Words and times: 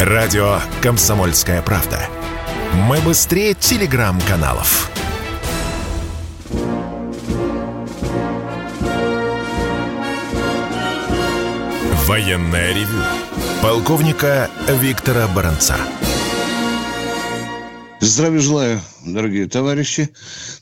Радио 0.00 0.60
«Комсомольская 0.82 1.62
правда». 1.62 1.98
Мы 2.74 2.98
быстрее 2.98 3.54
телеграм-каналов. 3.54 4.90
Военное 12.06 12.74
ревю 12.74 13.02
полковника 13.62 14.50
Виктора 14.68 15.26
Баранца. 15.28 15.76
Здравия 18.00 18.40
желаю, 18.40 18.80
дорогие 19.12 19.46
товарищи. 19.48 20.08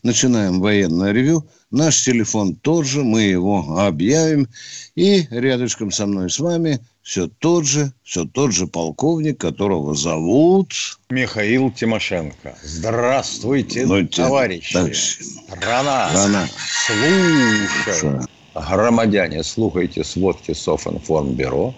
Начинаем 0.03 0.59
военное 0.59 1.11
ревю. 1.11 1.47
Наш 1.71 2.03
телефон 2.03 2.55
тот 2.55 2.85
же, 2.85 3.03
мы 3.03 3.21
его 3.23 3.79
объявим. 3.79 4.47
И 4.95 5.27
рядышком 5.29 5.91
со 5.91 6.05
мной 6.05 6.29
с 6.29 6.39
вами 6.39 6.79
все 7.01 7.27
тот 7.27 7.65
же, 7.65 7.91
все 8.03 8.25
тот 8.25 8.51
же 8.51 8.67
полковник, 8.67 9.39
которого 9.39 9.93
зовут... 9.95 10.73
Михаил 11.09 11.71
Тимошенко. 11.71 12.57
Здравствуйте, 12.63 13.85
Ну, 13.85 14.07
товарищи. 14.07 14.73
товарищи. 14.73 15.23
Страна. 15.23 16.09
Страна. 16.09 16.47
Слушай. 16.87 18.19
Громадяне, 18.55 19.43
слухайте 19.43 20.03
сводки 20.03 20.53
Софинформбюро. 20.53 21.75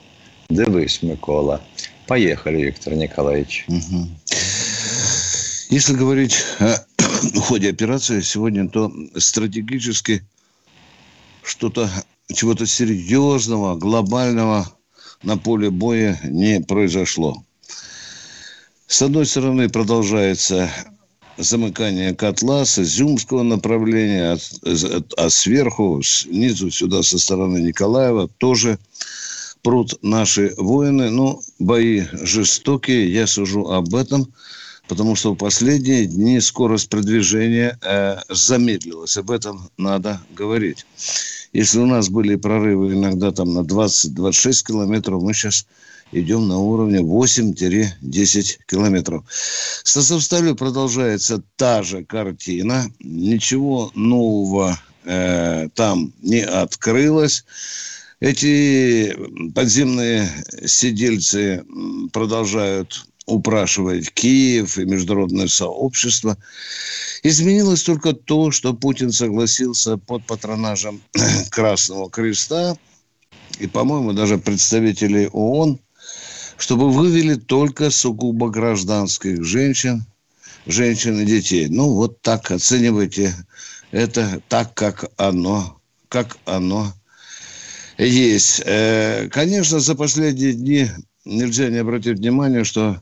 Дивись, 0.50 1.02
Микола. 1.02 1.60
Поехали, 2.08 2.62
Виктор 2.62 2.94
Николаевич. 2.94 3.66
Если 5.70 5.94
говорить 5.94 6.38
о 6.60 6.78
ходе 7.42 7.70
операции 7.70 8.22
сегодня, 8.22 8.70
то 8.70 8.90
стратегически 9.18 10.26
что-то, 11.44 11.90
чего-то 12.34 12.66
серьезного, 12.66 13.76
глобального 13.76 14.72
на 15.24 15.38
поле 15.38 15.70
боя 15.70 16.18
не 16.24 16.62
произошло. 16.62 17.44
С 18.88 19.02
одной 19.02 19.26
стороны, 19.26 19.68
продолжается 19.68 20.72
замыкание 21.36 22.16
котла 22.16 22.64
с 22.64 22.80
изюмского 22.80 23.44
направления, 23.44 24.38
а, 24.64 25.02
а 25.18 25.30
сверху, 25.30 26.02
снизу 26.02 26.72
сюда 26.72 27.04
со 27.04 27.20
стороны 27.20 27.58
Николаева 27.58 28.30
тоже 28.38 28.80
прут 29.64 30.02
наши 30.02 30.54
воины. 30.56 31.10
Ну, 31.10 31.42
бои 31.60 32.06
жестокие, 32.14 33.12
я 33.12 33.28
сужу 33.28 33.70
об 33.70 33.94
этом, 33.96 34.34
потому 34.88 35.16
что 35.16 35.34
в 35.34 35.38
последние 35.38 36.06
дни 36.06 36.40
скорость 36.40 36.90
продвижения 36.90 37.78
э, 37.82 38.18
замедлилась. 38.30 39.18
Об 39.18 39.32
этом 39.32 39.70
надо 39.78 40.22
говорить. 40.36 40.86
Если 41.54 41.80
у 41.80 41.86
нас 41.86 42.10
были 42.10 42.36
прорывы 42.36 42.94
иногда 42.94 43.32
там 43.32 43.54
на 43.54 43.60
20-26 43.60 44.68
километров, 44.68 45.22
мы 45.22 45.34
сейчас 45.34 45.66
идем 46.12 46.48
на 46.48 46.58
уровне 46.58 47.00
8-10 47.00 48.60
километров. 48.68 49.24
С 49.30 49.98
Азовсталью 49.98 50.56
продолжается 50.56 51.42
та 51.56 51.84
же 51.84 52.04
картина. 52.06 52.86
Ничего 53.00 53.92
нового 53.96 54.80
э, 55.04 55.70
там 55.74 56.14
не 56.22 56.42
открылось. 56.42 57.46
Эти 58.20 59.16
подземные 59.54 60.28
сидельцы 60.66 61.64
продолжают 62.12 63.06
упрашивать 63.28 64.10
Киев 64.12 64.78
и 64.78 64.86
международное 64.86 65.48
сообщество. 65.48 66.38
Изменилось 67.24 67.84
только 67.84 68.14
то, 68.14 68.52
что 68.52 68.74
Путин 68.74 69.12
согласился 69.12 69.98
под 69.98 70.26
патронажем 70.26 71.02
Красного 71.52 72.10
Креста 72.10 72.78
и, 73.60 73.68
по-моему, 73.68 74.14
даже 74.14 74.38
представителей 74.38 75.28
ООН, 75.28 75.78
чтобы 76.58 76.90
вывели 76.90 77.36
только 77.36 77.92
сугубо 77.92 78.50
гражданских 78.50 79.44
женщин, 79.44 80.06
женщин 80.66 81.20
и 81.20 81.26
детей. 81.26 81.68
Ну, 81.68 81.94
вот 81.94 82.22
так 82.22 82.50
оценивайте 82.50 83.36
это 83.92 84.42
так, 84.48 84.74
как 84.74 85.12
оно, 85.18 85.80
как 86.08 86.38
оно 86.46 86.94
есть. 87.98 88.62
Э, 88.66 89.28
конечно, 89.30 89.80
за 89.80 89.96
последние 89.96 90.54
дни 90.54 90.88
нельзя 91.26 91.70
не 91.70 91.78
обратить 91.78 92.20
внимание, 92.20 92.64
что 92.64 93.02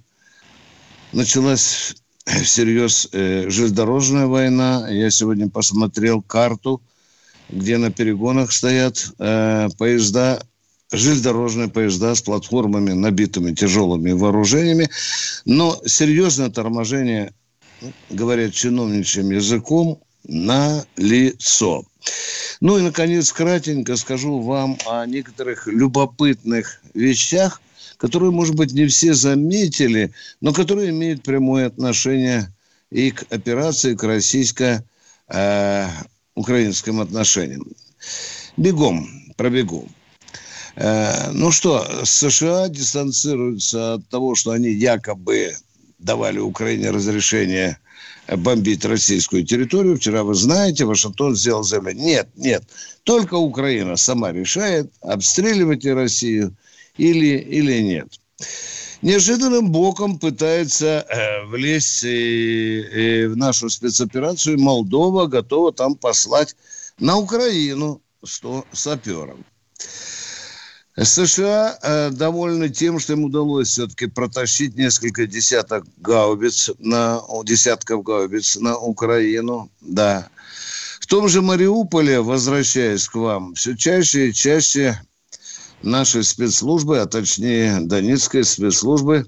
началась 1.16 1.96
всерьез 2.26 3.08
э, 3.12 3.50
железнодорожная 3.50 4.28
война. 4.28 4.88
Я 4.90 5.10
сегодня 5.10 5.50
посмотрел 5.50 6.22
карту, 6.22 6.82
где 7.50 7.78
на 7.78 7.92
перегонах 7.92 8.52
стоят 8.52 9.12
э, 9.18 9.70
поезда, 9.78 10.46
железнодорожные 10.92 11.70
поезда 11.70 12.14
с 12.14 12.22
платформами, 12.22 12.92
набитыми 12.92 13.54
тяжелыми 13.54 14.12
вооружениями. 14.12 14.90
Но 15.46 15.80
серьезное 15.86 16.50
торможение, 16.50 17.34
говорят 18.10 18.54
чиновничьим 18.54 19.32
языком, 19.32 20.00
на 20.28 20.84
лицо. 20.98 21.84
Ну 22.60 22.80
и, 22.80 22.82
наконец, 22.82 23.32
кратенько 23.32 23.96
скажу 23.96 24.40
вам 24.40 24.78
о 24.88 25.06
некоторых 25.06 25.68
любопытных 25.68 26.82
вещах, 26.96 27.62
которые, 27.98 28.32
может 28.32 28.56
быть, 28.56 28.74
не 28.74 28.88
все 28.88 29.14
заметили, 29.14 30.12
но 30.42 30.52
которые 30.54 30.90
имеют 30.90 31.22
прямое 31.24 31.68
отношение 31.68 32.52
и 32.92 33.12
к 33.12 33.26
операции, 33.30 33.96
к 33.96 34.04
российско-украинским 34.04 37.02
отношениям. 37.02 37.68
Бегом, 38.58 39.08
пробегу. 39.36 39.88
Э, 40.76 41.32
ну 41.32 41.52
что, 41.52 41.86
США 42.04 42.70
дистанцируются 42.70 43.96
от 43.96 44.08
того, 44.10 44.36
что 44.36 44.52
они 44.52 44.70
якобы 44.70 45.56
давали 46.00 46.40
Украине 46.40 46.92
разрешение 46.92 47.78
бомбить 48.28 48.86
российскую 48.86 49.46
территорию. 49.46 49.98
Вчера, 49.98 50.24
вы 50.24 50.36
знаете, 50.36 50.86
Вашингтон 50.86 51.36
сделал 51.36 51.64
заявление. 51.64 52.06
Нет, 52.06 52.30
нет, 52.36 52.64
только 53.04 53.36
Украина 53.36 53.96
сама 53.96 54.32
решает, 54.32 54.92
обстреливать 55.02 55.84
ли 55.84 55.94
Россию 55.94 56.56
или, 56.98 57.38
или 57.38 57.82
нет. 57.82 58.08
Неожиданным 59.02 59.72
боком 59.72 60.18
пытается 60.18 61.06
э, 61.08 61.46
влезть 61.46 62.04
э, 62.04 62.08
э, 62.10 63.28
в 63.28 63.38
нашу 63.38 63.70
спецоперацию. 63.70 64.60
Молдова 64.60 65.28
готова 65.28 65.72
там 65.72 65.96
послать 65.96 66.56
на 67.00 67.18
Украину 67.18 68.02
100 68.24 68.66
саперов. 68.72 69.38
США 70.98 71.78
э, 71.82 72.10
довольны 72.12 72.70
тем, 72.70 73.00
что 73.00 73.14
им 73.14 73.26
удалось 73.26 73.70
все-таки 73.70 74.08
протащить 74.08 74.78
несколько 74.78 75.28
десяток 75.28 75.86
гаубиц 75.98 76.72
на, 76.80 77.22
десятков 77.44 78.04
гаубиц 78.04 78.56
на 78.56 78.78
Украину. 78.78 79.70
Да. 79.82 80.30
В 81.02 81.08
том 81.08 81.28
же 81.28 81.42
Мариуполе, 81.42 82.22
возвращаясь 82.22 83.10
к 83.10 83.16
вам, 83.16 83.56
все 83.56 83.76
чаще 83.76 84.30
и 84.30 84.34
чаще 84.34 85.00
наши 85.86 86.24
спецслужбы, 86.24 87.00
а 87.00 87.06
точнее 87.06 87.80
Донецкой 87.82 88.44
спецслужбы, 88.44 89.26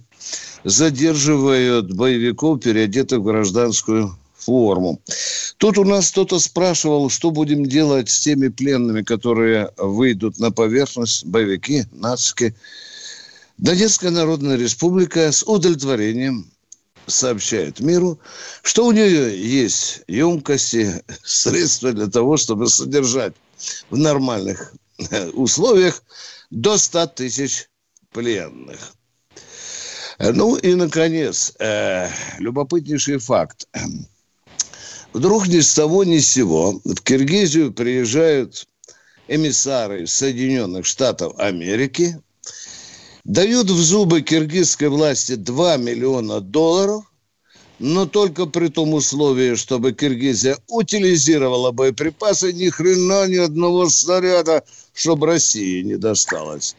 задерживают 0.63 1.93
боевиков, 1.93 2.61
переодетых 2.61 3.19
в 3.19 3.23
гражданскую 3.23 4.17
форму. 4.37 5.01
Тут 5.57 5.77
у 5.77 5.83
нас 5.83 6.11
кто-то 6.11 6.39
спрашивал, 6.39 7.09
что 7.09 7.31
будем 7.31 7.65
делать 7.65 8.09
с 8.09 8.19
теми 8.19 8.47
пленными, 8.47 9.01
которые 9.01 9.71
выйдут 9.77 10.39
на 10.39 10.51
поверхность, 10.51 11.25
боевики, 11.25 11.85
нацики. 11.91 12.55
Донецкая 13.57 14.11
Народная 14.11 14.55
Республика 14.55 15.31
с 15.31 15.43
удовлетворением 15.43 16.49
сообщает 17.07 17.79
миру, 17.79 18.19
что 18.61 18.85
у 18.85 18.91
нее 18.91 19.37
есть 19.41 20.01
емкости, 20.07 21.03
средства 21.23 21.91
для 21.91 22.07
того, 22.07 22.37
чтобы 22.37 22.69
содержать 22.69 23.33
в 23.89 23.97
нормальных 23.97 24.73
условиях 25.33 26.03
до 26.49 26.77
100 26.77 27.07
тысяч 27.07 27.69
пленных. 28.11 28.93
Ну 30.19 30.55
и, 30.55 30.73
наконец, 30.73 31.53
э, 31.59 32.09
любопытнейший 32.39 33.19
факт. 33.19 33.67
Вдруг 35.13 35.47
ни 35.47 35.59
с 35.59 35.73
того 35.73 36.03
ни 36.03 36.19
с 36.19 36.31
сего 36.31 36.81
в 36.83 37.01
Киргизию 37.01 37.71
приезжают 37.71 38.67
эмиссары 39.27 40.07
Соединенных 40.07 40.85
Штатов 40.85 41.33
Америки, 41.37 42.19
дают 43.23 43.69
в 43.69 43.77
зубы 43.77 44.21
киргизской 44.21 44.89
власти 44.89 45.35
2 45.35 45.77
миллиона 45.77 46.39
долларов, 46.39 47.03
но 47.79 48.05
только 48.05 48.45
при 48.45 48.69
том 48.69 48.93
условии, 48.93 49.55
чтобы 49.55 49.91
Киргизия 49.91 50.57
утилизировала 50.67 51.71
боеприпасы, 51.71 52.53
ни 52.53 52.69
хрена 52.69 53.27
ни 53.27 53.35
одного 53.35 53.89
снаряда, 53.89 54.63
чтобы 54.97 55.27
России 55.27 55.83
не 55.83 55.95
досталось. 55.95 56.75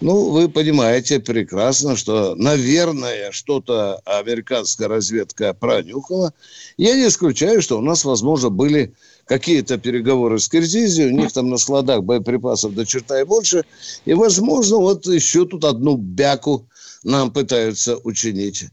Ну, 0.00 0.30
вы 0.30 0.48
понимаете 0.48 1.20
прекрасно, 1.20 1.94
что, 1.94 2.34
наверное, 2.34 3.30
что-то 3.30 4.00
американская 4.04 4.88
разведка 4.88 5.54
пронюхала. 5.54 6.34
Я 6.76 6.96
не 6.96 7.06
исключаю, 7.06 7.62
что 7.62 7.78
у 7.78 7.80
нас, 7.80 8.04
возможно, 8.04 8.50
были 8.50 8.94
какие-то 9.26 9.78
переговоры 9.78 10.40
с 10.40 10.48
Киргизией, 10.48 11.12
у 11.12 11.16
них 11.16 11.32
там 11.32 11.50
на 11.50 11.56
складах 11.58 12.02
боеприпасов 12.02 12.74
до 12.74 12.84
черта 12.84 13.20
и 13.20 13.24
больше, 13.24 13.64
и, 14.04 14.14
возможно, 14.14 14.78
вот 14.78 15.06
еще 15.06 15.46
тут 15.46 15.64
одну 15.64 15.96
бяку 15.96 16.66
нам 17.04 17.30
пытаются 17.30 17.96
учинить 17.98 18.64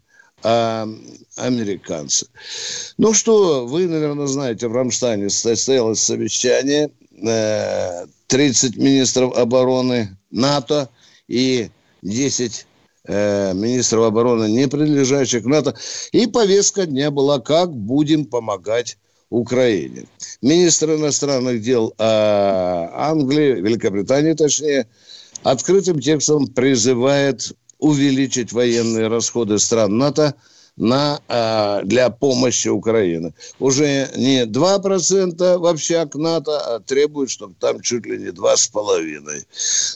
а, 0.41 0.87
американцы. 1.35 2.25
Ну 2.97 3.13
что, 3.13 3.67
вы, 3.67 3.87
наверное, 3.87 4.25
знаете, 4.25 4.67
в 4.67 4.73
Рамштайне 4.73 5.29
состоялось 5.29 6.01
совещание 6.01 6.89
30 7.21 8.77
э, 8.77 8.79
министров 8.79 9.37
обороны 9.37 10.17
НАТО 10.31 10.89
и 11.27 11.69
10 12.01 12.65
э, 13.05 13.53
министров 13.53 14.05
обороны, 14.05 14.49
не 14.49 14.67
принадлежащих 14.67 15.45
НАТО. 15.45 15.75
И 16.11 16.27
повестка 16.27 16.85
дня 16.85 17.11
была, 17.11 17.39
как 17.39 17.73
будем 17.73 18.25
помогать 18.25 18.97
Украине. 19.29 20.05
Министр 20.41 20.95
иностранных 20.95 21.61
дел 21.61 21.93
э, 21.97 22.03
Англии, 22.03 23.61
Великобритании 23.61 24.33
точнее, 24.33 24.87
открытым 25.43 25.99
текстом 25.99 26.47
призывает 26.47 27.53
увеличить 27.77 28.51
военные 28.51 29.07
расходы 29.07 29.59
стран 29.59 29.97
НАТО 29.97 30.35
на, 30.79 31.21
э, 31.27 31.81
для 31.83 32.09
помощи 32.09 32.69
Украины. 32.69 33.33
Уже 33.59 34.09
не 34.15 34.45
2% 34.45 35.57
в 35.57 35.65
общак 35.65 36.15
НАТО, 36.15 36.57
а 36.59 36.79
требуют, 36.79 37.29
чтобы 37.29 37.53
там 37.59 37.81
чуть 37.81 38.05
ли 38.05 38.17
не 38.17 38.31
2,5%. 38.31 39.45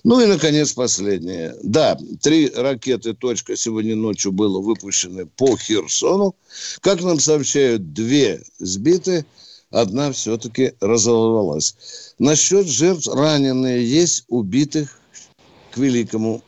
Ну 0.04 0.22
и, 0.22 0.26
наконец, 0.26 0.74
последнее. 0.74 1.56
Да, 1.64 1.98
три 2.22 2.50
ракеты 2.50 3.14
«Точка» 3.14 3.56
сегодня 3.56 3.96
ночью 3.96 4.34
было 4.34 4.60
выпущены 4.60 5.26
по 5.26 5.58
Херсону. 5.58 6.36
Как 6.82 7.02
нам 7.02 7.20
сообщают, 7.20 7.94
две 7.94 8.44
сбиты, 8.60 9.26
одна 9.72 10.12
все-таки 10.12 10.74
разорвалась. 10.82 11.76
Насчет 12.20 12.68
жертв 12.68 13.08
раненые 13.08 13.90
есть, 13.90 14.26
убитых 14.28 15.00
к 15.72 15.78
великому 15.78 16.44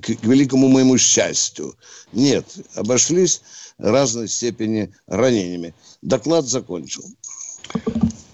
к 0.00 0.10
великому 0.22 0.68
моему 0.68 0.98
счастью. 0.98 1.74
Нет, 2.12 2.44
обошлись 2.74 3.40
разной 3.78 4.28
степени 4.28 4.92
ранениями. 5.06 5.74
Доклад 6.02 6.46
закончил. 6.46 7.04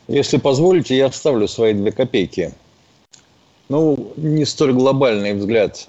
Если 0.09 0.37
позволите, 0.37 0.97
я 0.97 1.09
вставлю 1.09 1.49
свои 1.49 1.73
две 1.75 1.93
копейки. 1.93 2.53
Ну, 3.69 4.13
не 4.17 4.45
столь 4.45 4.75
глобальный 4.75 5.35
взгляд. 5.35 5.89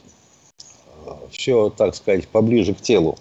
Все, 1.32 1.70
так 1.76 1.96
сказать, 1.96 2.28
поближе 2.28 2.74
к 2.74 2.82
телу. 2.82 3.18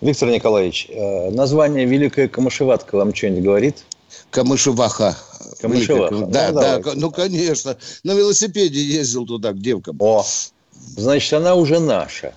Виктор 0.00 0.28
Николаевич, 0.28 0.88
э, 0.90 1.30
название 1.30 1.86
Великая 1.86 2.28
Камышеватка 2.28 2.96
вам 2.96 3.14
что-нибудь 3.14 3.44
говорит? 3.44 3.84
Камышеваха. 4.30 5.16
Камышеваха. 5.60 6.14
Великая... 6.14 6.30
Да, 6.32 6.48
ну, 6.48 6.54
да, 6.60 6.76
давайте. 6.78 7.00
ну, 7.00 7.10
конечно. 7.10 7.78
На 8.02 8.12
велосипеде 8.12 8.82
ездил 8.82 9.24
туда, 9.24 9.52
к 9.52 9.58
девкам. 9.60 9.96
О, 10.00 10.24
значит, 10.96 11.32
она 11.32 11.54
уже 11.54 11.78
наша. 11.78 12.34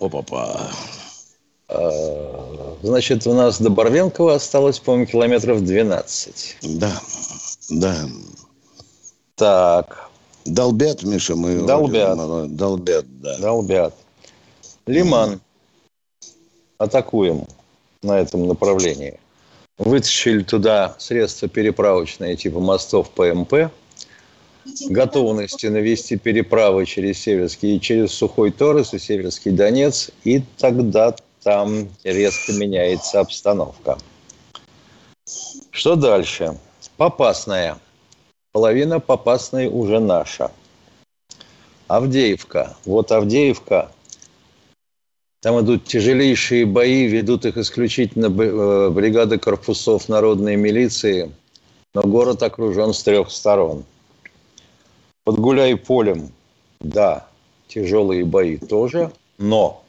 Опа-па. 0.00 0.72
А, 1.74 2.76
значит, 2.82 3.26
у 3.26 3.32
нас 3.32 3.60
до 3.60 3.70
Барвенкова 3.70 4.34
осталось, 4.34 4.78
по-моему, 4.78 5.06
километров 5.06 5.64
12. 5.64 6.58
Да, 6.62 6.92
да. 7.70 7.96
Так. 9.34 10.10
Долбят, 10.44 11.02
Миша, 11.02 11.36
мы... 11.36 11.62
Долбят. 11.62 12.56
Долбят, 12.56 13.04
да. 13.20 13.38
Долбят. 13.38 13.94
Лиман. 14.86 15.40
Атакуем 16.78 17.46
на 18.02 18.18
этом 18.18 18.48
направлении. 18.48 19.20
Вытащили 19.78 20.42
туда 20.42 20.96
средства 20.98 21.48
переправочные 21.48 22.36
типа 22.36 22.60
мостов 22.60 23.10
ПМП– 23.10 23.70
готовности 24.88 25.66
навести 25.66 26.16
переправы 26.16 26.86
через 26.86 27.18
Северский, 27.18 27.80
через 27.80 28.12
Сухой 28.12 28.50
Торос 28.50 28.94
и 28.94 28.98
Северский 28.98 29.50
Донец, 29.50 30.10
и 30.24 30.42
тогда 30.58 31.14
там 31.42 31.88
резко 32.04 32.52
меняется 32.52 33.20
обстановка. 33.20 33.98
Что 35.70 35.96
дальше? 35.96 36.58
Попасная. 36.96 37.78
Половина 38.52 39.00
попасной 39.00 39.68
уже 39.68 39.98
наша. 39.98 40.50
Авдеевка. 41.88 42.76
Вот 42.84 43.12
Авдеевка. 43.12 43.90
Там 45.40 45.60
идут 45.60 45.84
тяжелейшие 45.84 46.66
бои, 46.66 47.06
ведут 47.06 47.44
их 47.46 47.56
исключительно 47.56 48.26
э, 48.26 48.90
бригады 48.90 49.38
корпусов 49.38 50.08
народной 50.08 50.54
милиции, 50.54 51.32
но 51.94 52.02
город 52.02 52.42
окружен 52.42 52.94
с 52.94 53.02
трех 53.02 53.30
сторон– 53.30 53.84
под 55.24 55.38
Гуляй-полем, 55.38 56.32
да, 56.80 57.28
тяжелые 57.68 58.24
бои 58.24 58.56
тоже, 58.56 59.12
но 59.38 59.81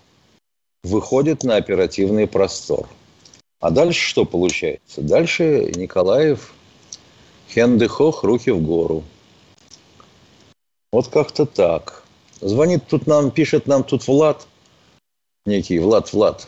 выходит 0.83 1.43
на 1.43 1.55
оперативный 1.55 2.27
простор. 2.27 2.87
А 3.59 3.69
дальше 3.69 4.01
что 4.01 4.25
получается? 4.25 5.01
Дальше 5.01 5.71
Николаев, 5.75 6.53
Хендехох, 7.49 8.23
руки 8.23 8.51
в 8.51 8.61
гору. 8.61 9.03
Вот 10.91 11.07
как-то 11.07 11.45
так. 11.45 12.03
Звонит 12.41 12.83
тут 12.87 13.07
нам, 13.07 13.31
пишет 13.31 13.67
нам 13.67 13.83
тут 13.83 14.05
Влад, 14.07 14.45
некий 15.45 15.79
Влад 15.79 16.11
Влад, 16.11 16.47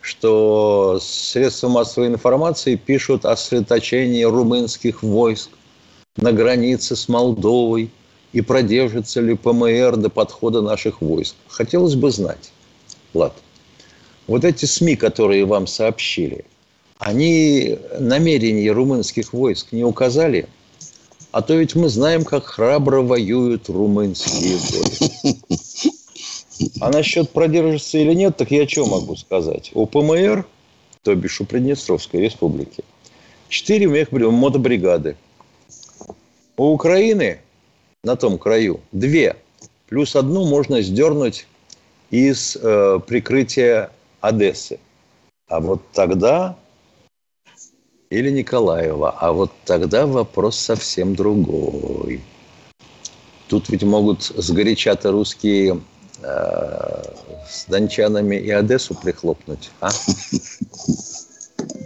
что 0.00 0.98
средства 1.00 1.68
массовой 1.68 2.08
информации 2.08 2.74
пишут 2.74 3.24
о 3.24 3.36
сосредоточении 3.36 4.24
румынских 4.24 5.02
войск 5.02 5.50
на 6.16 6.32
границе 6.32 6.96
с 6.96 7.08
Молдовой– 7.08 7.90
и 8.36 8.42
продержится 8.42 9.22
ли 9.22 9.34
ПМР 9.34 9.96
до 9.96 10.10
подхода 10.10 10.60
наших 10.60 11.00
войск. 11.00 11.34
Хотелось 11.48 11.94
бы 11.94 12.10
знать, 12.10 12.52
Влад, 13.14 13.32
вот 14.26 14.44
эти 14.44 14.64
СМИ, 14.64 14.96
которые 14.96 15.44
вам 15.44 15.66
сообщили, 15.66 16.44
они 16.98 17.78
намерения 17.98 18.70
румынских 18.72 19.32
войск 19.32 19.72
не 19.72 19.84
указали? 19.84 20.48
А 21.32 21.42
то 21.42 21.54
ведь 21.54 21.74
мы 21.74 21.88
знаем, 21.88 22.24
как 22.24 22.46
храбро 22.46 23.02
воюют 23.02 23.68
румынские 23.68 24.56
войска. 24.56 25.36
А 26.80 26.90
насчет 26.90 27.30
продержится 27.30 27.98
или 27.98 28.14
нет, 28.14 28.36
так 28.38 28.50
я 28.50 28.66
что 28.66 28.86
могу 28.86 29.14
сказать? 29.16 29.70
У 29.74 29.84
ПМР, 29.86 30.46
то 31.02 31.14
бишь 31.14 31.40
у 31.40 31.44
Приднестровской 31.44 32.20
республики, 32.20 32.82
четыре 33.50 33.88
мотобригады. 34.30 35.16
У 36.56 36.72
Украины 36.72 37.40
на 38.02 38.16
том 38.16 38.38
краю. 38.38 38.80
Две. 38.92 39.36
Плюс 39.88 40.16
одну 40.16 40.46
можно 40.46 40.80
сдернуть 40.80 41.46
из 42.10 42.56
э, 42.56 43.00
прикрытия 43.06 43.90
Одессы. 44.26 44.78
А 45.48 45.60
вот 45.60 45.80
тогда 45.92 46.56
или 48.10 48.30
Николаева, 48.30 49.10
а 49.18 49.32
вот 49.32 49.52
тогда 49.64 50.06
вопрос 50.06 50.56
совсем 50.56 51.14
другой. 51.14 52.22
Тут 53.48 53.68
ведь 53.68 53.82
могут 53.84 54.22
сгоряча-то 54.22 55.12
русские 55.12 55.80
э, 56.22 57.02
с 57.48 57.66
дончанами 57.66 58.36
и 58.36 58.50
Одессу 58.50 58.94
прихлопнуть, 58.94 59.70
а? 59.80 59.90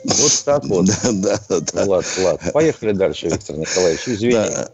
Вот 0.05 0.43
так 0.45 0.65
вот. 0.65 0.87
Да, 1.13 1.39
да, 1.49 1.61
да. 1.61 1.85
Влад, 1.85 2.07
Влад. 2.17 2.53
Поехали 2.53 2.93
дальше, 2.93 3.29
Виктор 3.29 3.57
Николаевич. 3.57 4.09
Извини. 4.09 4.33
Да. 4.33 4.71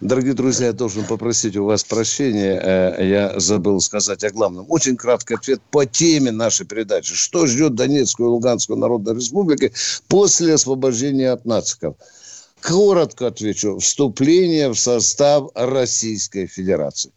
Дорогие 0.00 0.34
друзья, 0.34 0.66
я 0.66 0.72
должен 0.72 1.04
попросить 1.04 1.56
у 1.56 1.64
вас 1.64 1.84
прощения. 1.84 2.60
Э, 2.62 3.06
я 3.08 3.38
забыл 3.40 3.80
сказать 3.80 4.24
о 4.24 4.30
главном. 4.30 4.66
Очень 4.68 4.96
краткий 4.96 5.34
ответ 5.34 5.60
по 5.70 5.86
теме 5.86 6.30
нашей 6.30 6.66
передачи. 6.66 7.14
Что 7.14 7.46
ждет 7.46 7.74
Донецкую 7.74 8.28
и 8.28 8.32
Луганскую 8.32 8.78
Народную 8.78 9.16
Республику 9.16 9.74
после 10.08 10.54
освобождения 10.54 11.30
от 11.30 11.44
нациков? 11.44 11.96
Коротко 12.60 13.28
отвечу. 13.28 13.78
Вступление 13.78 14.68
в 14.68 14.76
состав 14.76 15.50
Российской 15.54 16.46
Федерации. 16.46 17.12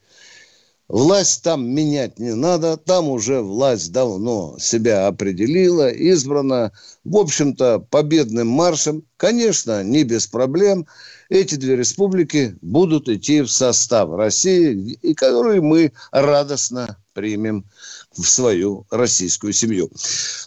Власть 0.89 1.43
там 1.43 1.69
менять 1.69 2.17
не 2.17 2.33
надо, 2.33 2.75
там 2.75 3.09
уже 3.09 3.41
власть 3.41 3.91
давно 3.91 4.57
себя 4.59 5.05
определила, 5.05 5.87
избрана, 5.87 6.71
в 7.03 7.15
общем-то, 7.15 7.85
победным 7.91 8.47
маршем. 8.47 9.03
Конечно, 9.15 9.83
не 9.83 10.03
без 10.03 10.25
проблем 10.25 10.87
эти 11.29 11.55
две 11.55 11.75
республики 11.75 12.55
будут 12.61 13.07
идти 13.07 13.41
в 13.41 13.47
состав 13.47 14.09
России, 14.11 14.93
и 15.01 15.13
которые 15.13 15.61
мы 15.61 15.93
радостно 16.11 16.97
примем 17.13 17.65
в 18.11 18.23
свою 18.23 18.85
российскую 18.91 19.53
семью. 19.53 19.89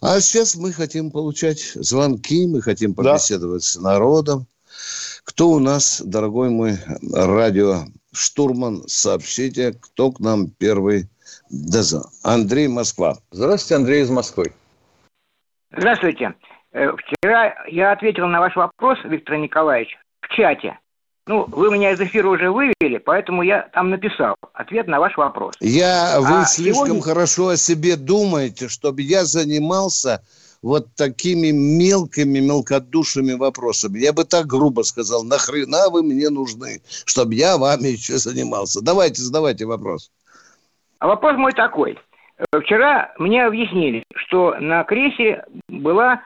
А 0.00 0.20
сейчас 0.20 0.56
мы 0.56 0.72
хотим 0.72 1.10
получать 1.10 1.60
звонки, 1.74 2.46
мы 2.46 2.60
хотим 2.60 2.94
побеседовать 2.94 3.62
да. 3.62 3.68
с 3.68 3.76
народом. 3.76 4.46
Кто 5.24 5.50
у 5.50 5.58
нас, 5.60 6.02
дорогой 6.04 6.50
мой 6.50 6.78
радио 7.12 7.84
штурман, 8.12 8.82
сообщите, 8.88 9.74
кто 9.80 10.10
к 10.10 10.20
нам 10.20 10.48
первый. 10.50 11.08
Деза. 11.50 12.02
Андрей, 12.22 12.66
Москва. 12.68 13.18
Здравствуйте, 13.30 13.76
Андрей 13.76 14.02
из 14.02 14.10
Москвы. 14.10 14.52
Здравствуйте. 15.70 16.34
Э, 16.72 16.92
вчера 16.96 17.54
я 17.68 17.92
ответил 17.92 18.26
на 18.26 18.40
ваш 18.40 18.56
вопрос, 18.56 18.98
Виктор 19.04 19.36
Николаевич, 19.36 19.96
чате. 20.32 20.78
Ну, 21.26 21.46
вы 21.48 21.70
меня 21.70 21.92
из 21.92 22.00
эфира 22.00 22.28
уже 22.28 22.50
вывели, 22.50 22.98
поэтому 22.98 23.42
я 23.42 23.68
там 23.72 23.90
написал 23.90 24.34
ответ 24.54 24.88
на 24.88 24.98
ваш 24.98 25.16
вопрос. 25.16 25.54
Я, 25.60 26.16
вы 26.18 26.40
а 26.40 26.44
слишком 26.44 26.86
сегодня... 26.86 27.02
хорошо 27.02 27.48
о 27.48 27.56
себе 27.56 27.96
думаете, 27.96 28.68
чтобы 28.68 29.02
я 29.02 29.24
занимался 29.24 30.20
вот 30.62 30.94
такими 30.96 31.50
мелкими, 31.50 32.40
мелкодушными 32.40 33.34
вопросами. 33.34 33.98
Я 33.98 34.12
бы 34.12 34.24
так 34.24 34.46
грубо 34.46 34.82
сказал, 34.82 35.22
нахрена 35.22 35.90
вы 35.90 36.02
мне 36.02 36.28
нужны, 36.28 36.80
чтобы 37.04 37.34
я 37.34 37.56
вами 37.56 37.88
еще 37.88 38.14
занимался. 38.14 38.80
Давайте, 38.82 39.22
задавайте 39.22 39.64
вопрос. 39.64 40.10
А 40.98 41.06
вопрос 41.06 41.36
мой 41.36 41.52
такой. 41.52 41.98
Э, 42.38 42.60
вчера 42.60 43.12
мне 43.18 43.44
объяснили, 43.44 44.04
что 44.14 44.56
на 44.60 44.84
крейсе 44.84 45.44
была 45.68 46.22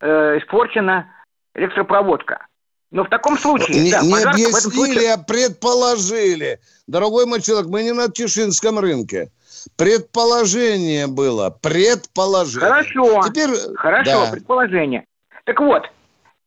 э, 0.00 0.38
испорчена 0.38 1.10
электропроводка. 1.54 2.46
Но 2.90 3.04
в 3.04 3.08
таком 3.08 3.36
случае... 3.36 3.80
Не, 3.80 3.90
да, 3.90 4.00
не 4.02 4.22
объяснили, 4.22 4.92
случае... 4.94 5.12
а 5.12 5.18
предположили. 5.18 6.58
Дорогой 6.86 7.26
мой 7.26 7.42
человек, 7.42 7.68
мы 7.68 7.82
не 7.82 7.92
на 7.92 8.08
Тишинском 8.08 8.78
рынке. 8.78 9.30
Предположение 9.76 11.06
было. 11.06 11.50
Предположение. 11.50 12.68
Хорошо. 12.68 13.22
Теперь... 13.28 13.50
Хорошо, 13.76 14.24
да. 14.26 14.32
предположение. 14.32 15.04
Так 15.44 15.60
вот, 15.60 15.82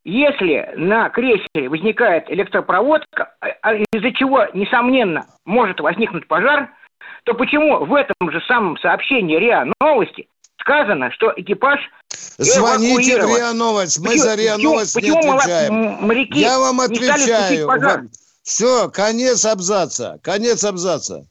если 0.04 0.72
на 0.76 1.10
крейсере 1.10 1.68
возникает 1.68 2.28
электропроводка, 2.28 3.34
а, 3.40 3.46
а 3.62 3.74
из-за 3.74 4.12
чего, 4.12 4.46
несомненно, 4.52 5.26
может 5.44 5.78
возникнуть 5.78 6.26
пожар, 6.26 6.70
то 7.24 7.34
почему 7.34 7.84
в 7.84 7.94
этом 7.94 8.30
же 8.32 8.40
самом 8.48 8.76
сообщении 8.78 9.36
РИА 9.36 9.66
Новости 9.80 10.26
сказано, 10.58 11.10
что 11.12 11.32
экипаж 11.36 11.80
Звоните 12.38 13.22
в 13.22 13.26
РИА 13.26 13.52
Новость. 13.52 13.98
Мы 13.98 14.08
почему, 14.08 14.24
за 14.24 14.34
РИА 14.34 14.58
Новость 14.58 14.94
почему, 14.94 15.22
не 15.22 15.28
отвечаем. 15.28 15.74
Моряки 16.06 16.40
Я 16.40 16.58
вам 16.58 16.80
отвечаю. 16.80 18.10
Все, 18.42 18.90
конец 18.90 19.44
абзаца. 19.44 20.18
Конец 20.22 20.64
абзаца. 20.64 21.26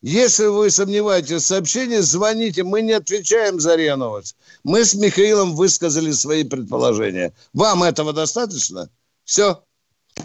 Если 0.00 0.46
вы 0.46 0.70
сомневаетесь 0.70 1.42
в 1.42 1.46
сообщении, 1.46 1.98
звоните. 1.98 2.62
Мы 2.62 2.82
не 2.82 2.92
отвечаем 2.92 3.60
за 3.60 3.74
РИА 3.74 3.96
Новость. 3.96 4.36
Мы 4.62 4.84
с 4.84 4.94
Михаилом 4.94 5.54
высказали 5.54 6.12
свои 6.12 6.44
предположения. 6.44 7.32
Вам 7.52 7.82
этого 7.82 8.12
достаточно? 8.12 8.90
Все. 9.24 9.62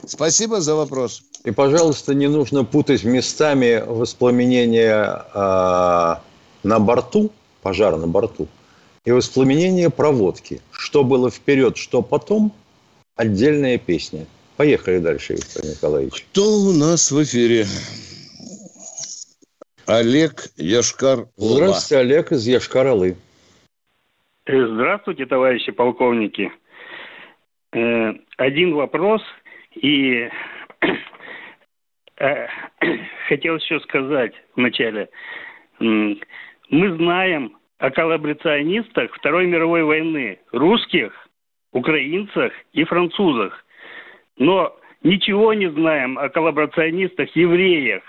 Спасибо 0.05 0.61
за 0.61 0.75
вопрос. 0.75 1.23
И, 1.45 1.51
пожалуйста, 1.51 2.13
не 2.13 2.27
нужно 2.27 2.63
путать 2.63 3.03
местами 3.03 3.83
воспламенения 3.85 5.25
э, 5.33 6.15
на 6.63 6.79
борту, 6.79 7.31
пожара 7.61 7.95
на 7.95 8.07
борту, 8.07 8.47
и 9.05 9.11
воспламенение 9.11 9.89
проводки. 9.89 10.61
Что 10.71 11.03
было 11.03 11.29
вперед, 11.29 11.77
что 11.77 12.01
потом– 12.01 12.51
отдельная 13.15 13.77
песня. 13.77 14.25
Поехали 14.57 14.99
дальше, 14.99 15.33
Виктор 15.33 15.65
Николаевич. 15.65 16.25
Кто 16.31 16.43
у 16.43 16.73
нас 16.73 17.11
в 17.11 17.23
эфире? 17.23 17.65
Олег 19.85 20.49
Яшкар 20.57 21.27
Здравствуйте, 21.35 21.97
Олег 21.97 22.31
из 22.31 22.47
Яшкар-Олы. 22.47 23.15
Здравствуйте, 24.45 25.25
товарищи 25.25 25.71
полковники. 25.71 26.51
Э, 27.71 28.13
один 28.37 28.73
вопрос 28.75 29.21
и 29.75 30.29
э, 32.17 32.47
хотел 33.27 33.55
еще 33.55 33.79
сказать 33.81 34.33
вначале. 34.55 35.09
Мы 35.79 36.97
знаем 36.97 37.58
о 37.79 37.91
коллаборационистах 37.91 39.11
Второй 39.15 39.47
мировой 39.47 39.83
войны, 39.83 40.39
русских, 40.51 41.11
украинцах 41.71 42.51
и 42.73 42.83
французах. 42.83 43.53
Но 44.37 44.75
ничего 45.01 45.53
не 45.53 45.71
знаем 45.71 46.19
о 46.19 46.29
коллаборационистах 46.29 47.35
евреях. 47.35 48.03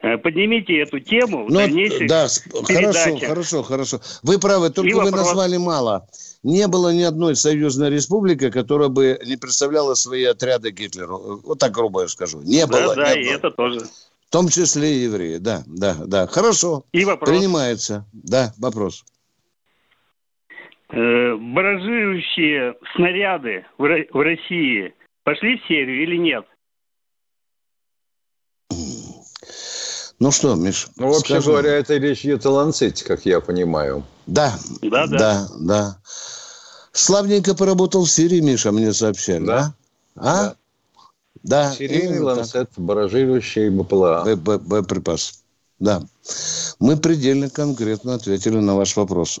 Э, 0.00 0.18
поднимите 0.18 0.78
эту 0.78 1.00
тему 1.00 1.46
в 1.46 1.50
Но, 1.50 1.60
дальнейших 1.60 2.08
Да, 2.08 2.28
хорошо, 2.64 3.18
хорошо, 3.18 3.62
хорошо. 3.62 4.00
Вы 4.22 4.38
правы, 4.38 4.70
только 4.70 4.90
и 4.90 4.94
вы 4.94 5.04
вопрос... 5.04 5.26
назвали 5.26 5.56
мало. 5.58 6.06
Не 6.42 6.66
было 6.66 6.92
ни 6.94 7.02
одной 7.02 7.34
союзной 7.36 7.90
республики, 7.90 8.50
которая 8.50 8.88
бы 8.88 9.18
не 9.24 9.36
представляла 9.36 9.94
свои 9.94 10.24
отряды 10.24 10.70
Гитлеру. 10.70 11.40
Вот 11.44 11.58
так 11.58 11.72
грубо 11.72 12.02
я 12.02 12.08
скажу. 12.08 12.40
Не 12.42 12.66
да, 12.66 12.72
было. 12.72 12.94
Да, 12.94 13.14
не 13.14 13.22
и 13.22 13.26
было. 13.26 13.36
это 13.36 13.50
тоже. 13.50 13.80
В 14.28 14.30
том 14.30 14.48
числе 14.48 14.92
и 14.92 15.04
евреи, 15.04 15.38
да, 15.38 15.62
да, 15.66 15.94
да. 16.04 16.26
Хорошо. 16.26 16.84
И 16.92 17.04
вопрос. 17.04 17.30
Принимается. 17.30 18.06
Да, 18.12 18.52
вопрос. 18.58 19.04
Э, 20.90 21.36
баражирующие 21.36 22.74
снаряды 22.94 23.64
в 23.78 23.84
России 23.84 24.94
пошли 25.24 25.58
в 25.58 25.66
серию 25.68 26.02
или 26.02 26.16
нет? 26.16 26.44
Ну 30.18 30.30
что, 30.30 30.54
Миш? 30.54 30.88
Ну, 30.96 31.08
вообще 31.08 31.34
скажем. 31.34 31.52
говоря, 31.52 31.72
это 31.72 31.96
речь 31.98 32.24
идет 32.24 32.46
о 32.46 32.50
ланцете, 32.50 33.04
как 33.04 33.26
я 33.26 33.40
понимаю. 33.40 34.04
Да, 34.26 34.54
да, 34.80 35.06
да, 35.06 35.18
да. 35.18 35.48
да. 35.60 35.98
Славненько 36.92 37.54
поработал 37.54 38.04
в 38.04 38.10
Сирии, 38.10 38.40
Миша, 38.40 38.72
мне 38.72 38.92
сообщали, 38.94 39.44
да? 39.44 39.74
А? 40.16 40.22
Да. 40.22 40.56
Да. 41.42 41.72
Серийный 41.72 42.20
ланцет, 42.20 42.70
баражирующий 42.76 43.68
БПЛА. 43.70 44.36
Боеприпас. 44.36 45.42
Да. 45.78 46.02
Мы 46.78 46.96
предельно 46.96 47.50
конкретно 47.50 48.14
ответили 48.14 48.58
на 48.58 48.76
ваш 48.76 48.96
вопрос. 48.96 49.40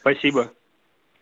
Спасибо. 0.00 0.50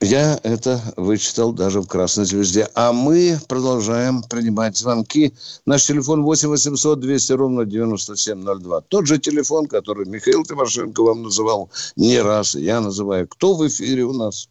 Я 0.01 0.39
это 0.43 0.81
вычитал 0.97 1.53
даже 1.53 1.81
в 1.81 1.87
«Красной 1.87 2.27
звезде». 2.27 2.69
А 2.75 2.93
мы 2.93 3.39
продолжаем 3.49 4.23
принимать 4.23 4.77
звонки. 4.77 5.33
Наш 5.65 5.87
телефон 5.87 6.23
8 6.23 6.51
800 6.51 7.01
200 7.01 7.33
ровно 7.33 7.65
9702. 7.65 8.83
Тот 8.83 9.07
же 9.07 9.19
телефон, 9.19 9.67
который 9.67 10.07
Михаил 10.07 10.45
Тимошенко 10.45 11.03
вам 11.03 11.23
называл 11.23 11.71
не 11.97 12.21
раз, 12.21 12.55
я 12.55 12.81
называю. 12.83 13.27
Кто 13.27 13.55
в 13.55 13.67
эфире 13.67 14.05
у 14.05 14.13
нас? 14.13 14.51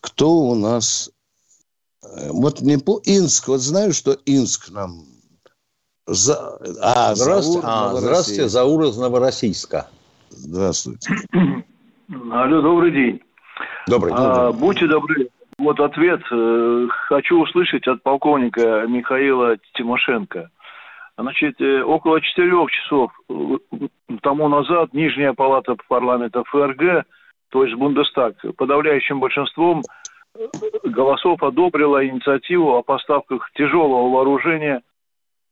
Кто 0.00 0.32
у 0.32 0.54
нас? 0.54 1.10
Э, 2.14 2.30
вот 2.30 2.60
не 2.60 2.78
по 2.78 3.00
Инск. 3.04 3.48
Вот 3.48 3.60
знаю, 3.60 3.92
что 3.92 4.16
Инск 4.26 4.70
нам... 4.70 5.04
За... 6.06 6.58
А, 6.80 7.14
здравствуйте, 7.14 7.66
Заур, 7.66 7.96
а, 7.96 8.00
здравствуйте, 8.00 8.48
Заур 8.48 8.84
из 8.84 8.96
Новороссийска. 8.96 9.88
Здравствуйте. 10.28 11.10
Алло, 12.30 12.62
добрый 12.62 12.92
день. 12.92 13.20
Добрый 13.88 14.12
день. 14.12 14.22
А, 14.22 14.52
будьте 14.52 14.86
добры. 14.86 15.28
Вот 15.58 15.80
ответ 15.80 16.20
э, 16.30 16.86
хочу 17.08 17.40
услышать 17.40 17.88
от 17.88 18.02
полковника 18.02 18.84
Михаила 18.86 19.56
Тимошенко. 19.74 20.50
Значит, 21.16 21.58
э, 21.60 21.82
около 21.82 22.20
четырех 22.20 22.70
часов 22.70 23.10
э, 23.30 23.34
тому 24.22 24.48
назад 24.48 24.92
Нижняя 24.92 25.32
палата 25.32 25.74
парламента 25.88 26.44
ФРГ, 26.44 27.06
то 27.48 27.64
есть 27.64 27.74
Бундестаг, 27.74 28.36
подавляющим 28.56 29.18
большинством 29.18 29.82
голосов 30.84 31.42
одобрила 31.42 32.06
инициативу 32.06 32.74
о 32.74 32.82
поставках 32.82 33.50
тяжелого 33.54 34.10
вооружения 34.10 34.82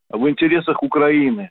в 0.09 0.29
интересах 0.29 0.83
Украины. 0.83 1.49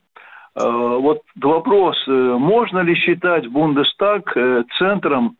Э, 0.56 0.62
вот 0.62 1.22
вопрос, 1.36 1.96
э, 2.06 2.10
можно 2.10 2.80
ли 2.80 2.94
считать 2.94 3.48
Бундестаг 3.48 4.36
э, 4.36 4.62
центром 4.78 5.36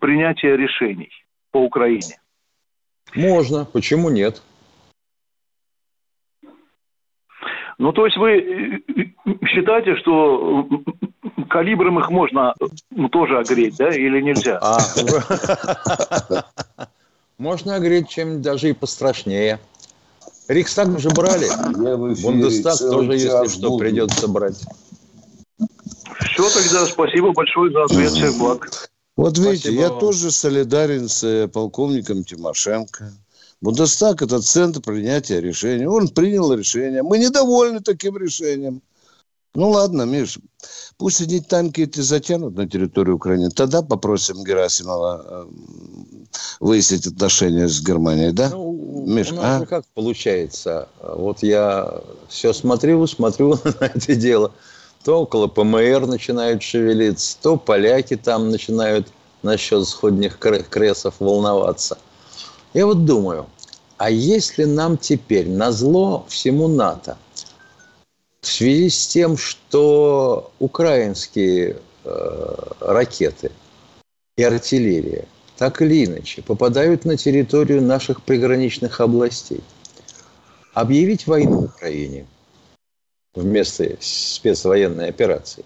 принятия 0.00 0.56
решений 0.56 1.10
по 1.50 1.58
Украине? 1.58 2.20
Можно, 3.14 3.64
почему 3.64 4.10
нет? 4.10 4.42
Ну, 7.78 7.92
то 7.92 8.06
есть 8.06 8.16
вы 8.16 8.82
считаете, 9.46 9.96
что 9.96 10.68
калибром 11.50 11.98
их 11.98 12.08
можно 12.08 12.54
тоже 13.10 13.38
огреть, 13.38 13.76
да, 13.76 13.88
или 13.88 14.20
нельзя? 14.20 14.60
Можно 17.38 17.76
огреть 17.76 18.08
чем 18.08 18.42
даже 18.42 18.70
и 18.70 18.72
пострашнее. 18.72 19.58
Рикстаг 20.48 20.88
уже 20.88 21.10
брали. 21.10 21.48
Бундестаг 22.22 22.78
тоже, 22.78 23.14
если 23.14 23.48
что, 23.48 23.70
буду. 23.70 23.78
придется 23.78 24.28
брать. 24.28 24.62
Все 26.20 26.48
тогда, 26.50 26.86
спасибо 26.86 27.32
большое 27.32 27.72
за 27.72 27.84
ответ. 27.84 28.12
Всех 28.12 28.38
благ. 28.38 28.90
Вот 29.16 29.38
видите, 29.38 29.68
спасибо 29.68 29.82
я 29.82 29.88
вам. 29.90 30.00
тоже 30.00 30.30
солидарен 30.30 31.08
с 31.08 31.22
э, 31.24 31.48
полковником 31.48 32.24
Тимошенко. 32.24 33.12
Бундестаг– 33.60 34.20
это 34.22 34.40
центр 34.42 34.80
принятия 34.80 35.40
решений. 35.40 35.86
Он 35.86 36.08
принял 36.08 36.52
решение. 36.52 37.02
Мы 37.02 37.18
недовольны 37.18 37.80
таким 37.80 38.16
решением. 38.16 38.82
Ну 39.56 39.70
ладно, 39.70 40.02
Миш, 40.02 40.40
пусть 40.98 41.20
они 41.20 41.40
танки 41.40 41.82
эти 41.82 42.00
затянут 42.00 42.56
на 42.56 42.68
территорию 42.68 43.16
Украины. 43.16 43.50
Тогда 43.50 43.82
попросим 43.82 44.42
Герасимова 44.42 45.24
э, 45.24 45.46
выяснить 46.58 47.06
отношения 47.06 47.68
с 47.68 47.80
Германией, 47.80 48.32
да? 48.32 48.50
Ну, 48.50 49.04
Миш, 49.06 49.30
у 49.30 49.36
нас 49.36 49.62
а? 49.62 49.66
как 49.66 49.84
получается? 49.94 50.88
Вот 51.00 51.44
я 51.44 52.00
все 52.28 52.52
смотрю, 52.52 53.06
смотрю 53.06 53.50
на 53.80 53.86
это 53.86 54.16
дело. 54.16 54.50
То 55.04 55.22
около 55.22 55.46
ПМР 55.46 56.06
начинают 56.06 56.62
шевелиться, 56.62 57.36
то 57.40 57.56
поляки 57.56 58.16
там 58.16 58.50
начинают 58.50 59.06
насчет 59.42 59.86
сходних 59.86 60.38
кресов 60.38 61.14
волноваться. 61.20 61.98
Я 62.72 62.86
вот 62.86 63.04
думаю, 63.04 63.46
а 63.98 64.10
если 64.10 64.64
нам 64.64 64.98
теперь 64.98 65.48
на 65.48 65.70
зло 65.70 66.26
всему 66.28 66.66
НАТО 66.66 67.18
в 68.44 68.52
связи 68.52 68.90
с 68.90 69.06
тем, 69.06 69.36
что 69.36 70.52
украинские 70.58 71.76
э, 72.04 72.54
ракеты 72.80 73.50
и 74.36 74.42
артиллерия 74.42 75.26
так 75.56 75.80
или 75.82 76.04
иначе 76.04 76.42
попадают 76.42 77.04
на 77.04 77.16
территорию 77.16 77.80
наших 77.80 78.22
приграничных 78.22 79.00
областей, 79.00 79.60
объявить 80.72 81.26
войну 81.26 81.64
Украине 81.64 82.26
вместо 83.34 83.96
спецвоенной 84.00 85.08
операции. 85.08 85.64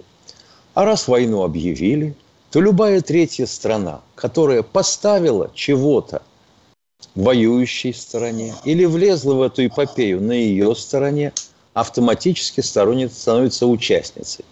А 0.74 0.84
раз 0.84 1.08
войну 1.08 1.42
объявили, 1.42 2.14
то 2.50 2.60
любая 2.60 3.00
третья 3.00 3.46
страна, 3.46 4.00
которая 4.14 4.62
поставила 4.62 5.50
чего-то 5.54 6.22
воюющей 7.14 7.94
стороне 7.94 8.54
или 8.64 8.84
влезла 8.84 9.34
в 9.34 9.42
эту 9.42 9.66
эпопею 9.66 10.20
на 10.20 10.32
ее 10.32 10.74
стороне, 10.74 11.32
автоматически 11.74 12.60
становится 12.60 13.66
участницей. 13.66 14.44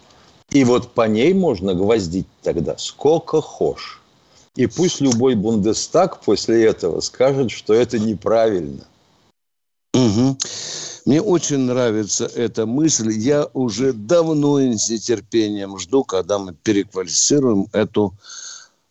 И 0.51 0.63
вот 0.63 0.93
по 0.93 1.07
ней 1.07 1.33
можно 1.33 1.73
гвоздить 1.73 2.27
тогда 2.41 2.77
сколько 2.77 3.41
хошь. 3.41 4.01
И 4.55 4.65
пусть 4.65 5.01
любой 5.01 5.35
Бундестаг 5.35 6.21
после 6.21 6.65
этого 6.65 6.99
скажет, 7.01 7.51
что 7.51 7.73
это 7.73 7.99
неправильно. 7.99 8.83
Угу. 9.93 10.37
Мне 11.05 11.21
очень 11.21 11.59
нравится 11.59 12.25
эта 12.25 12.65
мысль. 12.65 13.11
Я 13.11 13.47
уже 13.53 13.93
давно 13.93 14.59
с 14.59 14.89
нетерпением 14.89 15.77
жду, 15.77 16.03
когда 16.03 16.39
мы 16.39 16.53
переквалифицируем 16.53 17.67
эту 17.71 18.13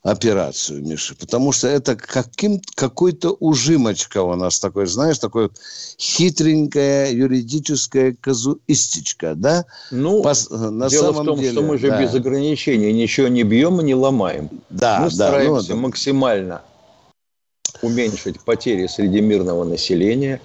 операцию, 0.06 0.86
Миша, 0.86 1.16
потому 1.16 1.50
что 1.50 1.66
это 1.66 1.96
каким, 1.96 2.60
какой-то 2.76 3.36
ужимочка 3.40 4.22
у 4.22 4.36
нас 4.36 4.60
такой, 4.60 4.86
знаешь, 4.86 5.18
такой 5.18 5.50
хитренькая 5.98 7.10
юридическая 7.10 8.16
казуистичка, 8.20 9.34
да? 9.34 9.66
Ну, 9.90 10.22
Пос, 10.22 10.48
на 10.48 10.88
дело 10.88 11.12
самом 11.12 11.22
в 11.22 11.26
том, 11.26 11.40
деле, 11.40 11.52
что 11.52 11.62
мы 11.62 11.76
же 11.78 11.88
да. 11.88 12.00
без 12.00 12.14
ограничений 12.14 12.92
ничего 12.92 13.26
не 13.26 13.42
бьем 13.42 13.80
и 13.80 13.84
не 13.84 13.96
ломаем. 13.96 14.48
Да, 14.70 15.00
мы 15.00 15.06
да, 15.06 15.10
стараемся 15.10 15.74
ну, 15.74 15.80
максимально 15.80 16.62
уменьшить 17.82 18.40
потери 18.40 18.86
среди 18.86 19.20
мирного 19.20 19.64
населения, 19.64 20.40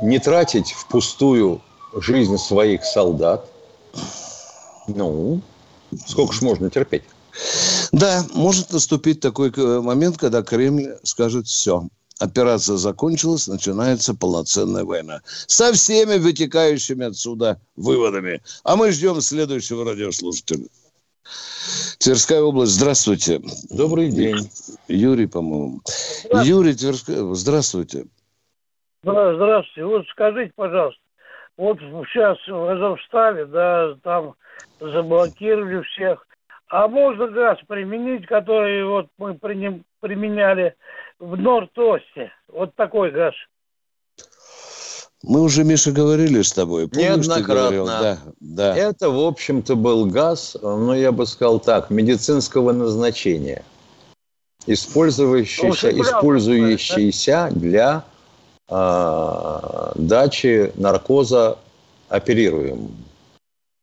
не 0.00 0.20
тратить 0.20 0.70
впустую 0.70 1.60
жизнь 1.96 2.38
своих 2.38 2.84
солдат. 2.84 3.44
Ну, 4.86 5.40
сколько 6.06 6.32
ж 6.32 6.42
можно 6.42 6.70
терпеть? 6.70 7.02
Да, 7.92 8.24
может 8.34 8.72
наступить 8.72 9.20
такой 9.20 9.52
э, 9.56 9.80
момент, 9.80 10.18
когда 10.18 10.42
Кремль 10.42 10.96
скажет 11.02 11.46
все. 11.46 11.88
Операция 12.18 12.76
закончилась, 12.76 13.46
начинается 13.46 14.14
полноценная 14.14 14.84
война. 14.84 15.20
Со 15.24 15.72
всеми 15.72 16.18
вытекающими 16.18 17.06
отсюда 17.06 17.60
выводами. 17.76 18.42
А 18.64 18.76
мы 18.76 18.90
ждем 18.90 19.20
следующего 19.20 19.84
радиослушателя. 19.84 20.66
Тверская 21.98 22.42
область, 22.42 22.72
здравствуйте. 22.72 23.40
Добрый 23.70 24.10
день. 24.10 24.50
Юрий, 24.88 25.26
по-моему. 25.26 25.82
Юрий 26.42 26.74
Тверская, 26.74 27.34
здравствуйте. 27.34 28.06
Здравствуйте. 29.02 29.84
Вот 29.84 30.06
скажите, 30.08 30.52
пожалуйста, 30.56 31.00
вот 31.56 31.78
сейчас 32.08 32.38
в 32.48 32.70
Азовстале, 32.70 33.46
да, 33.46 33.94
там 34.02 34.34
заблокировали 34.80 35.82
всех. 35.82 36.26
А 36.70 36.86
можно 36.86 37.28
газ 37.28 37.58
применить, 37.66 38.26
который 38.26 38.84
вот 38.84 39.06
мы 39.16 39.34
применяли 39.34 40.74
в 41.18 41.36
Норд-Осте? 41.36 42.30
Вот 42.48 42.74
такой 42.74 43.10
газ. 43.10 43.34
Мы 45.22 45.40
уже, 45.40 45.64
Миша, 45.64 45.90
говорили 45.90 46.42
с 46.42 46.52
тобой. 46.52 46.88
Помнишь, 46.88 47.26
Неоднократно. 47.26 47.84
Да, 47.84 48.18
да. 48.40 48.76
Это, 48.76 49.10
в 49.10 49.18
общем-то, 49.18 49.74
был 49.74 50.06
газ, 50.06 50.56
ну, 50.62 50.92
я 50.94 51.10
бы 51.10 51.26
сказал 51.26 51.58
так, 51.58 51.90
медицинского 51.90 52.72
назначения. 52.72 53.64
Использующийся, 54.66 55.90
ну, 55.90 56.02
использующийся 56.02 57.48
для 57.50 58.04
э, 58.68 59.92
дачи 59.96 60.70
наркоза 60.76 61.58
оперируемым. 62.08 63.07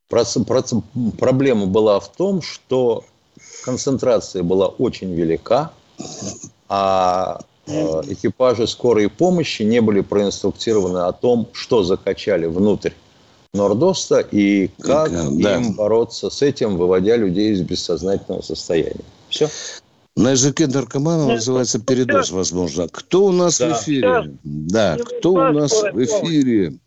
Проблема 0.10 1.66
была 1.66 2.00
в 2.00 2.12
том, 2.12 2.42
что 2.42 3.04
концентрация 3.64 4.44
была 4.44 4.68
очень 4.68 5.14
велика, 5.14 5.72
а 6.70 7.40
э, 7.68 7.72
экипажи 8.08 8.68
скорой 8.68 9.10
помощи 9.10 9.64
не 9.64 9.82
были 9.82 10.02
проинструктированы 10.02 11.00
о 11.00 11.12
том, 11.12 11.48
что 11.54 11.84
закачали 11.84 12.46
внутрь 12.46 12.92
Нордоста 13.54 14.20
и 14.20 14.68
как 14.80 15.12
да. 15.12 15.56
им 15.56 15.74
бороться 15.74 16.30
с 16.30 16.42
этим, 16.42 16.78
выводя 16.78 17.16
людей 17.16 17.54
из 17.54 17.62
бессознательного 17.62 18.42
состояния. 18.42 19.06
Все. 19.30 19.50
На 20.18 20.32
языке 20.32 20.68
наркомана 20.68 21.28
называется 21.28 21.80
передоз, 21.80 22.32
возможно. 22.32 22.88
Кто 22.90 23.26
у 23.26 23.32
нас 23.32 23.60
да. 23.60 23.74
в 23.74 23.82
эфире? 23.82 24.38
Да, 24.44 24.98
кто 24.98 25.34
у 25.34 25.52
нас 25.52 25.72
в 25.72 26.04
эфире? 26.04 26.78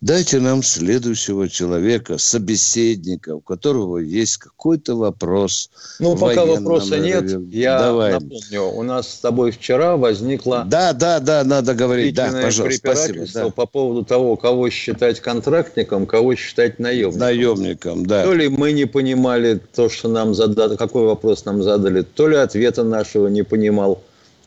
Дайте 0.00 0.38
нам 0.38 0.62
следующего 0.62 1.48
человека, 1.48 2.18
собеседника, 2.18 3.34
у 3.34 3.40
которого 3.40 3.98
есть 3.98 4.36
какой-то 4.36 4.94
вопрос. 4.94 5.70
Ну, 5.98 6.16
пока 6.16 6.44
вопроса 6.44 6.98
нет, 6.98 7.24
я 7.50 7.80
Давай. 7.80 8.12
напомню, 8.12 8.62
у 8.62 8.84
нас 8.84 9.08
с 9.08 9.16
тобой 9.16 9.50
вчера 9.50 9.96
возникла... 9.96 10.64
Да, 10.64 10.92
да, 10.92 11.18
да, 11.18 11.42
надо 11.42 11.74
говорить. 11.74 12.14
Да, 12.14 12.30
пожалуйста, 12.30 12.94
спасибо. 12.94 13.26
Да. 13.34 13.50
По 13.50 13.66
поводу 13.66 14.04
того, 14.04 14.36
кого 14.36 14.70
считать 14.70 15.18
контрактником, 15.18 16.06
кого 16.06 16.36
считать 16.36 16.78
наемником. 16.78 17.18
Наемником, 17.18 18.06
да. 18.06 18.22
То 18.22 18.34
ли 18.34 18.48
мы 18.48 18.70
не 18.70 18.84
понимали 18.84 19.60
то, 19.74 19.88
что 19.88 20.08
нам 20.08 20.32
задали, 20.32 20.76
какой 20.76 21.06
вопрос 21.06 21.44
нам 21.44 21.60
задали, 21.60 22.02
то 22.02 22.28
ли 22.28 22.36
ответа 22.36 22.84
нашего 22.84 23.26
не 23.26 23.42
понимал 23.42 24.00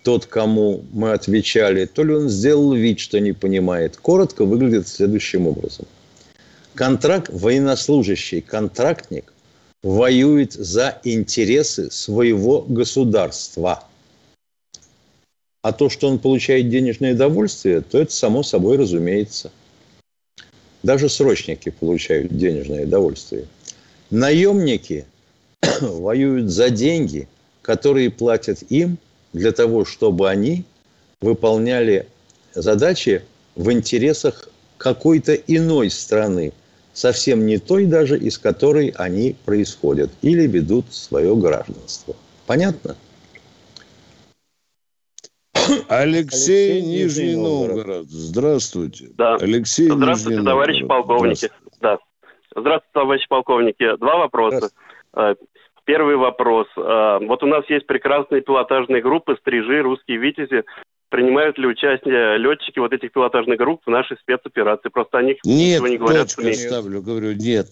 тот, 0.04 0.26
кому 0.26 0.84
мы 0.92 1.12
отвечали, 1.12 1.86
то 1.86 2.04
ли 2.04 2.14
он 2.14 2.30
сделал 2.30 2.74
вид, 2.74 3.00
что 3.00 3.20
не 3.20 3.34
понимает. 3.34 3.98
Коротко 3.98 4.46
выглядит 4.46 4.88
следующим 4.88 5.48
образом. 5.48 5.86
Контракт, 6.74 7.30
военнослужащий 7.32 8.42
контрактник 8.42 9.34
воюет 9.84 10.54
за 10.54 11.00
интересы 11.04 11.92
своего 11.92 12.62
государства. 12.62 13.84
А 15.64 15.74
то, 15.74 15.90
что 15.90 16.08
он 16.08 16.18
получает 16.18 16.70
денежное 16.70 17.14
удовольствие, 17.14 17.82
то 17.82 18.00
это 18.00 18.12
само 18.12 18.42
собой 18.42 18.78
разумеется. 18.78 19.52
Даже 20.82 21.10
срочники 21.10 21.70
получают 21.70 22.36
денежное 22.36 22.86
удовольствие. 22.86 23.46
Наемники 24.10 25.06
воюют 25.82 26.50
за 26.50 26.72
деньги, 26.72 27.28
которые 27.62 28.10
платят 28.10 28.64
им– 28.70 28.98
для 29.34 29.52
того, 29.52 29.86
чтобы 29.86 30.30
они 30.30 30.64
выполняли 31.22 32.08
задачи 32.54 33.24
в 33.56 33.72
интересах 33.72 34.50
какой-то 34.78 35.34
иной 35.36 35.90
страны, 35.90 36.54
совсем 36.94 37.46
не 37.46 37.58
той 37.58 37.86
даже, 37.86 38.18
из 38.18 38.38
которой 38.38 38.94
они 38.98 39.36
происходят 39.46 40.12
или 40.22 40.48
ведут 40.48 40.92
свое 40.92 41.36
гражданство. 41.36 42.16
Понятно? 42.48 42.96
Алексей, 45.88 46.80
Алексей 46.80 46.82
Нижний 46.82 47.36
Новгород. 47.36 48.08
Здравствуйте. 48.10 49.10
Да. 49.18 49.36
Алексей 49.36 49.90
Здравствуйте, 49.90 50.38
Нижний 50.38 50.46
товарищи 50.50 50.80
Новгород. 50.82 51.08
полковники. 51.08 51.38
Здравствуйте. 51.38 51.78
Да. 51.82 52.00
Здравствуйте, 52.56 52.92
товарищи 52.94 53.28
полковники. 53.30 53.98
Два 53.98 54.18
вопроса. 54.18 54.70
Первый 55.92 56.16
вопрос. 56.16 56.68
А, 56.78 57.20
вот 57.20 57.44
у 57.44 57.48
нас 57.48 57.66
есть 57.68 57.86
прекрасные 57.86 58.40
пилотажные 58.40 59.02
группы, 59.02 59.36
стрижи, 59.42 59.82
русские 59.82 60.20
витязи. 60.20 60.64
Принимают 61.10 61.58
ли 61.58 61.68
участие 61.68 62.38
летчики 62.38 62.80
вот 62.80 62.94
этих 62.94 63.12
пилотажных 63.12 63.58
групп 63.58 63.82
в 63.86 63.90
нашей 63.90 64.16
спецоперации? 64.20 64.88
Просто 64.88 65.18
о 65.18 65.22
них 65.22 65.40
нет, 65.44 65.82
не 65.82 65.98
говорят. 65.98 66.34
Нет, 66.38 66.56
ставлю, 66.56 67.02
говорю, 67.02 67.34
нет. 67.34 67.68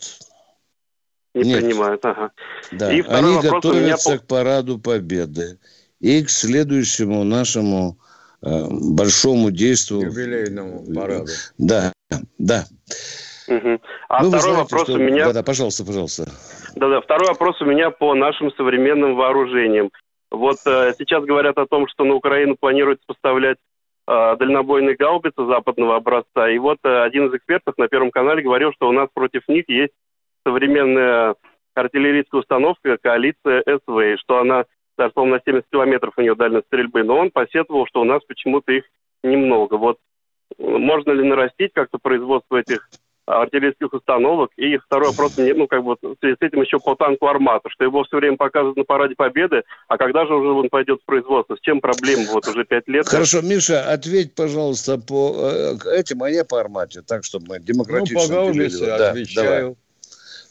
Не 1.34 1.43
нет. 1.43 1.62
принимают, 1.62 2.03
ага. 2.03 2.32
Да. 2.73 2.91
И 2.91 3.01
Они 3.03 3.39
готовятся 3.39 4.10
меня... 4.10 4.19
к 4.19 4.27
параду 4.27 4.79
Победы 4.79 5.58
и 6.01 6.21
к 6.21 6.29
следующему 6.29 7.23
нашему 7.23 7.99
э, 8.41 8.49
большому 8.69 9.49
действию. 9.49 10.01
Юбилейному 10.01 10.93
параду. 10.93 11.32
Да, 11.58 11.93
да. 12.38 12.65
Угу. 13.47 13.79
А 14.10 14.23
ну, 14.23 14.27
второй 14.27 14.41
знаете, 14.41 14.60
вопрос 14.60 14.84
что... 14.84 14.93
у 14.95 14.97
меня... 14.97 15.27
Да-да, 15.27 15.41
пожалуйста, 15.41 15.86
пожалуйста. 15.86 16.29
Да-да, 16.75 17.01
второй 17.01 17.29
вопрос 17.29 17.62
у 17.62 17.65
меня 17.65 17.89
по 17.89 18.13
нашим 18.13 18.51
современным 18.51 19.15
вооружениям. 19.15 19.89
Вот 20.32 20.58
э, 20.65 20.93
сейчас 20.97 21.23
говорят 21.23 21.58
о 21.58 21.65
том, 21.65 21.88
что 21.88 22.03
на 22.03 22.13
Украину 22.13 22.55
планируется 22.55 23.03
поставлять 23.08 23.58
э, 24.08 24.36
дальнобойные 24.38 24.95
гаубицы 24.95 25.45
западного 25.45 25.95
образца. 25.95 26.49
И 26.49 26.58
вот 26.60 26.77
э, 26.84 27.01
один 27.03 27.27
из 27.27 27.34
экспертов 27.34 27.77
на 27.77 27.88
Первом 27.88 28.12
канале 28.12 28.43
говорил, 28.43 28.71
что 28.73 28.88
у 28.88 28.91
нас 28.91 29.10
против 29.13 29.47
них 29.47 29.65
есть 29.67 29.93
современная 30.45 31.36
артиллерийская 31.73 32.41
установка 32.41 32.97
коалиция 32.97 33.63
СВ, 33.63 34.19
что 34.19 34.39
она 34.39 34.65
даже, 34.97 35.12
по-моему, 35.13 35.36
на 35.36 35.41
70 35.45 35.69
километров 35.71 36.13
у 36.17 36.21
него 36.21 36.36
дальность 36.36 36.67
стрельбы, 36.67 37.03
но 37.03 37.17
он 37.17 37.32
посетовал, 37.32 37.88
что 37.88 38.01
у 38.01 38.05
нас 38.05 38.21
почему-то 38.27 38.71
их 38.71 38.84
немного. 39.23 39.75
Вот 39.75 39.97
можно 40.58 41.12
ли 41.12 41.23
нарастить 41.23 41.71
как-то 41.73 41.97
производство 41.97 42.58
этих 42.58 42.89
артиллерийских 43.30 43.94
установок. 43.94 44.52
И 44.58 44.78
второй 44.78 45.10
вопрос, 45.10 45.34
ну, 45.38 45.68
как 45.68 45.84
бы, 45.84 45.96
в 46.02 46.15
связи 46.20 46.36
с 46.36 46.42
этим 46.42 46.62
еще 46.62 46.80
по 46.80 46.96
танку 46.96 47.28
«Армата», 47.28 47.70
что 47.70 47.84
его 47.84 48.04
все 48.04 48.18
время 48.18 48.38
показывают 48.38 48.78
на 48.78 48.84
параде 48.84 49.15
Победы, 49.15 49.63
а 49.88 49.98
когда 49.98 50.26
же 50.26 50.34
уже 50.34 50.50
он 50.50 50.70
пойдет 50.70 51.00
в 51.02 51.06
производство? 51.06 51.56
С 51.56 51.60
чем 51.62 51.82
проблема? 51.82 52.24
Вот 52.32 52.48
уже 52.48 52.65
пять 52.65 52.88
лет. 52.88 53.08
Хорошо, 53.08 53.42
Миша, 53.42 53.92
ответь, 53.92 54.34
пожалуйста, 54.34 54.98
по 54.98 55.52
этим, 55.94 56.24
а 56.24 56.30
я 56.30 56.44
по 56.44 56.60
«Армате», 56.60 57.02
так, 57.02 57.24
чтобы 57.24 57.46
мы 57.50 57.60
демократично... 57.60 58.22
Ну, 58.22 58.28
по 58.28 58.34
Гаубице 58.34 58.86
да, 58.86 59.10
отвечаю. 59.10 59.62
Давай. 59.62 59.76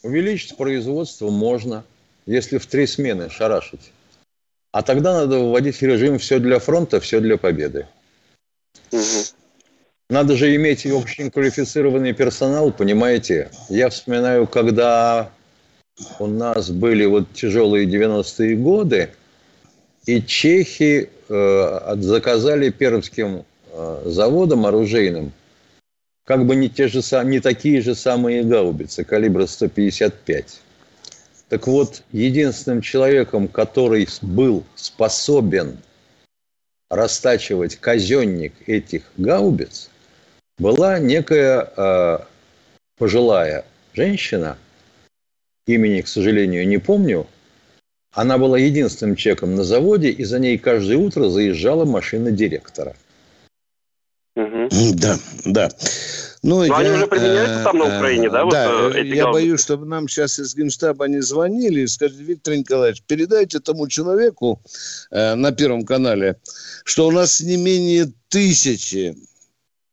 Увеличить 0.04 0.56
производство 0.56 1.28
можно, 1.28 1.84
если 2.26 2.58
в 2.58 2.66
три 2.66 2.86
смены 2.86 3.30
шарашить. 3.30 3.92
А 4.70 4.82
тогда 4.82 5.14
надо 5.14 5.38
вводить 5.38 5.82
режим 5.82 6.18
«все 6.18 6.38
для 6.38 6.58
фронта, 6.60 7.00
все 7.00 7.20
для 7.20 7.36
победы». 7.36 7.88
Угу. 8.92 9.00
Надо 10.10 10.36
же 10.36 10.56
иметь 10.56 10.86
очень 10.86 11.30
квалифицированный 11.30 12.14
персонал, 12.14 12.72
понимаете? 12.72 13.50
Я 13.68 13.90
вспоминаю, 13.90 14.46
когда 14.46 15.30
у 16.18 16.26
нас 16.26 16.70
были 16.70 17.04
вот 17.04 17.30
тяжелые 17.34 17.86
90-е 17.86 18.56
годы, 18.56 19.10
и 20.06 20.22
чехи 20.22 21.10
э, 21.28 21.96
заказали 21.96 22.70
пермским 22.70 23.44
э, 23.70 24.02
заводам 24.06 24.64
оружейным 24.64 25.32
как 26.24 26.46
бы 26.46 26.56
не, 26.56 26.70
те 26.70 26.88
же, 26.88 27.02
не 27.24 27.40
такие 27.40 27.82
же 27.82 27.94
самые 27.94 28.44
гаубицы 28.44 29.04
калибра 29.04 29.44
155. 29.44 30.60
Так 31.50 31.66
вот, 31.66 32.02
единственным 32.12 32.80
человеком, 32.80 33.46
который 33.46 34.08
был 34.22 34.64
способен 34.74 35.76
растачивать 36.88 37.76
казенник 37.76 38.54
этих 38.66 39.02
гаубиц– 39.18 39.90
была 40.58 40.98
некая 40.98 41.72
э, 41.76 42.18
пожилая 42.98 43.64
женщина, 43.94 44.58
имени, 45.66 46.00
к 46.00 46.08
сожалению, 46.08 46.66
не 46.66 46.78
помню, 46.78 47.26
она 48.12 48.38
была 48.38 48.58
единственным 48.58 49.16
чеком 49.16 49.54
на 49.54 49.64
заводе, 49.64 50.10
и 50.10 50.24
за 50.24 50.38
ней 50.38 50.58
каждое 50.58 50.96
утро 50.96 51.28
заезжала 51.28 51.84
машина 51.84 52.30
директора. 52.30 52.96
Угу. 54.34 54.68
Да, 54.94 55.18
да. 55.44 55.68
Ну, 56.44 56.58
Но 56.58 56.64
я, 56.64 56.76
они 56.76 56.90
уже 56.90 57.06
применяются 57.08 57.64
там 57.64 57.78
на 57.78 57.84
Украине, 57.86 58.30
да? 58.30 58.44
Да, 58.48 58.82
вот, 58.82 58.94
э, 58.94 59.04
я 59.04 59.26
боюсь, 59.26 59.60
чтобы 59.60 59.86
нам 59.86 60.08
сейчас 60.08 60.38
из 60.38 60.54
Генштаба 60.54 61.08
не 61.08 61.20
звонили 61.20 61.80
и 61.80 61.86
сказали, 61.88 62.22
Виктор 62.22 62.54
Николаевич, 62.54 63.02
передайте 63.06 63.58
тому 63.58 63.88
человеку 63.88 64.62
э, 65.10 65.34
на 65.34 65.50
Первом 65.50 65.84
канале, 65.84 66.36
что 66.84 67.08
у 67.08 67.10
нас 67.10 67.40
не 67.40 67.56
менее 67.56 68.12
тысячи 68.28 69.16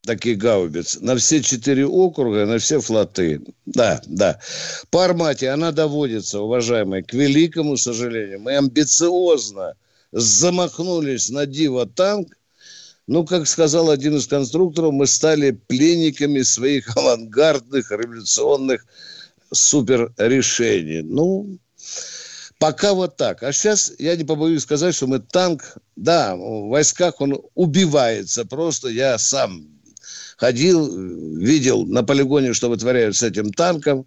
таких 0.06 0.38
гаубиц 0.38 1.00
на 1.02 1.16
все 1.18 1.42
четыре 1.42 1.86
округа, 1.86 2.46
на 2.46 2.60
все 2.60 2.80
флоты. 2.80 3.42
Да, 3.66 4.02
да. 4.06 4.40
По 4.90 5.04
Армате 5.04 5.50
она 5.50 5.72
доводится, 5.72 6.40
уважаемые, 6.40 7.04
к 7.04 7.14
великому 7.14 7.78
сожалению. 7.78 8.40
Мы 8.40 8.58
амбициозно 8.58 9.74
замахнулись 10.12 11.30
на 11.30 11.46
Дива 11.46 11.86
танк. 11.86 12.38
Ну, 13.08 13.26
как 13.26 13.48
сказал 13.48 13.90
один 13.90 14.16
из 14.16 14.28
конструкторов, 14.28 14.94
мы 14.94 15.06
стали 15.06 15.52
пленниками 15.52 16.42
своих 16.42 16.88
авангардных, 16.98 17.92
революционных 17.92 18.86
суперрешений. 19.52 21.02
Ну, 21.02 21.60
Пока 22.58 22.94
вот 22.94 23.18
так. 23.18 23.44
А 23.44 23.52
сейчас 23.52 23.92
я 24.00 24.16
не 24.16 24.24
побоюсь 24.24 24.64
сказать, 24.64 24.96
что 24.96 25.08
мы 25.08 25.20
танк, 25.20 25.78
да, 25.98 26.36
в 26.36 26.70
войсках 26.70 27.20
он 27.20 27.42
убивается 27.54 28.46
просто. 28.46 28.88
Я 28.88 29.18
сам 29.18 29.75
ходил, 30.38 30.90
видел 31.38 31.86
на 31.86 32.04
полигоне, 32.04 32.54
что 32.54 32.70
вытворяют 32.70 33.16
с 33.16 33.24
этим 33.24 33.52
танком. 33.52 34.06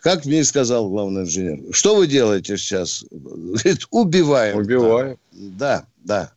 Как 0.00 0.24
мне 0.24 0.42
сказал 0.42 0.88
главный 0.88 1.22
инженер, 1.22 1.72
что 1.72 1.94
вы 1.94 2.06
делаете 2.06 2.56
сейчас? 2.56 3.04
Говорит, 3.10 3.86
убиваем. 3.90 4.56
Убиваем. 4.56 5.18
Да, 5.30 5.86
да. 6.04 6.32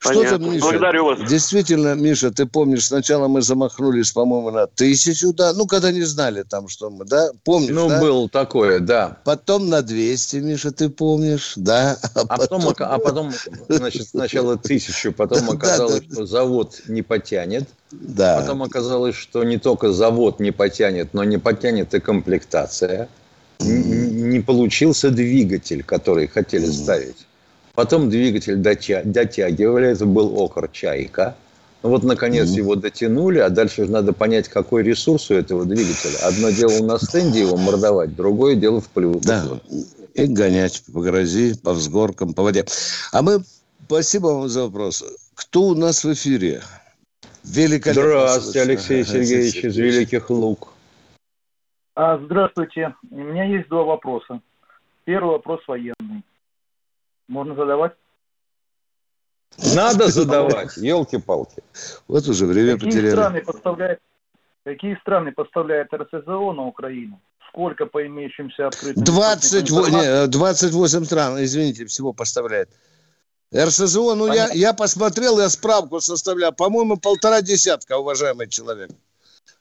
Что-то, 0.00 0.38
Миша, 0.38 0.66
Благодарю 0.66 1.04
вас. 1.04 1.18
Действительно, 1.28 1.94
Миша, 1.94 2.30
ты 2.30 2.46
помнишь, 2.46 2.86
сначала 2.86 3.28
мы 3.28 3.42
замахнулись, 3.42 4.10
по-моему, 4.12 4.50
на 4.50 4.66
тысячу, 4.66 5.34
да, 5.34 5.52
ну, 5.52 5.66
когда 5.66 5.92
не 5.92 6.04
знали 6.04 6.42
там, 6.42 6.68
что 6.68 6.88
мы, 6.88 7.04
да, 7.04 7.28
помнишь, 7.44 7.70
Ну, 7.70 7.86
да? 7.86 8.00
было 8.00 8.26
такое, 8.26 8.80
да. 8.80 9.18
Потом 9.24 9.68
на 9.68 9.82
200, 9.82 10.36
Миша, 10.36 10.72
ты 10.72 10.88
помнишь, 10.88 11.52
да. 11.56 11.98
А, 12.14 12.22
а 12.22 12.38
потом, 12.38 12.62
потом, 12.62 12.86
а 12.90 12.98
потом 12.98 13.32
значит, 13.68 14.08
сначала 14.08 14.56
тысячу, 14.56 15.12
потом 15.12 15.50
оказалось, 15.50 16.02
что 16.10 16.24
завод 16.24 16.80
не 16.88 17.02
потянет. 17.02 17.68
Да. 17.90 18.40
Потом 18.40 18.62
оказалось, 18.62 19.14
что 19.14 19.44
не 19.44 19.58
только 19.58 19.92
завод 19.92 20.40
не 20.40 20.50
потянет, 20.50 21.12
но 21.12 21.24
не 21.24 21.38
потянет 21.38 21.92
и 21.92 22.00
комплектация. 22.00 23.08
Не 23.58 24.40
получился 24.40 25.10
двигатель, 25.10 25.82
который 25.82 26.26
хотели 26.26 26.66
ставить. 26.66 27.26
Потом 27.74 28.10
двигатель 28.10 28.56
дотягивали, 28.56 29.88
это 29.88 30.06
был 30.06 30.38
окор 30.40 30.68
«Чайка». 30.68 31.36
Ну 31.82 31.88
вот, 31.88 32.02
наконец, 32.02 32.50
mm-hmm. 32.50 32.56
его 32.56 32.76
дотянули, 32.76 33.38
а 33.38 33.48
дальше 33.48 33.86
же 33.86 33.90
надо 33.90 34.12
понять, 34.12 34.48
какой 34.48 34.82
ресурс 34.82 35.30
у 35.30 35.34
этого 35.34 35.64
двигателя. 35.64 36.18
Одно 36.26 36.50
дело 36.50 36.84
на 36.84 36.98
стенде 36.98 37.40
его 37.40 37.56
мордовать, 37.56 38.14
другое 38.14 38.54
дело 38.54 38.82
в 38.82 38.88
плюс. 38.90 39.22
Да, 39.24 39.44
и 40.14 40.26
гонять 40.26 40.82
по 40.92 41.00
грози, 41.00 41.58
по 41.58 41.72
взгоркам, 41.72 42.34
по 42.34 42.42
воде. 42.42 42.66
А 43.12 43.22
мы, 43.22 43.42
спасибо 43.86 44.26
вам 44.26 44.48
за 44.48 44.64
вопрос. 44.64 45.04
Кто 45.34 45.62
у 45.62 45.74
нас 45.74 46.04
в 46.04 46.12
эфире? 46.12 46.60
Великолепно. 47.44 48.02
Здравствуйте, 48.02 48.60
Алексей 48.60 49.04
Сергеевич 49.04 49.64
из 49.64 49.76
Великих 49.76 50.28
Лук. 50.28 50.74
А, 51.94 52.18
здравствуйте. 52.18 52.94
У 53.10 53.18
меня 53.18 53.44
есть 53.44 53.68
два 53.68 53.84
вопроса. 53.84 54.40
Первый 55.04 55.32
вопрос 55.32 55.60
военный. 55.66 56.22
Можно 57.30 57.54
задавать? 57.54 57.92
Надо 59.74 60.08
задавать, 60.18 60.76
елки-палки. 60.76 61.62
Вот 62.08 62.26
уже 62.26 62.44
время 62.44 62.74
какие 62.74 62.90
потеряли. 62.90 63.10
Страны 63.12 63.40
поставляют, 63.42 64.00
какие 64.64 64.96
страны 64.96 65.32
поставляют 65.32 65.94
РСЗО 65.94 66.52
на 66.52 66.66
Украину? 66.66 67.20
Сколько 67.48 67.86
по 67.86 68.04
имеющимся 68.04 68.66
открытым... 68.66 69.04
20, 69.04 69.70
не, 69.70 70.26
28 70.26 71.04
стран, 71.04 71.42
извините, 71.42 71.86
всего 71.86 72.12
поставляет. 72.12 72.68
РСЗО, 73.54 74.14
ну 74.16 74.32
я, 74.32 74.48
я 74.52 74.72
посмотрел, 74.72 75.38
я 75.38 75.48
справку 75.48 76.00
составляю. 76.00 76.52
По-моему, 76.52 76.96
полтора 76.96 77.42
десятка, 77.42 77.98
уважаемый 77.98 78.48
человек. 78.48 78.90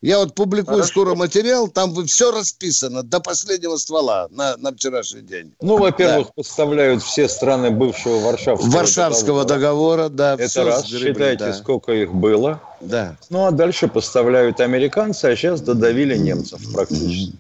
Я 0.02 0.20
вот 0.20 0.34
публикую 0.34 0.78
Хорошо. 0.78 0.90
скоро 0.90 1.16
материал, 1.16 1.68
там 1.68 1.94
все 2.06 2.32
расписано 2.32 3.04
до 3.04 3.20
последнего 3.20 3.76
ствола 3.76 4.28
на, 4.32 4.56
на 4.56 4.72
вчерашний 4.72 5.22
день. 5.22 5.54
Ну, 5.60 5.78
во-первых, 5.78 6.28
да. 6.28 6.34
поставляют 6.38 7.04
все 7.04 7.28
страны 7.28 7.70
бывшего 7.70 8.20
Варшавского, 8.20 8.70
Варшавского 8.70 9.44
договора. 9.44 10.08
договора 10.08 10.38
да. 10.38 10.44
Это 10.44 10.64
раз, 10.64 10.88
сгребли, 10.88 11.10
считайте, 11.10 11.46
да. 11.46 11.54
сколько 11.54 11.92
их 11.92 12.14
было. 12.14 12.62
Да. 12.80 13.18
Ну, 13.30 13.46
а 13.46 13.52
дальше 13.52 13.90
поставляют 13.90 14.62
американцы, 14.62 15.26
а 15.26 15.36
сейчас 15.36 15.60
додавили 15.60 16.16
немцев 16.16 16.62
практически. 16.74 17.36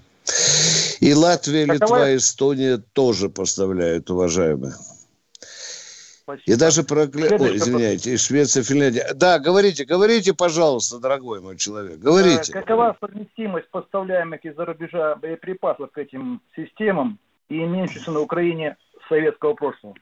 И 0.99 1.13
Латвия, 1.13 1.63
Литва, 1.63 2.13
Эстония 2.13 2.83
тоже 2.91 3.29
поставляют, 3.29 4.09
уважаемые. 4.09 4.75
Спасибо. 6.29 6.55
И 6.55 6.59
даже 6.59 6.83
про... 6.83 7.01
Ой, 7.01 7.57
извиняйте, 7.57 8.13
и 8.13 8.17
Швеция, 8.17 8.61
Финляндия. 8.61 9.13
Да, 9.15 9.39
говорите, 9.39 9.83
говорите, 9.83 10.33
пожалуйста, 10.35 10.99
дорогой 10.99 11.41
мой 11.41 11.57
человек, 11.57 11.97
говорите. 11.97 12.53
Какова 12.53 12.95
совместимость 12.99 13.67
поставляемых 13.71 14.45
из-за 14.45 14.65
рубежа 14.65 15.15
боеприпасов 15.15 15.91
к 15.91 15.97
этим 15.97 16.41
системам 16.55 17.17
и 17.49 17.55
имеющихся 17.63 18.11
на 18.11 18.19
Украине 18.19 18.77
советского 19.07 19.55
прошлого? 19.55 19.95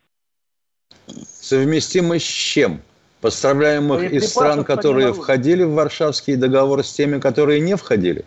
Совместимость 1.07 2.25
с 2.25 2.29
чем? 2.29 2.81
Поставляемых 3.21 4.11
из 4.11 4.29
стран, 4.29 4.65
которые 4.65 5.13
входили 5.13 5.63
в 5.63 5.71
Варшавский 5.71 6.35
договор 6.35 6.83
с 6.83 6.91
теми, 6.91 7.19
которые 7.19 7.61
не 7.61 7.77
входили? 7.77 8.25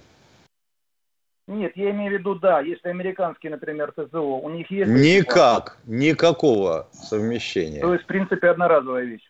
Нет, 1.50 1.72
я 1.74 1.90
имею 1.90 2.16
в 2.16 2.18
виду, 2.20 2.36
да, 2.36 2.60
если 2.60 2.88
американские, 2.88 3.50
например, 3.50 3.90
ТЗО, 3.90 4.20
у 4.20 4.48
них 4.50 4.70
есть... 4.70 4.88
Никак, 4.88 5.78
никакого 5.84 6.88
совмещения. 6.92 7.80
То 7.80 7.92
есть, 7.92 8.04
в 8.04 8.06
принципе, 8.06 8.50
одноразовая 8.50 9.02
вещь. 9.02 9.28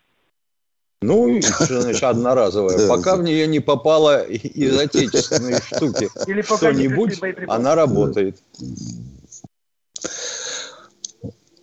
Ну, 1.00 1.40
что 1.40 1.80
значит 1.80 2.02
одноразовая? 2.02 2.86
Пока 2.88 3.16
в 3.16 3.22
нее 3.22 3.46
не 3.46 3.60
попала 3.60 4.22
из 4.22 4.78
отечественной 4.78 5.62
штуки 5.62 6.10
что-нибудь, 6.44 7.18
она 7.48 7.74
работает. 7.74 8.36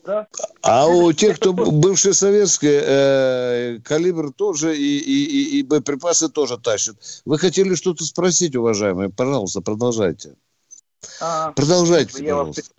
Да. 0.03 0.27
А 0.63 0.87
у 0.87 1.11
тех, 1.11 1.35
кто 1.35 1.53
бывший 1.53 2.15
советский, 2.15 2.79
э, 2.81 3.79
калибр 3.83 4.31
тоже 4.31 4.75
и, 4.75 4.97
и, 4.97 5.25
и, 5.25 5.59
и 5.59 5.63
боеприпасы 5.63 6.29
тоже 6.29 6.57
тащат. 6.57 6.95
Вы 7.25 7.37
хотели 7.37 7.75
что-то 7.75 8.05
спросить, 8.05 8.55
уважаемые? 8.55 9.09
Пожалуйста, 9.09 9.61
продолжайте. 9.61 10.35
А, 11.21 11.51
Продолжайте, 11.51 12.23
я 12.23 12.35
пожалуйста. 12.35 12.61
Вас... 12.61 12.71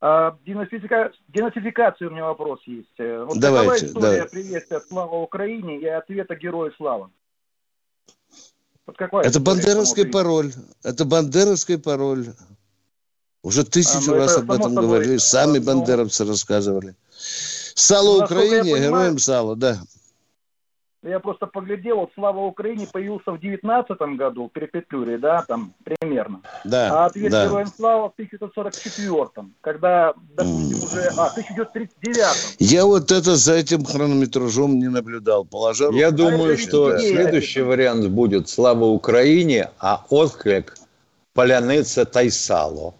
А, 0.00 0.36
денацифика... 0.44 1.12
Денацификация 1.28 2.08
у 2.08 2.10
меня 2.10 2.24
вопрос 2.24 2.60
есть. 2.66 2.88
Э, 2.98 3.24
вот 3.24 3.38
Давайте, 3.38 3.86
история 3.86 4.22
да. 4.22 4.28
приветствия 4.28 4.80
«Слава 4.80 5.16
Украине» 5.16 5.78
и 5.78 5.86
ответа 5.86 6.34
«Герои 6.34 6.72
слава»? 6.76 7.10
Вот 8.86 8.98
какая 8.98 9.24
это 9.24 9.40
бандеровский 9.40 10.06
пароль. 10.06 10.52
Это 10.82 11.04
бандеровский 11.06 11.78
пароль. 11.78 12.26
Уже 13.42 13.64
тысячу 13.64 14.12
а, 14.12 14.14
ну, 14.14 14.16
раз 14.16 14.36
об 14.36 14.50
этом 14.50 14.74
говорили. 14.74 15.16
Сами 15.16 15.58
ну, 15.58 15.64
бандеровцы 15.64 16.24
рассказывали. 16.24 16.94
Сало 17.74 18.24
Украине, 18.24 18.78
героям 18.78 19.18
сало, 19.18 19.56
да. 19.56 19.78
Я 21.04 21.20
просто 21.20 21.46
поглядел, 21.46 21.96
вот 21.96 22.10
«Слава 22.14 22.40
Украине» 22.40 22.86
появился 22.90 23.32
в 23.32 23.38
19 23.38 23.98
году, 24.16 24.50
при 24.52 24.66
Петлюре, 24.66 25.18
да, 25.18 25.44
там 25.46 25.74
примерно. 25.84 26.40
Да, 26.64 27.02
А 27.02 27.06
«Ответ 27.06 27.30
да. 27.30 27.46
героям 27.46 27.66
слава» 27.66 28.08
в 28.08 28.12
1944, 28.14 29.48
когда, 29.60 30.14
допустим, 30.34 30.78
mm. 30.78 30.84
уже... 30.84 31.00
А, 31.18 31.26
1939 31.26 32.56
Я 32.58 32.86
вот 32.86 33.12
это 33.12 33.36
за 33.36 33.54
этим 33.54 33.84
хронометражом 33.84 34.78
не 34.78 34.88
наблюдал. 34.88 35.44
Положа 35.44 35.90
Я 35.92 36.10
думаю, 36.10 36.56
что 36.56 36.92
да. 36.92 36.98
следующий 36.98 37.60
вариант 37.60 38.08
будет 38.08 38.48
«Слава 38.48 38.86
Украине», 38.86 39.68
а 39.78 40.06
отклик 40.08 40.74
«Поляныца 41.34 42.04
Тайсало». 42.04 42.94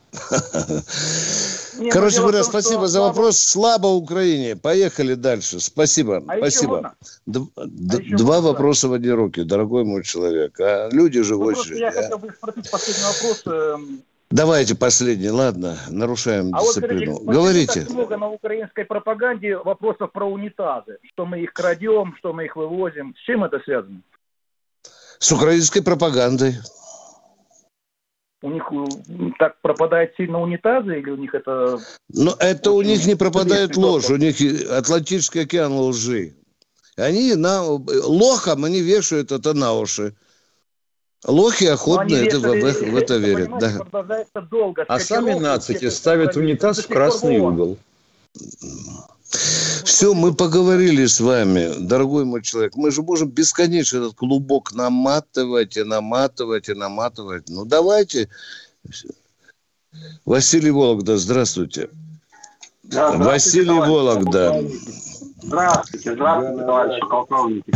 Короче 1.91 2.21
говоря, 2.21 2.43
том, 2.43 2.51
спасибо 2.51 2.87
за 2.87 3.01
вопрос. 3.01 3.39
Слабо 3.39 3.89
Украине. 3.89 4.57
Поехали 4.57 5.15
дальше. 5.15 5.61
Спасибо. 5.61 6.23
А 6.29 6.37
спасибо. 6.39 6.95
Д- 7.27 7.41
а 7.57 7.67
два 7.67 8.37
можно? 8.37 8.49
вопроса 8.49 8.89
в 8.89 8.93
одни 8.93 9.11
руки, 9.11 9.43
дорогой 9.43 9.85
мой 9.85 10.05
человек. 10.05 10.59
А 10.61 10.89
люди 10.91 11.23
же 11.23 11.35
ну, 11.35 11.41
в 11.41 11.47
очереди. 11.47 11.81
Я 11.81 11.89
а? 11.89 11.93
хотел 11.93 12.19
бы 12.19 12.33
спросить 12.33 12.71
последний 12.71 13.03
вопрос. 13.03 13.43
Эм. 13.47 14.03
Давайте 14.31 14.75
последний, 14.75 15.31
ладно, 15.31 15.79
нарушаем 15.89 16.55
а 16.55 16.61
дисциплину. 16.61 17.13
Вот, 17.13 17.35
Говорите. 17.35 17.83
Так 17.83 17.91
много 17.91 18.17
на 18.17 18.31
украинской 18.31 18.85
пропаганде 18.85 19.57
вопросов 19.57 20.11
про 20.13 20.27
унитазы, 20.27 20.99
что 21.13 21.27
мы 21.27 21.41
их 21.41 21.53
крадем, 21.53 22.15
что 22.19 22.33
мы 22.33 22.47
их 22.47 22.57
вывозим. 22.57 23.15
С 23.17 23.27
чем 23.27 23.45
это 23.45 23.61
связано? 23.61 24.01
С 25.19 25.31
украинской 25.31 25.83
пропагандой 25.83 26.57
у 28.45 28.51
них 28.51 28.65
так 29.39 29.57
пропадает 29.63 30.15
сильно 30.17 30.41
унитазы 30.41 30.99
или 30.99 31.11
у 31.11 31.17
них 31.17 31.35
это... 31.35 31.79
Ну, 32.11 32.33
это 32.39 32.73
у 32.73 32.83
них 32.83 33.07
не 33.07 33.15
пропадает 33.15 33.77
ложь, 33.77 34.11
у 34.11 34.17
них 34.17 34.37
Атлантический 34.71 35.43
океан 35.43 35.73
лжи. 35.73 36.35
Они 36.97 37.35
на... 37.35 37.63
Лохам 37.63 38.65
они 38.65 38.81
вешают 38.81 39.33
это 39.33 39.55
на 39.55 39.73
уши. 39.73 40.15
Лохи 41.27 41.65
охотно 41.65 42.15
это, 42.15 42.39
в, 42.39 42.43
в, 42.43 42.93
в 42.93 42.97
это 42.97 43.17
верят. 43.17 43.51
Да. 43.59 44.43
Долго, 44.43 44.85
а 44.89 45.01
сами 45.01 45.33
нацики 45.33 45.89
ставят 45.89 46.37
унитаз 46.37 46.81
в 46.81 46.89
красный 46.89 47.39
угол. 47.39 47.79
Все, 49.35 50.15
мы 50.15 50.35
поговорили 50.35 51.07
с 51.07 51.21
вами, 51.21 51.73
дорогой 51.79 52.25
мой 52.25 52.43
человек. 52.43 52.77
Мы 52.77 52.91
же 52.91 53.03
можем 53.03 53.29
бесконечно 53.29 53.99
этот 53.99 54.15
клубок 54.15 54.73
наматывать 54.73 55.77
и 55.77 55.83
наматывать 55.83 56.69
и 56.69 56.75
наматывать. 56.75 57.49
Ну, 57.49 57.65
давайте. 57.65 58.29
Василий 60.25 60.71
Вологда, 60.71 61.17
здравствуйте. 61.17 61.91
Да, 62.83 63.13
здравствуйте 63.13 63.25
Василий 63.25 63.67
товарищ. 63.67 63.91
Вологда. 63.91 64.63
Здравствуйте, 65.43 66.15
здравствуйте, 66.15 66.65
товарищи 66.65 67.01
полковники. 67.09 67.73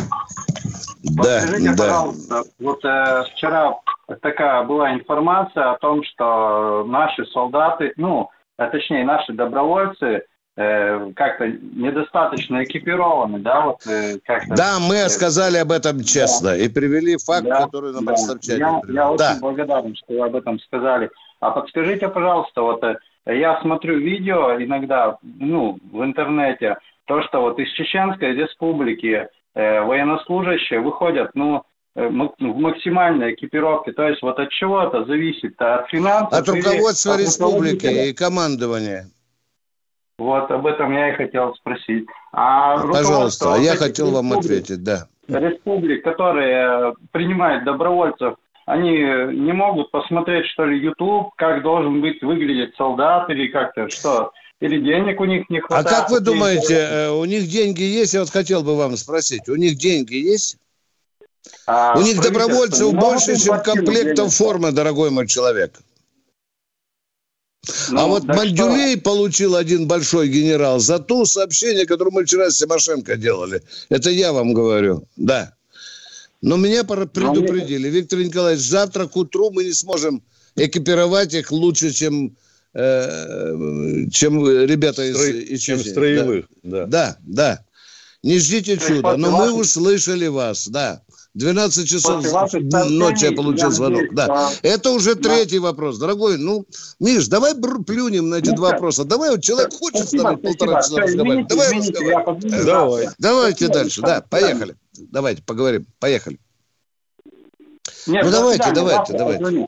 Да, 1.02 1.40
скажите, 1.40 1.70
да. 1.70 1.76
пожалуйста, 1.76 2.42
вот 2.58 2.84
э, 2.84 3.24
вчера 3.32 3.78
такая 4.22 4.64
была 4.64 4.94
информация 4.94 5.72
о 5.72 5.78
том, 5.78 6.02
что 6.04 6.84
наши 6.86 7.24
солдаты, 7.26 7.92
ну, 7.96 8.30
а 8.56 8.68
точнее 8.68 9.04
наши 9.04 9.32
добровольцы 9.32 10.24
Э, 10.60 11.12
как-то 11.14 11.46
недостаточно 11.46 12.64
экипированы, 12.64 13.38
да, 13.38 13.60
вот 13.60 13.86
э, 13.86 14.18
как-то. 14.24 14.56
Да, 14.56 14.80
мы 14.80 14.96
э, 14.96 15.08
сказали 15.08 15.56
об 15.58 15.70
этом 15.70 16.02
честно 16.02 16.48
да. 16.48 16.56
и 16.56 16.68
привели 16.68 17.16
факт, 17.16 17.46
да, 17.46 17.66
который 17.66 17.92
нам 17.92 18.04
да. 18.04 18.14
представляет. 18.14 18.58
Я, 18.88 18.92
я 18.92 19.08
очень 19.08 19.18
да. 19.18 19.36
благодарен, 19.40 19.94
что 19.94 20.14
вы 20.14 20.26
об 20.26 20.34
этом 20.34 20.58
сказали. 20.58 21.10
А 21.38 21.52
подскажите, 21.52 22.08
пожалуйста, 22.08 22.62
вот 22.62 22.82
я 23.26 23.60
смотрю 23.62 24.00
видео 24.00 24.60
иногда, 24.60 25.18
ну, 25.22 25.78
в 25.92 26.02
интернете, 26.02 26.78
то, 27.04 27.22
что 27.22 27.40
вот 27.40 27.60
из 27.60 27.70
Чеченской 27.74 28.34
республики 28.34 29.28
э, 29.54 29.80
военнослужащие 29.82 30.80
выходят, 30.80 31.30
ну, 31.34 31.62
в 31.94 32.10
максимальной 32.10 33.34
экипировке. 33.34 33.92
То 33.92 34.08
есть 34.08 34.22
вот 34.22 34.38
от 34.40 34.50
чего 34.50 34.82
это 34.82 35.04
зависит? 35.04 35.54
От 35.60 35.88
финансов? 35.88 36.32
От 36.32 36.48
руководства 36.48 37.16
республики 37.16 37.86
и 37.86 38.12
командования. 38.12 39.06
Вот 40.18 40.50
об 40.50 40.66
этом 40.66 40.92
я 40.92 41.10
и 41.10 41.16
хотел 41.16 41.54
спросить. 41.54 42.06
А 42.32 42.78
Пожалуйста, 42.86 43.54
я 43.56 43.76
хотел 43.76 44.10
вам 44.10 44.32
ответить, 44.32 44.82
да. 44.82 45.06
Республик, 45.28 46.02
которые 46.02 46.94
принимают 47.12 47.64
добровольцев, 47.64 48.34
они 48.66 48.90
не 48.90 49.52
могут 49.52 49.90
посмотреть, 49.90 50.46
что 50.46 50.64
ли, 50.64 50.78
YouTube, 50.78 51.30
как 51.36 51.62
должен 51.62 52.00
быть 52.00 52.20
выглядеть 52.22 52.74
солдат 52.76 53.30
или 53.30 53.48
как-то, 53.48 53.88
что? 53.88 54.32
Или 54.60 54.80
денег 54.80 55.20
у 55.20 55.24
них 55.24 55.48
не 55.48 55.60
хватает? 55.60 55.86
А 55.86 55.88
как 55.88 56.10
вы 56.10 56.20
думаете, 56.20 56.74
э, 56.74 57.10
у 57.10 57.24
них 57.24 57.48
деньги 57.48 57.82
есть? 57.82 58.12
Я 58.12 58.20
вот 58.20 58.30
хотел 58.30 58.62
бы 58.62 58.76
вам 58.76 58.96
спросить. 58.96 59.48
У 59.48 59.54
них 59.54 59.76
деньги 59.76 60.16
есть? 60.16 60.56
А, 61.66 61.96
у 61.96 62.02
них 62.02 62.20
добровольцев 62.20 62.92
больше, 62.92 63.36
чем 63.36 63.60
комплектов 63.62 64.34
формы, 64.34 64.72
дорогой 64.72 65.10
мой 65.10 65.28
человек. 65.28 65.74
Ну, 67.90 68.00
а 68.00 68.06
вот 68.06 68.24
Мандюлей 68.24 68.94
что? 68.94 69.02
получил 69.02 69.56
один 69.56 69.86
большой 69.86 70.28
генерал 70.28 70.78
за 70.78 70.98
то 70.98 71.24
сообщение, 71.24 71.86
которое 71.86 72.10
мы 72.10 72.24
вчера 72.24 72.50
с 72.50 72.58
Тимошенко 72.58 73.16
делали. 73.16 73.62
Это 73.88 74.10
я 74.10 74.32
вам 74.32 74.54
говорю, 74.54 75.06
да. 75.16 75.54
Но 76.40 76.56
меня 76.56 76.84
ну, 76.88 77.06
предупредили. 77.06 77.88
Виктор 77.88 78.20
Николаевич, 78.20 78.64
завтра 78.64 79.06
к 79.06 79.16
утру 79.16 79.50
мы 79.50 79.64
не 79.64 79.72
сможем 79.72 80.22
экипировать 80.54 81.34
их 81.34 81.50
лучше, 81.50 81.92
чем, 81.92 82.36
э, 82.74 84.06
чем 84.12 84.46
ребята 84.64 85.02
из, 85.02 85.16
Строй, 85.16 85.40
из 85.40 85.60
Чем 85.60 85.78
строевых, 85.80 86.46
да. 86.62 86.86
да. 86.86 86.86
Да, 86.86 87.16
да. 87.20 87.64
Не 88.22 88.38
ждите 88.38 88.78
чуда, 88.78 89.16
но 89.16 89.30
мы 89.30 89.52
услышали 89.52 90.26
вас, 90.26 90.68
да. 90.68 91.02
12 91.34 91.88
часов 91.88 92.24
ночи 92.90 93.24
я 93.24 93.32
получил 93.32 93.70
звонок. 93.70 94.12
Да. 94.12 94.50
Это 94.62 94.90
уже 94.90 95.14
третий 95.14 95.58
вопрос. 95.58 95.98
Дорогой, 95.98 96.38
ну, 96.38 96.64
Миш, 96.98 97.28
давай 97.28 97.54
плюнем 97.86 98.28
на 98.28 98.36
эти 98.36 98.50
два 98.50 98.70
вопроса. 98.70 99.04
Давай, 99.04 99.30
вот 99.30 99.42
человек 99.42 99.72
хочет 99.72 100.08
с 100.08 100.10
тобой 100.10 100.36
полтора 100.38 100.82
часа 100.82 101.02
разговаривать. 101.02 101.48
Давай 101.48 101.78
разговаривать. 101.78 102.64
Давай. 102.64 103.08
Давайте 103.18 103.68
дальше. 103.68 104.02
Да, 104.02 104.24
поехали. 104.28 104.74
Давайте 104.96 105.42
поговорим. 105.42 105.86
Поехали. 106.00 106.38
ну, 108.06 108.30
давайте, 108.30 108.72
давайте, 108.72 109.12
давайте. 109.12 109.66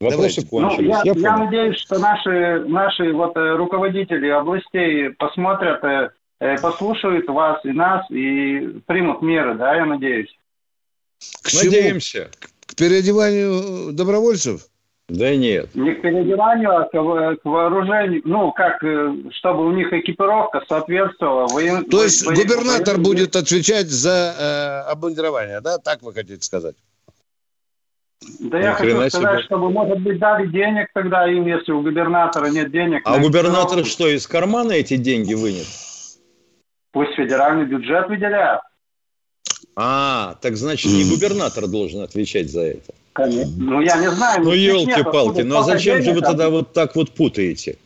Вопросы 0.00 0.46
кончились. 0.46 0.78
Ну, 0.78 0.84
я, 0.84 1.02
я, 1.04 1.12
я 1.12 1.36
надеюсь, 1.36 1.76
что 1.76 1.98
наши, 1.98 2.64
наши 2.66 3.12
вот, 3.12 3.36
э, 3.36 3.56
руководители 3.56 4.28
областей 4.28 5.10
посмотрят 5.10 5.84
Э, 5.84 6.08
послушают 6.40 7.28
вас 7.28 7.64
и 7.64 7.72
нас 7.72 8.10
и 8.10 8.80
примут 8.86 9.22
меры, 9.22 9.54
да, 9.54 9.74
я 9.74 9.84
надеюсь. 9.84 10.34
К 11.42 11.52
Надеемся. 11.64 12.30
К 12.66 12.74
переодеванию 12.74 13.92
добровольцев? 13.92 14.66
Да 15.08 15.34
нет. 15.34 15.74
Не 15.74 15.92
к 15.92 16.02
переодеванию, 16.02 16.70
а 16.70 16.84
к, 16.84 17.40
к 17.40 17.44
вооружению. 17.44 18.22
Ну, 18.24 18.52
как, 18.52 18.82
э, 18.84 19.12
чтобы 19.32 19.66
у 19.66 19.72
них 19.72 19.92
экипировка 19.92 20.62
соответствовала 20.68 21.48
воен... 21.48 21.84
То 21.86 22.04
есть 22.04 22.24
воен... 22.24 22.38
губернатор 22.38 22.94
воен... 22.94 23.02
будет 23.02 23.36
отвечать 23.36 23.88
за 23.88 24.84
э, 24.86 24.90
обмундирование, 24.92 25.60
да? 25.60 25.78
Так 25.78 26.02
вы 26.02 26.14
хотите 26.14 26.40
сказать? 26.42 26.76
Да 28.38 28.60
я 28.60 28.74
хочу 28.74 29.08
сказать, 29.08 29.38
себе. 29.38 29.42
чтобы, 29.46 29.70
может 29.70 29.98
быть, 29.98 30.18
дали 30.18 30.46
денег 30.46 30.88
тогда 30.94 31.28
им, 31.28 31.46
если 31.46 31.72
у 31.72 31.82
губернатора 31.82 32.46
нет 32.46 32.70
денег. 32.70 33.02
А 33.04 33.18
губернатор 33.18 33.84
что, 33.84 34.06
из 34.06 34.26
кармана 34.28 34.72
эти 34.72 34.96
деньги 34.96 35.34
вынет? 35.34 35.66
Пусть 36.92 37.14
федеральный 37.14 37.66
бюджет 37.66 38.08
выделяет. 38.08 38.60
А, 39.76 40.36
так 40.42 40.56
значит, 40.56 40.90
не 40.92 41.08
губернатор 41.08 41.66
должен 41.68 42.02
отвечать 42.02 42.50
за 42.50 42.62
это. 42.62 42.92
Конечно. 43.12 43.52
Ну, 43.56 43.80
я 43.80 43.96
не 43.98 44.10
знаю. 44.10 44.42
Ну, 44.42 44.52
елки-палки, 44.52 45.42
ну 45.42 45.58
а 45.58 45.62
зачем 45.62 46.02
же 46.02 46.12
вы 46.12 46.20
тогда 46.20 46.50
вот 46.50 46.72
так 46.72 46.96
вот 46.96 47.12
путаете? 47.12 47.76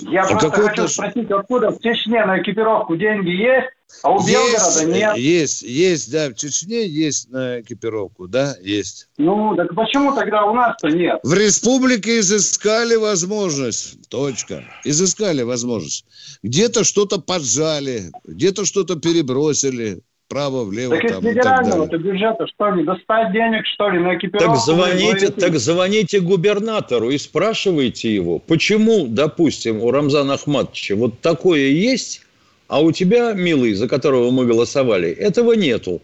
Я 0.00 0.22
а 0.22 0.28
просто 0.28 0.50
хочу 0.50 0.88
спросить, 0.88 1.30
откуда 1.30 1.70
в 1.70 1.80
Чечне 1.80 2.24
на 2.24 2.40
экипировку 2.40 2.96
деньги 2.96 3.30
есть, 3.30 3.70
а 4.02 4.12
у 4.12 4.20
есть, 4.20 4.30
Белгорода 4.30 4.84
нет? 4.84 5.16
Есть, 5.16 5.62
есть, 5.62 6.12
да, 6.12 6.30
в 6.30 6.34
Чечне 6.34 6.86
есть 6.86 7.28
на 7.30 7.60
экипировку, 7.60 8.28
да, 8.28 8.56
есть. 8.62 9.08
Ну, 9.18 9.56
так 9.56 9.74
почему 9.74 10.14
тогда 10.14 10.44
у 10.44 10.54
нас-то 10.54 10.88
нет? 10.90 11.18
В 11.24 11.34
республике 11.34 12.20
изыскали 12.20 12.94
возможность, 12.94 14.08
точка, 14.08 14.64
изыскали 14.84 15.42
возможность. 15.42 16.06
Где-то 16.42 16.84
что-то 16.84 17.20
поджали, 17.20 18.12
где-то 18.24 18.64
что-то 18.64 18.96
перебросили, 18.96 20.02
вправо, 20.30 20.64
влево. 20.64 20.96
Так 20.96 21.04
из 21.04 21.16
федерального 21.16 21.86
бюджета 21.86 22.46
что 22.46 22.70
ли, 22.70 22.84
достать 22.84 23.32
денег, 23.32 23.66
что 23.74 23.90
ли, 23.90 23.98
на 23.98 24.16
экипировку? 24.16 24.54
Так 24.54 24.56
звоните, 24.56 25.28
так 25.30 25.58
звоните 25.58 26.20
губернатору 26.20 27.10
и 27.10 27.18
спрашивайте 27.18 28.14
его, 28.14 28.38
почему, 28.38 29.08
допустим, 29.08 29.82
у 29.82 29.90
Рамзана 29.90 30.34
Ахматовича 30.34 30.94
вот 30.94 31.20
такое 31.20 31.68
есть, 31.68 32.22
а 32.68 32.80
у 32.80 32.92
тебя, 32.92 33.32
милый, 33.32 33.74
за 33.74 33.88
которого 33.88 34.30
мы 34.30 34.46
голосовали, 34.46 35.10
этого 35.10 35.54
нету. 35.54 36.00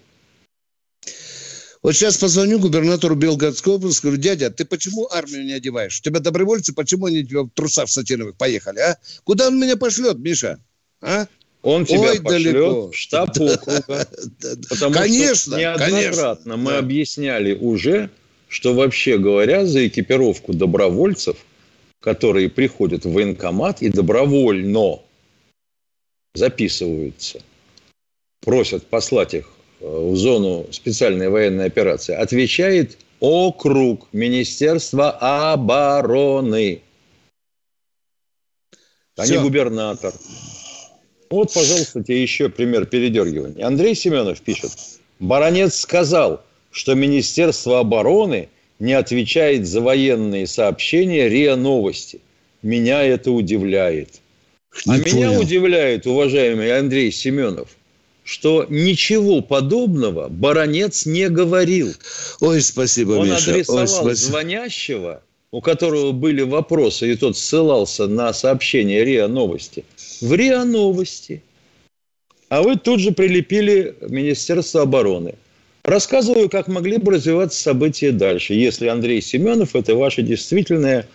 Вот 1.82 1.92
сейчас 1.92 2.16
позвоню 2.16 2.58
губернатору 2.58 3.14
Белгородской 3.14 3.74
области, 3.74 4.02
говорю, 4.02 4.20
дядя, 4.20 4.50
ты 4.50 4.64
почему 4.64 5.08
армию 5.12 5.44
не 5.44 5.52
одеваешь? 5.52 6.00
У 6.00 6.02
тебя 6.02 6.18
добровольцы, 6.18 6.74
почему 6.74 7.06
они 7.06 7.24
тебя 7.24 7.42
в 7.42 7.50
трусах 7.50 7.88
сатиновых 7.88 8.36
поехали, 8.36 8.80
а? 8.80 8.96
Куда 9.22 9.46
он 9.46 9.60
меня 9.60 9.76
пошлет, 9.76 10.18
Миша? 10.18 10.58
А? 11.00 11.26
Он 11.66 11.85
тебя 11.85 12.11
Ой, 12.11 12.20
пошлет 12.20 12.52
далеко. 12.52 12.90
в 12.90 12.96
штаб 12.96 13.31
округа. 13.40 14.09
Потому 14.68 14.94
конечно, 14.94 15.35
что 15.35 15.59
неоднократно 15.59 16.52
конечно. 16.52 16.57
мы 16.57 16.70
да. 16.70 16.79
объясняли 16.79 17.55
уже, 17.55 18.09
что 18.46 18.72
вообще 18.72 19.18
говоря, 19.18 19.66
за 19.66 19.88
экипировку 19.88 20.52
добровольцев, 20.52 21.37
которые 21.98 22.48
приходят 22.50 23.05
в 23.05 23.11
военкомат 23.11 23.83
и 23.83 23.88
добровольно 23.88 25.00
записываются, 26.35 27.42
просят 28.42 28.87
послать 28.87 29.35
их 29.35 29.50
э, 29.81 29.87
в 29.88 30.14
зону 30.14 30.68
специальной 30.70 31.31
военной 31.31 31.66
операции, 31.66 32.14
отвечает 32.14 32.96
округ 33.18 34.07
Министерства 34.12 35.11
обороны, 35.50 36.83
а 39.16 39.26
не 39.26 39.38
губернатор. 39.38 40.14
Вот, 41.30 41.52
пожалуйста, 41.52 42.02
тебе 42.02 42.22
еще 42.22 42.48
пример 42.48 42.86
передергивания. 42.86 43.66
Андрей 43.66 43.94
Семенов 43.94 44.40
пишет. 44.40 44.72
Баронец 45.18 45.76
сказал, 45.76 46.42
что 46.70 46.94
Министерство 46.94 47.80
обороны 47.80 48.48
не 48.78 48.92
отвечает 48.92 49.66
за 49.66 49.80
военные 49.80 50.46
сообщения 50.46 51.28
РИА 51.28 51.56
Новости. 51.56 52.20
Меня 52.62 53.02
это 53.02 53.30
удивляет. 53.32 54.20
А 54.86 54.98
меня 54.98 55.38
удивляет, 55.40 56.06
уважаемый 56.06 56.76
Андрей 56.78 57.10
Семенов, 57.10 57.68
что 58.24 58.66
ничего 58.68 59.40
подобного 59.40 60.28
баронец 60.28 61.06
не 61.06 61.28
говорил. 61.30 61.94
Ой, 62.40 62.60
спасибо, 62.60 63.12
Он 63.12 63.30
Миша. 63.30 63.52
адресовал 63.52 63.80
Ой, 63.80 63.88
спасибо. 63.88 64.14
звонящего, 64.14 65.22
у 65.50 65.62
которого 65.62 66.12
были 66.12 66.42
вопросы, 66.42 67.10
и 67.10 67.16
тот 67.16 67.38
ссылался 67.38 68.06
на 68.06 68.34
сообщение 68.34 69.04
РИА 69.04 69.28
Новости– 69.28 69.84
в 70.20 70.33
РИА 70.33 70.64
Новости. 70.64 71.42
А 72.48 72.62
вы 72.62 72.76
тут 72.76 73.00
же 73.00 73.12
прилепили 73.12 73.96
Министерство 74.09 74.83
обороны. 74.83 75.35
Рассказываю, 75.83 76.48
как 76.48 76.68
могли 76.68 76.98
бы 76.98 77.12
развиваться 77.12 77.61
события 77.61 78.12
дальше, 78.12 78.55
если 78.55 78.88
Андрей 78.88 79.20
Семенов– 79.20 79.74
это 79.76 79.94
ваше 79.94 80.22
действительное 80.22 81.07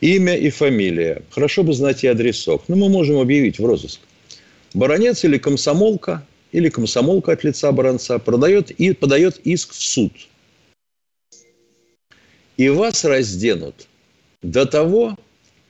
имя 0.00 0.36
и 0.36 0.50
фамилия. 0.50 1.22
Хорошо 1.30 1.62
бы 1.62 1.72
знать 1.72 2.04
и 2.04 2.06
адресок. 2.06 2.64
Но 2.68 2.76
мы 2.76 2.88
можем 2.88 3.18
объявить 3.18 3.58
в 3.58 3.64
розыск. 3.64 4.00
Баронец 4.74 5.24
или 5.24 5.38
комсомолка, 5.38 6.24
или 6.52 6.68
комсомолка 6.68 7.32
от 7.32 7.44
лица 7.44 7.72
баронца 7.72 8.18
продает 8.18 8.70
и 8.70 8.92
подает 8.92 9.38
иск 9.44 9.72
в 9.72 9.82
суд. 9.82 10.12
И 12.56 12.68
вас 12.68 13.04
разденут 13.04 13.86
до 14.42 14.66
того, 14.66 15.18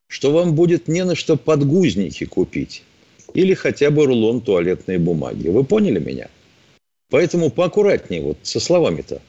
что 0.09 0.33
вам 0.33 0.55
будет 0.55 0.89
не 0.89 1.05
на 1.05 1.15
что 1.15 1.37
подгузники 1.37 2.25
купить 2.25 2.83
или 3.35 3.55
хотя 3.55 3.91
бы 3.91 4.07
рулон 4.07 4.41
туалетной 4.41 4.99
бумаги. 4.99 5.49
Вы 5.49 5.65
поняли 5.65 5.99
меня? 5.99 6.29
Поэтому 7.11 7.51
поаккуратнее 7.51 8.23
вот 8.23 8.39
со 8.43 8.61
словами-то. 8.61 9.21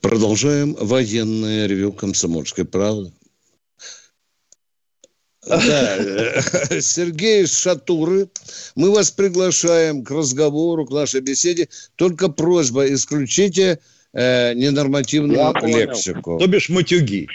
Продолжаем 0.00 0.74
военное 0.74 1.66
ревю 1.66 1.92
комсомольской 1.92 2.64
правды. 2.64 3.12
Да, 5.46 5.96
Сергей 6.80 7.46
Шатуры, 7.46 8.28
мы 8.76 8.90
вас 8.90 9.10
приглашаем 9.10 10.04
к 10.04 10.10
разговору, 10.10 10.84
к 10.86 10.90
нашей 10.90 11.22
беседе. 11.22 11.68
Только 11.96 12.28
просьба, 12.28 12.86
исключите 12.92 13.80
э, 14.12 14.52
ненормативную 14.54 15.54
лексику. 15.62 16.38
То 16.38 16.46
бишь 16.46 16.68
матюги. 16.68 17.26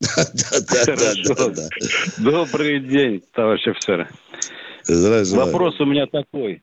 Да-да-да. 0.00 1.68
Добрый 2.18 2.80
день, 2.80 3.22
товарищ 3.32 3.66
офицеры. 3.66 4.08
Здравствуйте. 4.84 5.44
Вопрос 5.44 5.78
у 5.80 5.84
меня 5.84 6.06
такой. 6.06 6.62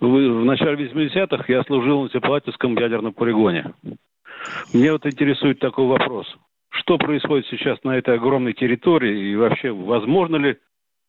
в 0.00 0.44
начале 0.44 0.86
80-х 0.86 1.44
я 1.48 1.62
служил 1.64 2.02
на 2.02 2.08
Теплатинском 2.08 2.76
ядерном 2.76 3.12
полигоне. 3.12 3.72
Мне 4.72 4.92
вот 4.92 5.06
интересует 5.06 5.60
такой 5.60 5.86
вопрос. 5.86 6.26
Что 6.70 6.98
происходит 6.98 7.46
сейчас 7.50 7.78
на 7.84 7.96
этой 7.96 8.14
огромной 8.14 8.54
территории 8.54 9.30
и 9.30 9.36
вообще 9.36 9.70
возможно 9.70 10.36
ли, 10.36 10.56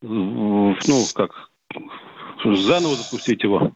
ну, 0.02 0.76
как, 1.16 1.32
заново 2.44 2.96
запустить 2.96 3.44
его? 3.44 3.74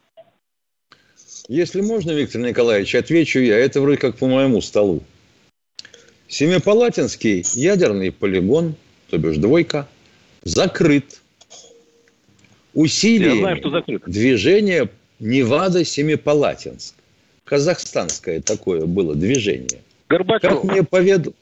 Если 1.48 1.80
можно, 1.80 2.12
Виктор 2.12 2.42
Николаевич, 2.42 2.94
отвечу 2.94 3.40
я. 3.40 3.58
Это 3.58 3.80
вроде 3.80 3.96
как 3.96 4.18
по 4.18 4.26
моему 4.26 4.60
столу. 4.60 5.02
Семипалатинский 6.28 7.42
ядерный 7.54 8.12
полигон, 8.12 8.74
то 9.08 9.16
бишь 9.16 9.38
двойка, 9.38 9.88
закрыт. 10.42 11.20
Усилие 12.74 13.38
знаю, 13.38 13.56
что 13.56 13.70
закрыт. 13.70 14.02
движения 14.06 14.90
Невада-Семипалатинск. 15.20 16.94
Казахстанское 17.44 18.42
такое 18.42 18.84
было 18.84 19.14
движение. 19.14 19.80
Горбачев. 20.10 20.50
Как 20.50 20.64
мне 20.64 20.82
поведал... 20.82 21.32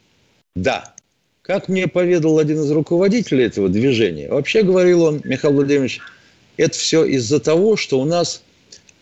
Да. 0.54 0.94
Как 1.42 1.68
мне 1.68 1.88
поведал 1.88 2.38
один 2.38 2.60
из 2.60 2.70
руководителей 2.70 3.44
этого 3.44 3.68
движения, 3.68 4.28
вообще 4.28 4.62
говорил 4.62 5.02
он, 5.02 5.20
Михаил 5.24 5.54
Владимирович, 5.54 6.00
это 6.56 6.76
все 6.76 7.04
из-за 7.04 7.40
того, 7.40 7.76
что 7.76 8.00
у 8.00 8.04
нас 8.04 8.42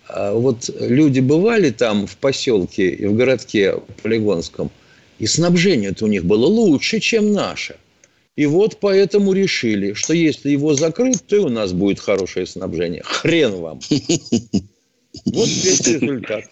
а, 0.08 0.32
вот 0.32 0.68
люди 0.80 1.20
бывали 1.20 1.70
там 1.70 2.06
в 2.06 2.16
поселке 2.16 2.88
и 2.88 3.06
в 3.06 3.14
городке 3.14 3.80
полигонском– 4.02 4.70
и 5.18 5.26
снабжение 5.26 5.94
у 6.00 6.06
них 6.06 6.24
было 6.24 6.46
лучше, 6.46 7.00
чем 7.00 7.32
наше. 7.32 7.76
И 8.36 8.46
вот 8.46 8.78
поэтому 8.80 9.32
решили, 9.32 9.92
что 9.92 10.12
если 10.12 10.50
его 10.50 10.74
закрыть, 10.74 11.24
то 11.26 11.36
и 11.36 11.38
у 11.38 11.48
нас 11.48 11.72
будет 11.72 12.00
хорошее 12.00 12.46
снабжение. 12.46 13.02
Хрен 13.04 13.52
вам. 13.52 13.80
Вот 15.26 15.48
весь 15.48 15.80
результат. 15.86 16.44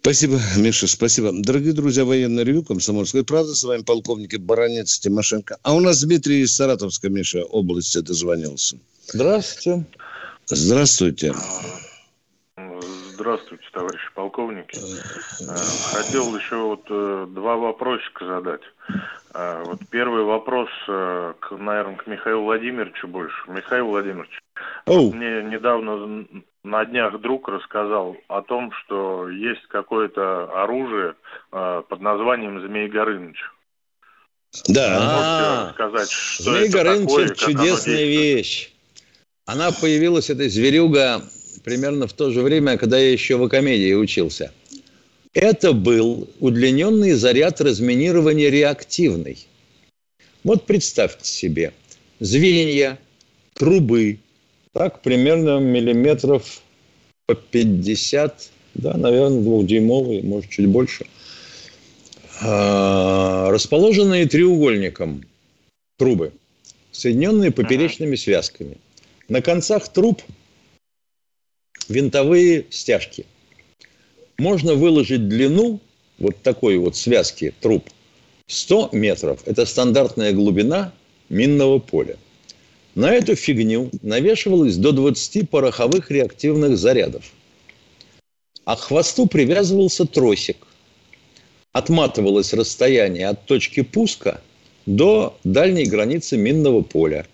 Спасибо, 0.00 0.40
Миша, 0.56 0.86
спасибо. 0.86 1.32
Дорогие 1.32 1.72
друзья, 1.72 2.04
военный 2.04 2.44
ревю 2.44 2.62
«Комсомольской 2.62 3.24
правды». 3.24 3.54
С 3.54 3.64
вами 3.64 3.82
полковник 3.82 4.38
Баранец 4.38 4.98
Тимошенко. 5.00 5.58
А 5.62 5.74
у 5.74 5.80
нас 5.80 6.00
Дмитрий 6.00 6.42
из 6.42 6.54
Саратовской, 6.54 7.10
Миша, 7.10 7.42
области 7.42 7.98
дозвонился. 7.98 8.78
Здравствуйте. 9.08 9.84
Здравствуйте. 10.46 11.34
Здравствуйте, 13.16 13.64
товарищи 13.72 14.08
полковники. 14.14 14.78
Э, 14.78 15.94
хотел 15.94 16.36
еще 16.36 16.56
вот 16.56 16.84
э, 16.90 17.26
два 17.30 17.56
вопросика 17.56 18.26
задать. 18.26 18.60
Э, 19.32 19.62
вот 19.64 19.80
первый 19.88 20.22
вопрос, 20.24 20.68
к, 20.86 21.48
наверное, 21.52 21.96
к 21.96 22.06
Михаилу 22.06 22.44
Владимировичу 22.44 23.08
больше. 23.08 23.34
Михаил 23.48 23.86
Владимирович, 23.86 24.38
oh. 24.86 25.14
мне 25.14 25.42
недавно 25.50 26.26
на 26.62 26.84
днях 26.84 27.18
друг 27.22 27.48
рассказал 27.48 28.18
о 28.28 28.42
том, 28.42 28.70
что 28.72 29.30
есть 29.30 29.66
какое-то 29.68 30.62
оружие 30.62 31.14
под 31.50 32.00
названием 32.00 32.60
Змей 32.60 32.88
Горыныч. 32.88 33.38
Да. 34.68 35.70
сказать, 35.72 36.10
что 36.10 36.42
Змей 36.42 36.68
это 36.68 36.72
Горыныч 36.76 37.08
такое, 37.08 37.28
чудесная 37.30 38.04
вещь. 38.04 38.72
Она 39.46 39.70
появилась, 39.70 40.28
эта 40.28 40.48
зверюга, 40.50 41.22
примерно 41.66 42.06
в 42.06 42.12
то 42.12 42.30
же 42.30 42.42
время, 42.42 42.78
когда 42.78 42.96
я 42.96 43.10
еще 43.10 43.34
в 43.34 43.42
Акамедии 43.42 43.92
учился. 43.92 44.52
Это 45.34 45.72
был 45.72 46.30
удлиненный 46.38 47.14
заряд 47.14 47.60
разминирования 47.60 48.50
реактивный. 48.50 49.36
Вот 50.44 50.64
представьте 50.64 51.28
себе, 51.28 51.72
звенья, 52.20 53.00
трубы, 53.54 54.20
так 54.72 55.02
примерно 55.02 55.58
миллиметров 55.58 56.62
по 57.26 57.34
50, 57.34 58.48
да, 58.74 58.96
наверное, 58.96 59.40
двухдюймовые, 59.40 60.22
может, 60.22 60.48
чуть 60.48 60.66
больше, 60.66 61.04
а, 62.42 63.50
расположенные 63.50 64.26
треугольником 64.26 65.24
трубы, 65.98 66.32
соединенные 66.92 67.50
поперечными 67.50 68.14
связками. 68.14 68.76
На 69.28 69.42
концах 69.42 69.88
труб 69.88 70.22
винтовые 71.88 72.66
стяжки. 72.70 73.26
Можно 74.38 74.74
выложить 74.74 75.28
длину 75.28 75.80
вот 76.18 76.36
такой 76.42 76.78
вот 76.78 76.96
связки 76.96 77.54
труб 77.60 77.88
100 78.48 78.90
метров. 78.92 79.40
Это 79.46 79.66
стандартная 79.66 80.32
глубина 80.32 80.92
минного 81.28 81.78
поля. 81.78 82.16
На 82.94 83.12
эту 83.12 83.34
фигню 83.34 83.90
навешивалось 84.02 84.76
до 84.76 84.92
20 84.92 85.50
пороховых 85.50 86.10
реактивных 86.10 86.78
зарядов. 86.78 87.24
А 88.64 88.76
к 88.76 88.80
хвосту 88.80 89.26
привязывался 89.26 90.06
тросик. 90.06 90.56
Отматывалось 91.72 92.54
расстояние 92.54 93.28
от 93.28 93.44
точки 93.44 93.82
пуска 93.82 94.40
до 94.86 95.36
дальней 95.44 95.84
границы 95.84 96.36
минного 96.36 96.80
поля. 96.80 97.26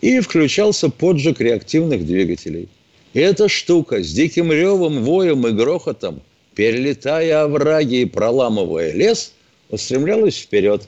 И 0.00 0.20
включался 0.20 0.90
поджиг 0.90 1.40
реактивных 1.40 2.04
двигателей. 2.04 2.68
И 3.16 3.18
эта 3.18 3.48
штука 3.48 4.02
с 4.02 4.12
диким 4.12 4.52
ревом, 4.52 5.02
воем 5.02 5.46
и 5.46 5.52
грохотом, 5.52 6.20
перелетая 6.54 7.44
овраги 7.44 8.02
и 8.02 8.04
проламывая 8.04 8.92
лес, 8.92 9.32
устремлялась 9.70 10.36
вперед. 10.36 10.86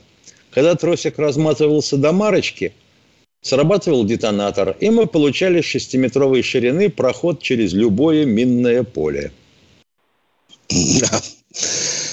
Когда 0.51 0.75
тросик 0.75 1.17
разматывался 1.17 1.97
до 1.97 2.11
марочки– 2.11 2.71
Срабатывал 3.41 4.03
детонатор, 4.03 4.75
и 4.81 4.89
мы 4.89 5.07
получали 5.07 5.61
шестиметровой 5.61 6.41
ширины 6.43 6.89
проход 6.89 7.41
через 7.41 7.71
любое 7.71 8.25
минное 8.25 8.83
поле. 8.83 9.31
Да. 10.69 11.21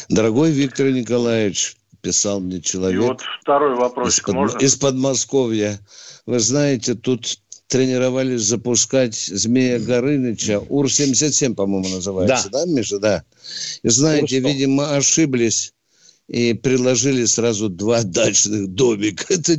Дорогой 0.09 0.53
Виктор 0.53 0.93
Николаевич, 0.93 1.75
писал 2.01 2.39
мне 2.39 2.61
человек. 2.61 3.03
И 3.03 3.05
вот 3.05 3.23
второй 3.43 3.75
вопрос. 3.75 4.21
Из, 4.21 4.29
можно? 4.29 4.59
из 4.59 4.77
Подмосковья. 4.77 5.81
Вы 6.27 6.39
знаете, 6.39 6.95
тут 6.95 7.41
тренировались 7.69 8.43
запускать 8.43 9.15
Змея 9.15 9.79
Горыныча. 9.79 10.61
УР-77, 10.69 11.55
по-моему, 11.55 11.89
называется, 11.89 12.49
да, 12.51 12.65
да 12.65 12.73
Миша? 12.73 12.99
Да. 12.99 13.25
И 13.83 13.89
знаете, 13.89 14.41
видимо, 14.41 14.95
ошиблись 14.97 15.73
и 16.29 16.55
приложили 16.55 17.25
сразу 17.25 17.69
два 17.69 18.03
дачных 18.03 18.69
домика. 18.69 19.25
Это, 19.35 19.53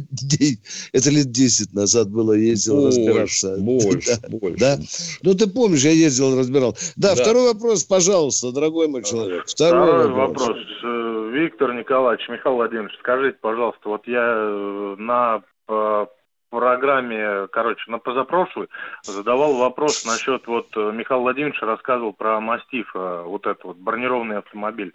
это 0.91 1.09
лет 1.09 1.31
10 1.31 1.73
назад 1.73 2.09
было, 2.09 2.33
ездил 2.33 2.81
больше, 2.81 2.97
разбираться. 2.99 3.57
Больше, 3.59 4.19
да, 4.21 4.29
больше. 4.29 4.57
Да? 4.59 4.77
Ну, 5.23 5.33
ты 5.33 5.47
помнишь, 5.47 5.83
я 5.83 5.91
ездил, 5.91 6.37
разбирал. 6.37 6.75
Да, 6.95 7.15
да, 7.15 7.21
второй 7.21 7.53
вопрос, 7.53 7.83
пожалуйста, 7.83 8.51
дорогой 8.51 8.87
мой 8.87 9.03
человек. 9.03 9.45
Второй, 9.47 9.87
второй 9.87 10.11
вопрос. 10.11 10.47
вопрос. 10.47 10.57
Э, 10.83 11.31
Виктор 11.33 11.73
Николаевич, 11.73 12.27
Михаил 12.29 12.55
Владимирович, 12.55 12.93
скажите, 12.99 13.37
пожалуйста, 13.39 13.89
вот 13.89 14.05
я 14.07 14.25
э, 14.27 14.95
на 14.97 15.43
э, 15.69 16.05
программе, 16.49 17.47
короче, 17.51 17.89
на 17.89 17.99
позапрошлой 17.99 18.67
задавал 19.03 19.55
вопрос 19.55 20.05
насчет, 20.05 20.47
вот 20.47 20.75
Михаил 20.75 21.21
Владимирович 21.21 21.61
рассказывал 21.61 22.13
про 22.13 22.39
мастиф, 22.39 22.91
вот 22.93 23.45
этот 23.45 23.63
вот 23.63 23.77
бронированный 23.77 24.37
автомобиль. 24.37 24.93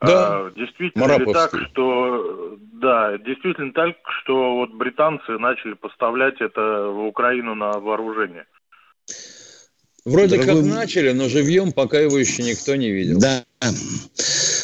Да. 0.00 0.46
А, 0.46 0.50
действительно 0.56 1.16
ли 1.16 1.32
так, 1.32 1.52
что 1.70 2.56
да, 2.72 3.16
действительно 3.18 3.72
так, 3.72 3.96
что 4.22 4.56
вот 4.56 4.70
британцы 4.70 5.38
начали 5.38 5.74
поставлять 5.74 6.40
это 6.40 6.88
в 6.88 7.06
Украину 7.06 7.54
на 7.54 7.78
вооружение? 7.78 8.46
Вроде 10.04 10.36
Дорогой... 10.36 10.62
как 10.64 10.74
начали, 10.74 11.12
но 11.12 11.28
живьем 11.28 11.70
пока 11.70 12.00
его 12.00 12.18
еще 12.18 12.42
никто 12.42 12.74
не 12.74 12.90
видел. 12.90 13.20
Да. 13.20 13.44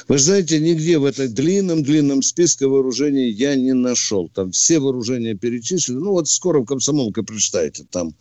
Вы 0.09 0.17
знаете, 0.17 0.59
нигде 0.59 0.99
в 0.99 1.05
этом 1.05 1.27
длинном-длинном 1.27 2.23
списке 2.23 2.67
вооружений 2.67 3.29
я 3.29 3.55
не 3.57 3.75
нашел. 3.75 4.31
Там 4.35 4.53
все 4.53 4.79
вооружения 4.79 5.35
перечислены. 5.35 6.01
Ну, 6.01 6.13
вот 6.13 6.29
скоро 6.29 6.61
в 6.61 6.65
комсомолке 6.65 7.23
прочитаете. 7.23 7.85
Там 7.93 8.13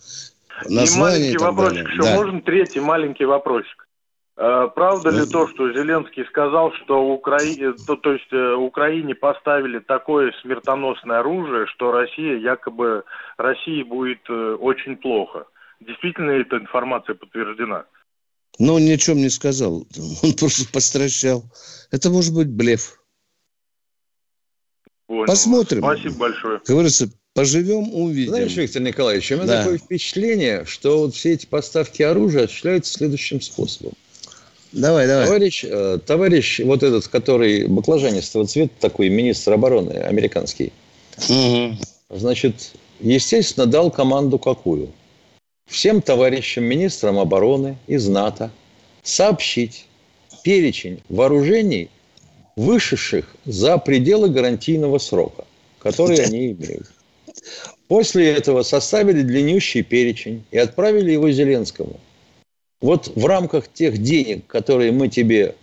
название. 0.69 1.31
И 1.31 1.37
маленький 1.37 1.43
вопросик 1.43 1.87
еще. 1.87 2.01
Да. 2.01 2.15
Можно 2.15 2.41
третий 2.41 2.79
маленький 2.81 3.25
вопросик? 3.25 3.87
Э, 4.35 4.67
правда 4.75 5.11
ли 5.11 5.25
то, 5.25 5.47
что 5.47 5.71
Зеленский 5.71 6.25
сказал, 6.25 6.73
что 6.73 7.07
Украине, 7.07 7.73
то, 7.87 7.95
то 7.95 8.11
есть 8.11 8.31
э, 8.33 8.53
Украине 8.53 9.15
поставили 9.15 9.79
такое 9.79 10.33
смертоносное 10.41 11.19
оружие, 11.19 11.67
что 11.67 11.91
Россия 11.91 12.37
якобы 12.37 13.03
России 13.37 13.83
будет 13.83 14.29
э, 14.29 14.57
очень 14.59 14.97
плохо? 14.97 15.45
Действительно 15.79 16.31
ли 16.31 16.41
эта 16.41 16.57
информация 16.57 17.15
подтверждена? 17.15 17.85
Ну, 18.59 18.75
он 18.75 18.85
ни 18.85 18.91
о 18.91 18.97
чем 18.97 19.17
не 19.17 19.29
сказал. 19.29 19.85
Он 20.23 20.33
просто 20.33 20.65
постращал. 20.71 21.43
Это 21.91 22.09
может 22.09 22.33
быть 22.33 22.47
блеф. 22.47 22.99
Понял. 25.05 25.25
Посмотрим. 25.25 25.81
Спасибо 25.83 26.15
большое. 26.15 26.59
Как 26.59 26.67
говорится, 26.67 27.09
поживем, 27.33 27.93
увидим. 27.93 28.31
Знаешь, 28.31 28.55
Виктор 28.55 28.81
Николаевич, 28.81 29.31
у 29.31 29.35
меня 29.35 29.45
да. 29.45 29.63
такое 29.63 29.77
впечатление, 29.77 30.65
что 30.65 30.99
вот 30.99 31.15
все 31.15 31.33
эти 31.33 31.45
поставки 31.45 32.01
оружия 32.01 32.45
осуществляются 32.45 32.93
следующим 32.93 33.39
способом. 33.41 33.93
Давай, 34.73 35.07
давай. 35.07 35.25
Товарищ, 35.25 35.63
э, 35.63 35.99
товарищ 36.05 36.59
вот 36.59 36.83
этот, 36.83 37.07
который 37.07 37.67
баклажанистого 37.67 38.45
цвета, 38.45 38.73
такой 38.81 39.09
министр 39.09 39.53
обороны 39.53 39.93
американский, 39.93 40.73
угу. 41.29 41.77
значит, 42.09 42.73
естественно, 42.99 43.65
дал 43.65 43.91
команду 43.91 44.37
какую? 44.37 44.91
Всем 45.67 46.01
товарищам 46.01 46.63
министрам 46.63 47.19
обороны 47.19 47.77
из 47.87 48.07
НАТО 48.07 48.51
сообщить 49.03 49.85
перечень 50.41 51.03
вооружений, 51.09 51.89
вышедших 52.55 53.35
за 53.45 53.77
пределы 53.77 54.29
гарантийного 54.29 54.97
срока, 54.97 55.45
которые 55.79 56.23
они 56.23 56.51
имеют. 56.51 56.89
После 57.89 58.31
этого 58.31 58.63
составили 58.63 59.21
длиннющий 59.21 59.83
перечень 59.83 60.45
и 60.51 60.57
отправили 60.57 61.11
его 61.11 61.29
Зеленскому. 61.31 61.99
Вот 62.79 63.11
в 63.15 63.25
рамках 63.25 63.71
тех 63.71 63.97
денег, 63.97 64.47
которые 64.47 64.93
мы 64.93 65.09
тебе, 65.09 65.55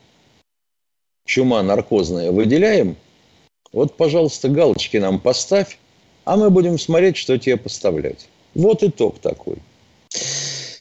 чума 1.26 1.62
наркозная, 1.62 2.30
выделяем, 2.30 2.96
вот, 3.72 3.96
пожалуйста, 3.96 4.48
галочки 4.50 4.98
нам 4.98 5.18
поставь, 5.18 5.78
а 6.24 6.36
мы 6.36 6.50
будем 6.50 6.78
смотреть, 6.78 7.16
что 7.16 7.38
тебе 7.38 7.56
поставлять. 7.56 8.28
Вот 8.54 8.82
итог 8.82 9.18
такой. 9.18 9.56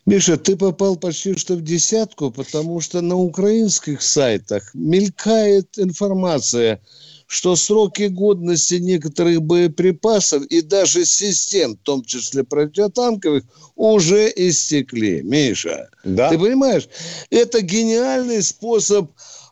Миша, 0.06 0.38
ты 0.38 0.56
попал 0.56 0.98
почти 0.98 1.36
что 1.38 1.56
в 1.56 1.62
десятку, 1.62 2.30
потому 2.30 2.82
что 2.82 3.02
на 3.02 3.16
украинских 3.16 4.02
сайтах 4.02 4.72
мелькает 4.74 5.78
информация– 5.78 6.82
что 7.34 7.56
сроки 7.56 8.04
годности 8.04 8.76
некоторых 8.76 9.42
боеприпасов 9.42 10.44
и 10.46 10.62
даже 10.62 11.04
систем, 11.04 11.76
в 11.76 11.80
том 11.80 12.04
числе 12.04 12.44
противотанковых, 12.44 13.44
уже 13.76 14.32
истекли. 14.36 15.22
Миша, 15.24 15.90
да. 16.04 16.30
ты 16.30 16.38
понимаешь? 16.38 16.88
Это 17.32 17.62
гениальный 17.62 18.44
способ 18.44 19.12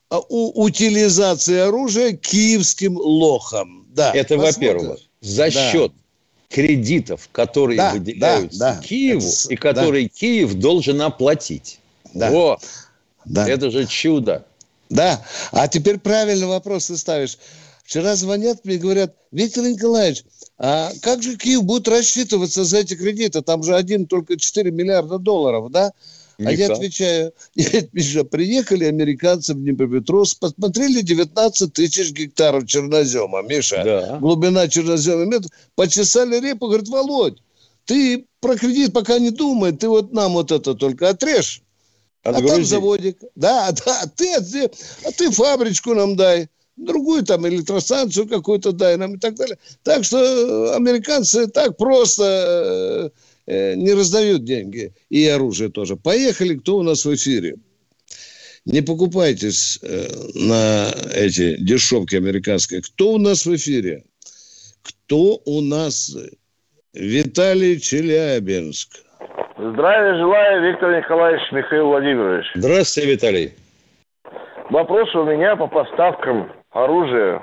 а, 0.10 0.20
у, 0.30 0.64
утилизации 0.64 1.58
оружия 1.58 2.12
киевским 2.12 2.98
лохом. 2.98 3.88
Да, 3.90 4.14
это 4.14 4.38
во-первых. 4.38 5.00
За 5.22 5.50
да. 5.50 5.72
счет 5.72 5.92
кредитов, 6.52 7.30
которые 7.32 7.78
да, 7.78 7.94
выделяются 7.94 8.60
да, 8.60 8.74
да. 8.76 8.82
Киеву 8.82 9.28
это, 9.28 9.54
и 9.54 9.56
которые 9.56 10.06
да. 10.06 10.10
Киев 10.10 10.54
должен 10.56 11.02
оплатить. 11.02 11.80
Да. 12.14 12.32
О, 12.32 12.60
да. 13.26 13.48
это 13.48 13.72
же 13.72 13.86
чудо. 13.88 14.46
Да, 14.90 15.26
а 15.54 15.68
теперь 15.70 15.98
правильный 16.00 16.48
вопрос 16.48 16.88
ты 16.88 16.98
ставишь. 16.98 17.38
Вчера 17.86 18.16
звонят 18.16 18.66
мне 18.66 18.76
и 18.76 18.78
говорят, 18.78 19.16
Виктор 19.32 19.64
Николаевич, 19.64 20.24
а 20.58 20.92
как 21.02 21.24
же 21.24 21.38
Киев 21.38 21.64
будет 21.64 21.88
рассчитываться 21.88 22.64
за 22.66 22.80
эти 22.80 22.96
кредиты? 22.96 23.42
Там 23.42 23.64
же 23.64 23.76
один 23.76 24.06
только 24.06 24.38
4 24.38 24.70
миллиарда 24.72 25.18
долларов, 25.18 25.72
да? 25.72 25.92
А 26.46 26.52
я 26.52 26.72
отвечаю, 26.72 27.34
Миша, 27.94 28.24
приехали 28.24 28.86
американцы 28.86 29.54
в 29.54 29.62
Днепропетровск, 29.62 30.40
посмотрели 30.40 31.02
19 31.02 31.74
тысяч 31.74 32.12
гектаров 32.12 32.66
чернозема, 32.66 33.42
Миша, 33.42 33.84
да. 33.84 34.18
глубина 34.20 34.68
чернозема 34.68 35.26
метр, 35.26 35.50
почесали 35.76 36.40
репу, 36.40 36.68
говорит, 36.68 36.88
Володь, 36.88 37.42
ты 37.86 38.26
про 38.40 38.56
кредит 38.56 38.94
пока 38.94 39.20
не 39.20 39.32
думай, 39.32 39.72
ты 39.72 39.88
вот 39.88 40.14
нам 40.14 40.34
вот 40.34 40.52
это 40.52 40.74
только 40.74 41.10
отрежь. 41.10 41.62
Отгрузи. 42.24 42.46
А 42.46 42.56
там 42.56 42.66
заводик. 42.66 43.18
Да, 43.36 43.72
да, 43.86 44.04
ты, 44.16 44.42
ты, 44.42 44.72
а 45.06 45.12
ты 45.12 45.32
фабричку 45.32 45.94
нам 45.94 46.16
дай 46.16 46.50
другую 46.78 47.24
там 47.24 47.48
электростанцию 47.48 48.28
какую-то 48.28 48.72
дай 48.72 48.98
нам 48.98 49.16
и 49.16 49.20
так 49.20 49.36
далее. 49.36 49.58
Так 49.84 50.04
что 50.04 50.74
американцы 50.76 51.48
так 51.48 51.78
просто 51.78 52.24
э, 52.24 53.06
э, 53.06 53.10
не 53.48 53.94
раздают 53.94 54.44
деньги 54.44 54.94
и 55.10 55.28
оружие 55.28 55.70
тоже. 55.70 55.96
Поехали, 55.96 56.56
кто 56.56 56.78
у 56.78 56.84
нас 56.84 57.06
в 57.06 57.14
эфире? 57.16 57.56
Не 58.66 58.82
покупайтесь 58.82 59.80
э, 59.82 60.08
на 60.36 60.88
эти 61.16 61.58
дешевки 61.58 62.16
американские. 62.16 62.82
Кто 62.82 63.14
у 63.14 63.18
нас 63.18 63.46
в 63.46 63.56
эфире? 63.56 64.04
Кто 64.84 65.42
у 65.46 65.62
нас? 65.62 66.16
Виталий 66.94 67.80
Челябинск. 67.80 68.90
Здравия 69.58 70.18
желаю, 70.18 70.70
Виктор 70.70 70.96
Николаевич 70.98 71.42
Михаил 71.52 71.88
Владимирович. 71.88 72.46
Здравствуйте, 72.56 73.12
Виталий. 73.12 73.54
Вопрос 74.70 75.14
у 75.16 75.24
меня 75.24 75.56
по 75.56 75.68
поставкам 75.68 76.52
оружия. 76.72 77.42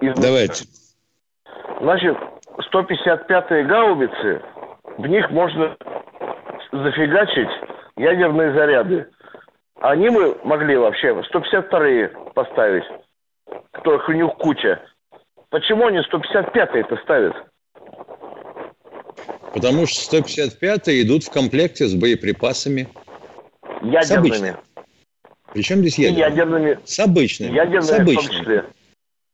Из... 0.00 0.14
Давайте. 0.18 0.64
Значит, 1.80 2.16
155-е 2.72 3.64
гаубицы, 3.64 4.42
в 4.98 5.06
них 5.06 5.30
можно 5.30 5.76
зафигачить 6.72 7.48
ядерные 7.96 8.52
заряды. 8.52 9.06
Они 9.80 10.08
бы 10.08 10.38
могли 10.44 10.76
вообще 10.76 11.08
152-е 11.08 12.08
поставить, 12.34 12.84
которых 13.72 14.08
у 14.08 14.12
них 14.12 14.32
куча. 14.38 14.80
Почему 15.50 15.86
они 15.86 15.98
155-е-то 15.98 16.96
ставят? 17.04 17.34
Потому 19.52 19.86
что 19.86 20.18
155-е 20.18 21.02
идут 21.02 21.24
в 21.24 21.30
комплекте 21.30 21.86
с 21.86 21.94
боеприпасами. 21.94 22.88
Ядерными. 23.82 24.56
Причем 25.52 25.78
здесь 25.78 25.98
ядерными? 25.98 26.20
ядерными. 26.20 26.78
С 26.84 26.98
обычными. 26.98 27.54
Ядерными 27.54 27.82
с 27.82 27.92
обычными. 27.92 28.64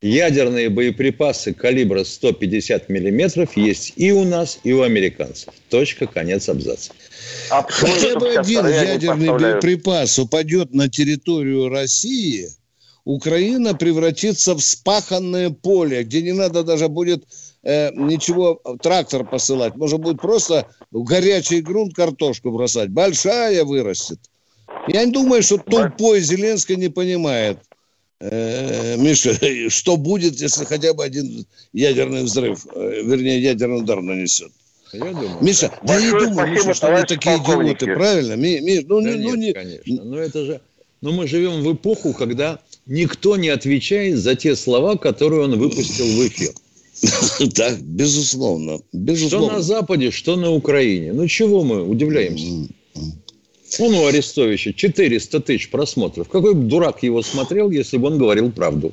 Ядерные 0.03 0.69
боеприпасы 0.69 1.55
калибра 1.55 2.03
150 2.03 2.89
миллиметров 2.89 3.57
есть 3.57 3.93
и 3.95 4.11
у 4.11 4.25
нас, 4.25 4.59
и 4.65 4.73
у 4.73 4.83
американцев. 4.83 5.55
Точка, 5.69 6.09
конец 6.09 6.49
абзаца. 6.49 6.93
А 7.51 7.63
Хотя 7.63 8.19
бы 8.19 8.35
один 8.35 8.67
ядерный 8.67 9.29
боеприпас 9.29 10.19
упадет 10.19 10.75
на 10.75 10.89
территорию 10.89 11.69
России, 11.69 12.49
Украина 13.05 13.75
превратится 13.75 14.55
в 14.55 14.61
спаханное 14.61 15.51
поле, 15.51 16.03
где 16.03 16.21
не 16.21 16.33
надо 16.33 16.65
даже 16.65 16.89
будет 16.89 17.25
э, 17.63 17.91
ничего, 17.95 18.61
трактор 18.83 19.25
посылать. 19.25 19.77
Можно 19.77 19.99
будет 19.99 20.21
просто 20.21 20.67
в 20.91 21.05
горячий 21.05 21.61
грунт 21.61 21.95
картошку 21.95 22.51
бросать. 22.51 22.91
Большая 22.91 23.65
вырастет. 23.65 24.19
Я 24.89 25.05
не 25.05 25.13
думаю, 25.13 25.45
что 25.45 25.59
тупой 25.59 26.21
Зеленский 26.21 26.75
не 26.77 26.89
понимает, 26.89 27.59
Миша, 28.23 29.37
что 29.71 29.97
будет, 29.97 30.41
если 30.41 30.65
хотя 30.65 30.95
бы 30.95 31.05
один 31.05 31.45
ядерный 31.73 32.23
взрыв, 32.23 32.67
э, 32.75 33.03
вернее, 33.05 33.43
ядерный 33.43 33.79
удар 33.79 34.01
нанесет. 34.01 34.53
Я 34.93 35.07
думаю, 35.07 35.39
Миша, 35.41 35.73
да, 35.83 35.95
да 35.95 35.99
я 35.99 36.11
думаю, 36.13 36.53
Миша, 36.53 36.75
что 36.75 36.95
они 36.95 37.05
такие 37.07 37.37
идиоты, 37.37 37.87
правильно? 37.87 38.35
Ми, 38.37 38.61
ми, 38.61 38.85
ну, 38.87 39.01
да 39.01 39.11
ну, 39.11 39.35
нет, 39.35 39.39
не... 39.39 39.53
конечно. 39.53 40.05
Но 40.05 40.19
это 40.19 40.45
же... 40.45 40.61
Но 41.01 41.11
мы 41.11 41.27
живем 41.27 41.63
в 41.63 41.73
эпоху, 41.73 42.13
когда 42.13 42.61
никто 42.87 43.37
не 43.37 43.49
отвечает 43.49 44.19
за 44.19 44.37
те 44.37 44.55
слова, 44.55 44.97
которые 44.97 45.43
он 45.43 45.59
выпустил 45.59 46.05
в 46.05 46.29
эфир. 46.29 46.53
Да, 47.57 47.75
безусловно, 47.81 48.81
безусловно. 48.93 49.49
Что 49.49 49.57
на 49.57 49.63
Западе, 49.63 50.13
что 50.13 50.37
на 50.37 50.53
Украине. 50.53 51.13
Ну, 51.13 51.27
чего 51.27 51.65
мы 51.65 51.83
удивляемся? 51.83 52.69
Он 53.79 53.95
у 53.95 54.07
Арестовича 54.07 54.73
400 54.73 55.41
тысяч 55.41 55.71
просмотров. 55.71 56.29
Какой 56.29 56.55
бы 56.55 56.63
дурак 56.65 57.03
его 57.03 57.23
смотрел, 57.23 57.71
если 57.71 57.97
бы 57.97 58.09
он 58.09 58.19
говорил 58.19 58.53
правду? 58.53 58.93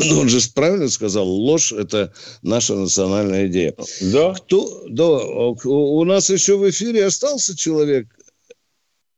Ну, 0.00 0.20
он 0.20 0.28
же 0.28 0.38
правильно 0.54 0.88
сказал, 0.88 1.26
ложь– 1.26 1.72
это 1.72 2.12
наша 2.42 2.74
национальная 2.74 3.46
идея. 3.48 3.74
Да. 4.00 4.34
Кто, 4.34 4.84
да, 4.88 5.04
у 5.04 6.04
нас 6.04 6.30
еще 6.30 6.56
в 6.56 6.70
эфире 6.70 7.06
остался 7.06 7.56
человек, 7.56 8.06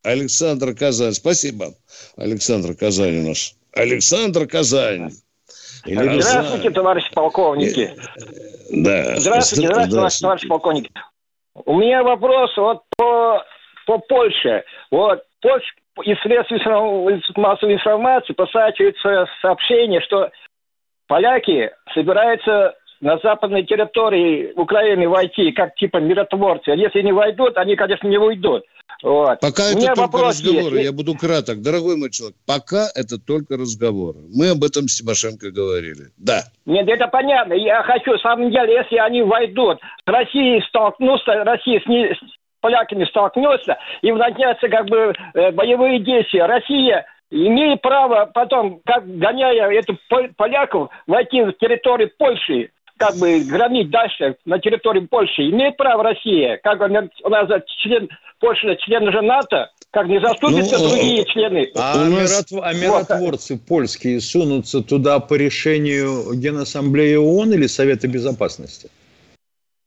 Александр 0.03 0.75
Казань. 0.75 1.13
Спасибо, 1.13 1.75
Александр 2.17 2.75
Казань 2.75 3.19
у 3.19 3.29
нас. 3.29 3.55
Александр 3.73 4.47
Казань. 4.47 5.13
Или 5.85 6.21
здравствуйте, 6.21 6.71
товарищи 6.71 7.13
полковники. 7.15 7.95
Да. 8.71 9.19
Здравствуйте, 9.19 9.69
здравствуйте, 9.69 10.19
товарищи 10.21 10.49
полковники. 10.49 10.91
У 11.55 11.79
меня 11.79 12.03
вопрос 12.03 12.57
вот 12.57 12.83
по 12.97 13.43
по 13.87 13.99
Польше. 13.99 14.65
Вот 14.91 15.23
Польша 15.41 15.67
из 16.05 16.19
средств 16.21 16.53
массовой 17.37 17.75
информации 17.75 18.35
просачивается 18.35 19.27
сообщение, 19.41 20.01
что 20.03 20.31
поляки 21.07 21.71
собираются 21.95 22.75
на 23.01 23.19
западной 23.19 23.65
территории 23.65 24.53
Украины 24.57 25.09
войти, 25.09 25.53
как 25.53 25.75
типа 25.77 25.99
миротворцы. 25.99 26.71
А 26.71 26.75
если 26.75 27.03
не 27.03 27.13
войдут, 27.13 27.57
они, 27.57 27.77
конечно, 27.77 28.09
не 28.09 28.19
уйдут. 28.19 28.65
Вот. 29.03 29.41
Пока 29.41 29.65
это 29.65 29.95
только 29.95 30.19
разговоры, 30.19 30.77
есть. 30.77 30.87
я 30.87 30.93
буду 30.93 31.15
краток. 31.15 31.61
Дорогой 31.61 31.97
мой 31.97 32.11
человек, 32.11 32.37
пока 32.47 32.89
это 32.95 33.19
только 33.19 33.57
разговоры. 33.57 34.21
Мы 34.35 34.51
об 34.51 34.65
этом 34.65 34.89
с 34.89 34.99
Тимошенко 34.99 35.51
говорили. 35.51 36.07
Да. 36.17 36.45
Нет, 36.65 36.89
это 36.89 37.07
понятно. 37.09 37.53
Я 37.53 37.83
хочу, 37.83 38.17
в 38.17 38.21
самом 38.21 38.51
деле, 38.51 38.75
если 38.75 38.97
они 38.97 39.23
войдут, 39.23 39.79
с 39.81 40.11
Россией 40.11 40.63
столкнутся, 40.69 41.45
Россия 41.45 41.81
с, 41.81 41.87
не, 41.87 42.17
поляками 42.67 43.05
столкнется 43.05 43.79
и 44.03 44.11
начнется 44.11 44.69
как 44.69 44.87
бы 44.87 45.15
э, 45.35 45.53
боевые 45.53 46.01
действия. 46.01 46.47
Россия 46.47 47.07
имеет 47.31 47.81
право 47.81 48.29
потом, 48.35 48.81
как 48.85 49.07
гоняя 49.07 49.71
эту 49.71 49.97
поляков, 50.37 50.91
войти 51.07 51.43
в 51.43 51.53
территорию 51.53 52.11
Польши, 52.19 52.71
как 52.97 53.15
бы 53.19 53.41
громить 53.49 53.91
дальше 53.91 54.35
на 54.45 54.59
территории 54.59 55.01
Польши. 55.01 55.49
Имеет 55.49 55.77
право 55.77 56.03
Россия, 56.03 56.59
как 56.61 56.81
у 56.81 56.89
нас 57.29 57.49
член 57.83 58.09
Польши, 58.41 58.77
член 58.81 59.13
же 59.13 59.23
НАТО, 59.23 59.71
как 59.93 60.09
не 60.09 60.21
заступятся 60.21 60.79
ну, 60.81 60.89
другие 60.89 61.25
члены. 61.27 61.71
А, 61.77 62.05
нас... 62.05 62.09
миротв... 62.09 62.65
а 62.65 62.73
миротворцы 62.75 63.55
вот. 63.55 63.63
польские 63.69 64.21
сунутся 64.21 64.83
туда 64.83 65.21
по 65.21 65.35
решению 65.35 66.35
Генассамблеи 66.35 67.15
ООН 67.15 67.53
или 67.53 67.69
Совета 67.69 68.09
Безопасности? 68.09 68.91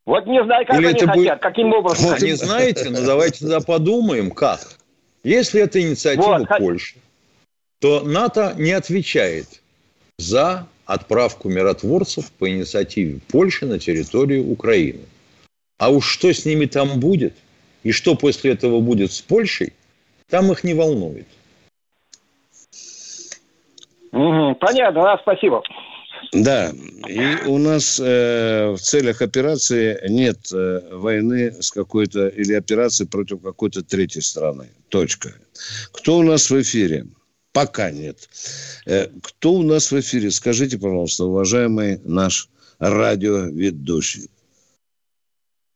Вот 0.10 0.26
не 0.26 0.44
знаю, 0.44 0.66
как 0.66 0.80
Или 0.80 0.88
они 0.88 1.00
хотят, 1.02 1.16
будет... 1.16 1.40
каким 1.40 1.72
образом. 1.72 2.14
А 2.16 2.20
не 2.20 2.32
знаете? 2.32 2.90
Ну, 2.90 3.06
давайте 3.06 3.42
тогда 3.42 3.60
подумаем, 3.60 4.32
как. 4.32 4.60
Если 5.24 5.62
это 5.62 5.80
инициатива 5.80 6.40
вот. 6.40 6.48
Польши, 6.58 6.96
то 7.80 8.02
НАТО 8.02 8.56
не 8.58 8.72
отвечает 8.72 9.62
за 10.18 10.66
отправку 10.88 11.50
миротворцев 11.50 12.32
по 12.32 12.50
инициативе 12.50 13.20
Польши 13.32 13.68
на 13.68 13.78
территорию 13.78 14.50
Украины. 14.50 15.02
А 15.78 15.92
уж 15.92 16.08
что 16.08 16.34
с 16.34 16.44
ними 16.44 16.66
там 16.66 17.00
будет, 17.00 17.36
и 17.84 17.92
что 17.92 18.16
после 18.16 18.54
этого 18.54 18.80
будет 18.80 19.12
с 19.12 19.22
Польшей, 19.22 19.74
там 20.28 20.52
их 20.52 20.64
не 20.64 20.74
волнует. 20.74 21.28
Угу, 24.12 24.56
понятно, 24.56 25.04
да, 25.04 25.18
спасибо. 25.22 25.62
Да, 26.32 26.74
и 27.08 27.48
у 27.48 27.58
нас 27.58 28.00
э, 28.00 28.72
в 28.72 28.80
целях 28.80 29.22
операции 29.22 30.00
нет 30.10 30.52
э, 30.52 30.96
войны 30.96 31.62
с 31.62 31.72
какой-то 31.72 32.28
или 32.28 32.54
операции 32.54 33.06
против 33.06 33.42
какой-то 33.42 33.84
третьей 33.84 34.22
страны. 34.22 34.70
Точка. 34.90 35.34
Кто 35.92 36.18
у 36.18 36.24
нас 36.24 36.50
в 36.50 36.62
эфире? 36.62 37.08
Пока 37.52 37.92
нет. 37.92 38.30
Э, 38.86 39.08
кто 39.22 39.54
у 39.54 39.64
нас 39.64 39.92
в 39.92 40.00
эфире? 40.00 40.32
Скажите, 40.32 40.78
пожалуйста, 40.78 41.26
уважаемый 41.26 42.00
наш 42.04 42.50
радиоведущий. 42.80 44.30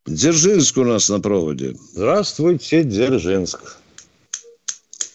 Дзержинск 0.06 0.78
у 0.78 0.84
нас 0.84 1.10
на 1.10 1.20
проводе. 1.20 1.76
Здравствуйте, 1.94 2.84
Дзержинск. 2.84 3.78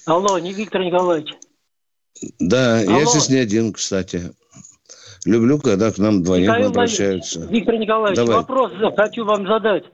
Алло, 0.06 0.38
не 0.38 0.52
Виктор 0.52 0.82
Николаевич. 0.82 1.34
Да, 2.38 2.80
Алло. 2.80 3.00
я 3.00 3.06
здесь 3.06 3.28
не 3.28 3.36
один, 3.36 3.72
кстати. 3.72 4.32
Люблю, 5.24 5.58
когда 5.58 5.90
к 5.90 5.98
нам 5.98 6.22
двоим 6.22 6.44
Михаил 6.44 6.68
обращаются. 6.68 7.46
Виктор 7.50 7.76
Николаевич, 7.76 8.16
Давай. 8.16 8.36
вопрос 8.36 8.72
хочу 8.96 9.24
вам 9.24 9.46
задать. 9.46 9.84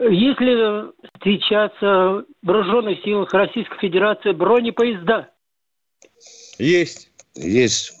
Если 0.00 0.92
встречаться 1.14 1.86
в 1.86 2.24
вооруженных 2.42 3.02
силах 3.04 3.32
Российской 3.32 3.78
Федерации 3.78 4.32
бронепоезда? 4.32 5.28
Есть. 6.58 7.10
Есть. 7.34 7.92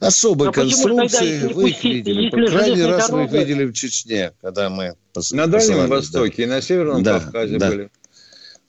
Особые 0.00 0.50
а 0.50 0.52
конструкции 0.52 1.52
вы 1.52 1.70
их 1.70 1.84
видели. 1.84 2.30
По 2.30 2.46
крайний 2.46 2.84
раз 2.84 3.08
дорога... 3.08 3.16
мы 3.16 3.24
их 3.24 3.32
видели 3.32 3.64
в 3.66 3.72
Чечне, 3.72 4.32
когда 4.40 4.70
мы 4.70 4.94
На 5.32 5.46
Дальнем 5.46 5.88
Востоке 5.88 6.36
да. 6.38 6.42
и 6.42 6.46
на 6.46 6.62
Северном 6.62 7.02
да, 7.02 7.20
Кавказе 7.20 7.58
да. 7.58 7.68
были. 7.68 7.90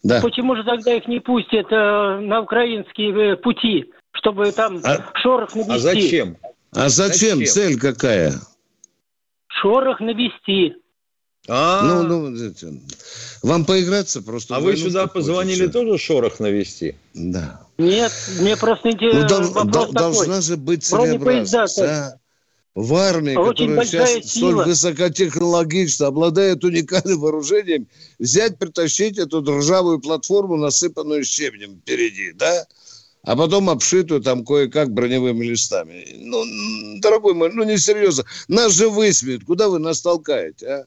Да. 0.03 0.21
Почему 0.21 0.55
же 0.55 0.63
тогда 0.63 0.93
их 0.93 1.07
не 1.07 1.19
пустят 1.19 1.65
э, 1.71 2.19
на 2.19 2.41
украинские 2.41 3.33
э, 3.33 3.35
пути? 3.37 3.85
Чтобы 4.25 4.51
там 4.51 4.81
а, 4.83 5.11
шорох 5.21 5.53
навести. 5.53 5.71
А 5.71 5.79
зачем? 5.79 6.37
А 6.71 6.89
зачем? 6.89 7.37
зачем? 7.37 7.53
Цель 7.53 7.79
какая? 7.79 8.33
Шорох 9.47 9.99
навести. 9.99 10.73
А, 11.47 11.83
ну, 11.83 12.31
ну, 12.31 12.51
вам 13.43 13.65
поиграться 13.65 14.23
просто. 14.23 14.55
А 14.55 14.59
вы 14.59 14.75
сюда 14.75 15.05
позвонили 15.05 15.67
тоже 15.67 15.99
шорох 15.99 16.39
навести? 16.39 16.95
Да. 17.13 17.61
Нет, 17.77 18.11
мне 18.39 18.57
просто 18.57 18.91
интересно. 18.91 19.27
Ну, 19.29 19.51
дол, 19.65 19.65
дол, 19.65 19.91
должна 19.91 20.41
же 20.41 20.57
быть 20.57 20.83
целеобразность. 20.83 21.79
А? 21.79 22.17
В 22.73 22.95
армии, 22.95 23.35
Очень 23.35 23.69
которая 23.69 23.85
сейчас 23.85 24.09
сила. 24.33 24.49
столь 24.49 24.65
высокотехнологична, 24.65 26.07
обладает 26.07 26.63
уникальным 26.63 27.19
вооружением, 27.19 27.87
взять, 28.19 28.57
притащить 28.57 29.17
эту 29.17 29.41
ржавую 29.41 29.99
платформу, 30.01 30.57
насыпанную 30.57 31.23
щебнем 31.23 31.77
впереди, 31.77 32.33
да? 32.33 32.65
А 33.25 33.35
потом 33.35 33.69
обшитую 33.69 34.21
там 34.21 34.45
кое-как 34.45 34.91
броневыми 34.91 35.45
листами. 35.45 36.05
Ну, 36.17 36.43
дорогой 37.01 37.33
мой, 37.33 37.51
ну 37.51 37.63
несерьезно. 37.63 38.23
Нас 38.47 38.73
же 38.73 38.89
высмеют. 38.89 39.45
Куда 39.45 39.67
вы 39.67 39.79
нас 39.79 40.01
толкаете, 40.01 40.67
а? 40.67 40.85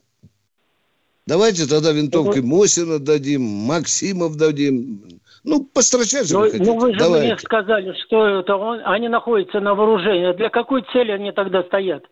Давайте 1.26 1.66
тогда 1.66 1.92
винтовкой 1.92 2.40
Мосина 2.40 2.98
дадим, 2.98 3.42
Максимов 3.42 4.36
дадим. 4.36 5.20
Ну, 5.44 5.64
построчать 5.64 6.26
же 6.26 6.34
ну, 6.34 6.40
вы 6.40 6.50
хотите. 6.50 6.70
Ну, 6.70 6.78
вы 6.78 6.92
же 6.92 6.98
Давайте. 6.98 7.26
мне 7.26 7.38
сказали, 7.38 7.94
что 8.06 8.40
это 8.40 8.56
он, 8.56 8.80
они 8.84 9.08
находятся 9.08 9.60
на 9.60 9.74
вооружении. 9.74 10.34
Для 10.36 10.48
какой 10.48 10.84
цели 10.92 11.10
они 11.10 11.32
тогда 11.32 11.62
стоят? 11.64 12.04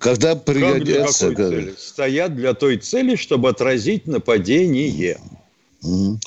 Когда 0.00 0.36
пригодятся. 0.36 1.28
Как 1.28 1.36
для 1.36 1.44
когда... 1.44 1.60
цели? 1.60 1.74
Стоят 1.76 2.34
для 2.34 2.54
той 2.54 2.78
цели, 2.78 3.16
чтобы 3.16 3.50
отразить 3.50 4.06
нападение. 4.06 5.18
Угу. 5.82 6.18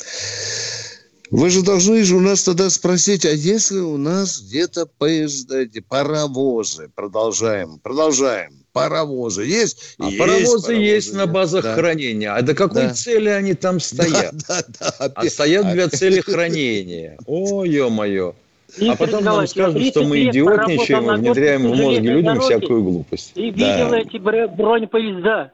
Вы 1.31 1.49
же 1.49 1.63
должны 1.63 2.03
же 2.03 2.15
у 2.15 2.19
нас 2.19 2.43
тогда 2.43 2.69
спросить, 2.69 3.25
а 3.25 3.31
если 3.31 3.79
у 3.79 3.97
нас 3.97 4.41
где-то 4.41 4.85
поезда, 4.85 5.61
эти 5.61 5.79
паровозы, 5.79 6.89
продолжаем, 6.93 7.79
продолжаем. 7.79 8.63
паровозы 8.73 9.43
есть? 9.43 9.95
А 9.97 10.05
есть 10.05 10.17
паровозы, 10.17 10.73
есть 10.73 11.13
на 11.13 11.25
базах 11.25 11.63
да. 11.63 11.73
хранения. 11.73 12.33
А 12.33 12.41
до 12.41 12.53
какой 12.53 12.83
да. 12.83 12.93
цели 12.93 13.29
они 13.29 13.53
там 13.53 13.79
стоят? 13.79 14.35
Да, 14.47 14.63
да, 14.79 14.93
да. 14.99 15.13
А 15.15 15.25
стоят 15.25 15.71
для 15.71 15.89
цели 15.89 16.21
хранения. 16.21 17.17
О, 17.25 17.63
ё-моё. 17.63 18.35
А 18.81 18.95
потом 18.95 19.23
нам 19.23 19.47
скажут, 19.47 19.83
что 19.87 20.03
мы 20.03 20.25
идиотничаем 20.25 21.11
и 21.11 21.17
внедряем 21.17 21.63
в 21.63 21.75
мозги 21.75 22.07
людям 22.07 22.39
всякую 22.39 22.83
глупость. 22.83 23.31
И 23.35 23.49
видел 23.49 23.93
эти 23.93 24.17
бронепоезда. 24.17 25.53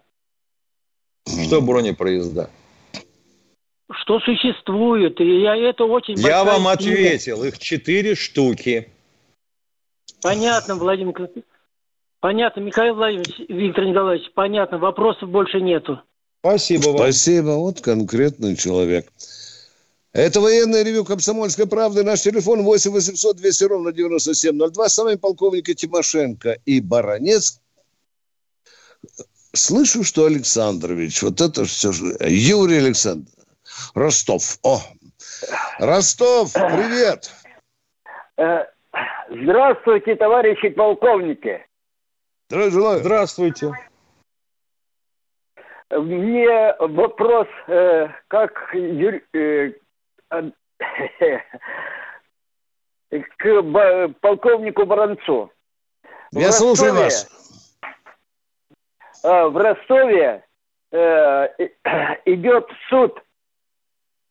Что 1.45 1.61
бронепоезда? 1.61 2.49
Что 4.02 4.20
существует. 4.20 5.20
И 5.20 5.42
я 5.42 5.56
это 5.56 5.86
очень 5.86 6.16
Я 6.16 6.44
вам 6.44 6.68
ответил. 6.68 7.44
Их 7.44 7.60
четыре 7.60 8.16
штуки. 8.16 8.89
Понятно, 10.22 10.76
Владимир 10.76 11.14
Понятно, 12.20 12.60
Михаил 12.60 12.94
Владимирович, 12.94 13.39
Виктор 13.50 13.84
Николаевич, 13.84 14.32
понятно, 14.36 14.78
вопросов 14.78 15.30
больше 15.30 15.60
нету. 15.60 16.00
Спасибо 16.42 16.89
вам. 16.89 16.98
Спасибо, 16.98 17.50
вот 17.58 17.82
конкретный 17.82 18.56
человек. 18.56 19.12
Это 20.14 20.39
военное 20.39 20.84
ревю 20.84 21.04
«Комсомольской 21.04 21.68
правды». 21.68 22.04
Наш 22.04 22.22
телефон 22.22 22.64
8 22.64 22.92
800 22.92 23.38
200 23.38 23.64
ровно 23.64 23.92
9702. 23.92 24.89
С 24.89 24.98
вами 24.98 25.16
полковники 25.16 25.74
Тимошенко 25.74 26.58
и 26.66 26.80
Баранец. 26.82 27.60
Слышу, 29.54 30.04
что 30.04 30.26
Александрович, 30.26 31.24
вот 31.24 31.42
это 31.42 31.66
все 31.66 31.92
же... 31.92 32.18
Юрий 32.28 32.78
Александр, 32.78 33.32
Ростов. 33.96 34.58
О, 34.64 34.80
Ростов, 35.80 36.54
привет. 36.54 37.32
Э, 38.38 38.66
здравствуйте, 39.30 40.16
товарищи 40.16 40.70
полковники. 40.70 41.66
Здравствуйте. 42.50 43.00
Здравствуйте. 43.00 43.72
Мне 45.92 46.76
вопрос, 46.80 47.48
э, 47.68 48.08
как 48.28 48.52
Юр... 48.74 49.22
э, 49.34 49.74
к 53.38 53.64
полковнику 54.22 54.86
Баранцу. 54.86 55.52
Я 56.32 56.50
в 56.50 56.54
слушаю 56.54 56.94
вас. 56.94 57.28
Э, 59.24 59.48
в 59.48 59.58
Ростове 59.58 60.44
э, 60.92 61.48
идет 62.26 62.70
суд 62.90 63.22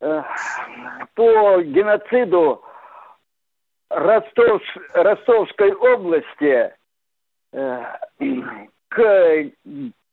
по 0.00 1.60
геноциду 1.62 2.62
Ростов, 3.90 4.62
Ростовской 4.94 5.72
области 5.74 6.72
Э, 7.52 7.84
к 8.88 9.50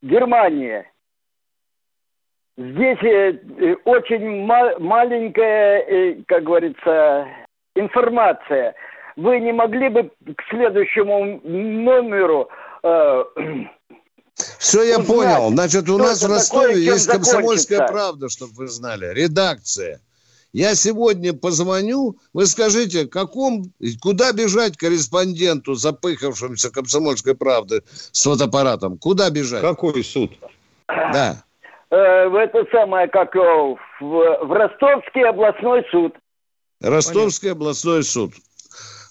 Германии. 0.01 0.85
Здесь 2.57 3.03
э, 3.03 3.75
очень 3.85 4.45
маленькая, 4.79 5.79
э, 5.81 6.15
как 6.27 6.43
говорится, 6.43 7.27
информация. 7.75 8.73
Вы 9.15 9.39
не 9.39 9.51
могли 9.51 9.89
бы 9.89 10.09
к 10.35 10.43
следующему 10.49 11.41
номеру 11.43 12.49
все 14.59 14.83
я 14.83 14.99
узнать, 14.99 15.07
понял. 15.07 15.49
Значит, 15.49 15.89
у 15.89 15.97
нас 15.97 16.21
в 16.21 16.27
Ростове 16.27 16.67
такое, 16.67 16.81
есть 16.81 17.07
комсомольская 17.07 17.87
правда, 17.87 18.29
чтобы 18.29 18.53
вы 18.53 18.67
знали. 18.67 19.11
Редакция. 19.13 19.99
Я 20.53 20.75
сегодня 20.75 21.33
позвоню, 21.33 22.17
вы 22.33 22.45
скажите, 22.45 23.05
каком, 23.05 23.65
куда 24.01 24.31
бежать 24.31 24.77
корреспонденту, 24.77 25.73
запыхавшемуся 25.73 26.71
комсомольской 26.71 27.35
правды 27.35 27.83
с 28.11 28.23
фотоаппаратом? 28.23 28.97
Куда 28.97 29.29
бежать? 29.29 29.61
Какой 29.61 30.03
суд? 30.03 30.31
Да. 30.87 31.43
Э, 31.89 32.27
в 32.27 32.35
это 32.35 32.65
самое, 32.71 33.07
как 33.07 33.35
в, 33.35 33.77
в 33.99 34.51
Ростовский 34.51 35.27
областной 35.27 35.85
суд. 35.91 36.15
Ростовский 36.81 37.49
Понятно. 37.49 37.65
областной 37.65 38.03
суд. 38.03 38.33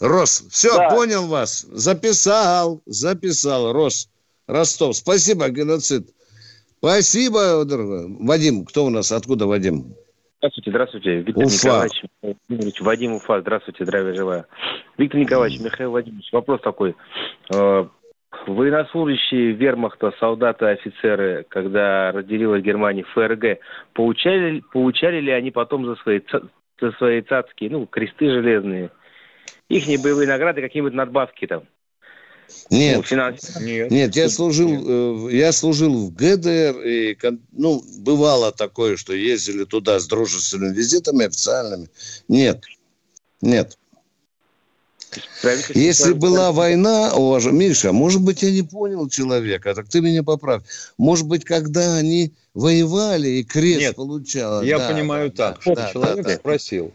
Рос, 0.01 0.45
все, 0.51 0.77
да. 0.77 0.91
понял 0.91 1.27
вас. 1.27 1.61
Записал, 1.70 2.83
записал, 2.87 3.72
Рос. 3.72 4.09
Ростов. 4.47 4.97
Спасибо, 4.97 5.49
геноцид. 5.49 6.09
Спасибо, 6.78 7.64
дорогой. 7.64 8.16
Вадим, 8.20 8.64
кто 8.64 8.84
у 8.84 8.90
нас? 8.90 9.11
Откуда 9.12 9.47
Вадим? 9.47 9.94
Здравствуйте, 10.38 10.70
здравствуйте. 10.70 11.16
Виктор 11.22 11.44
Уфа. 11.44 11.88
Николаевич 12.22 12.80
Вадим 12.80 13.12
Уфа, 13.14 13.40
здравствуйте, 13.40 13.84
здравия 13.84 14.14
желаю. 14.14 14.44
Виктор 14.99 15.20
Николаевич, 15.20 15.61
Михаил 15.61 15.90
Владимирович, 15.90 16.28
вопрос 16.32 16.61
такой. 16.61 16.94
Э, 17.53 17.86
военнослужащие 18.47 19.53
вермахта, 19.53 20.12
солдаты, 20.20 20.66
офицеры, 20.66 21.44
когда 21.49 22.12
разделилась 22.12 22.62
Германия 22.62 23.05
ФРГ, 23.14 23.59
получали, 23.94 24.62
получали 24.72 25.20
ли 25.20 25.32
они 25.32 25.51
потом 25.51 25.86
за 25.86 25.97
свои, 25.97 26.20
за 26.80 26.92
свои 26.92 27.22
цацкие, 27.22 27.70
ну, 27.70 27.86
кресты 27.86 28.30
железные, 28.30 28.90
их 29.68 29.86
боевые 30.03 30.28
награды, 30.28 30.61
какие-нибудь 30.61 30.94
надбавки 30.94 31.47
там? 31.47 31.64
Нет, 32.70 33.07
ну, 33.11 33.16
нет, 33.61 33.90
нет, 33.90 34.16
я 34.16 34.28
служил, 34.28 34.68
нет. 34.68 34.84
Э, 34.86 35.28
я 35.36 35.53
служил 35.53 36.07
в 36.07 36.14
ГДР, 36.14 36.80
и, 36.80 37.18
ну, 37.53 37.84
бывало 37.99 38.51
такое, 38.51 38.97
что 38.97 39.12
ездили 39.12 39.64
туда 39.64 40.01
с 40.01 40.07
дружественными 40.07 40.74
визитами 40.74 41.26
официальными. 41.26 41.88
Нет, 42.28 42.64
нет. 43.40 43.78
Если 45.74 46.12
была 46.12 46.53
война, 46.53 47.14
уваж... 47.14 47.47
Миша, 47.47 47.92
может 47.92 48.22
быть, 48.22 48.42
я 48.42 48.51
не 48.51 48.62
понял 48.62 49.09
человека, 49.09 49.74
так 49.74 49.88
ты 49.88 50.01
меня 50.01 50.22
поправь. 50.22 50.62
Может 50.99 51.26
быть, 51.26 51.44
когда 51.44 51.97
они 51.97 52.32
воевали 52.55 53.28
и 53.28 53.44
крест 53.44 53.80
Нет, 53.80 53.97
получал. 53.97 54.62
Я 54.62 54.78
да, 54.78 54.90
понимаю 54.90 55.30
да, 55.30 55.53
так, 55.53 55.57
да, 55.57 55.62
что 55.62 55.74
да, 55.74 55.92
человек 55.92 56.26
да, 56.26 56.36
спросил. 56.36 56.92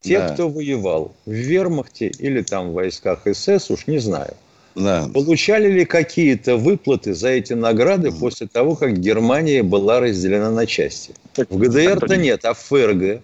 Те, 0.00 0.18
да. 0.18 0.30
кто 0.30 0.48
воевал 0.48 1.14
в 1.26 1.30
вермахте 1.30 2.08
или 2.08 2.42
там 2.42 2.70
в 2.70 2.72
войсках 2.72 3.20
СС, 3.32 3.70
уж 3.70 3.86
не 3.86 3.98
знаю. 3.98 4.34
Да. 4.74 5.08
Получали 5.12 5.70
ли 5.70 5.84
какие-то 5.84 6.56
выплаты 6.56 7.14
за 7.14 7.28
эти 7.28 7.52
награды 7.52 8.08
mm. 8.08 8.18
после 8.18 8.46
того, 8.46 8.74
как 8.74 8.98
Германия 8.98 9.62
была 9.62 10.00
разделена 10.00 10.50
на 10.50 10.66
части? 10.66 11.14
В 11.36 11.58
ГДР-то 11.58 12.16
нет, 12.16 12.44
а 12.44 12.54
в 12.54 12.58
ФРГ? 12.58 13.22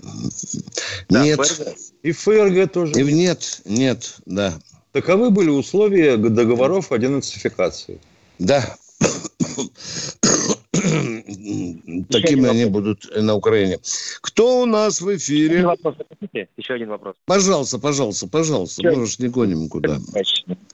Нет. 1.10 1.40
И 2.02 2.12
в 2.12 2.18
ФРГ 2.18 2.70
тоже? 2.72 2.92
И 3.00 3.12
нет, 3.12 3.62
нет, 3.64 4.16
да. 4.26 4.54
Таковы 4.92 5.30
были 5.30 5.50
условия 5.50 6.16
договоров 6.16 6.92
о 6.92 6.98
денацификации. 6.98 7.98
Да. 8.38 8.76
Такими 12.10 12.48
они 12.48 12.66
будут 12.66 13.04
на 13.16 13.34
Украине. 13.34 13.78
Кто 14.20 14.62
у 14.62 14.66
нас 14.66 15.00
в 15.00 15.16
эфире? 15.16 15.58
Еще 15.58 15.58
один 15.58 15.66
вопрос. 15.66 15.96
Еще 16.56 16.74
один 16.74 16.88
вопрос. 16.88 17.16
Пожалуйста, 17.26 17.78
пожалуйста, 17.78 18.28
пожалуйста. 18.28 18.82
Еще... 18.82 18.96
Мы 18.96 19.06
же 19.06 19.16
не 19.18 19.28
гоним 19.28 19.68
куда. 19.68 19.98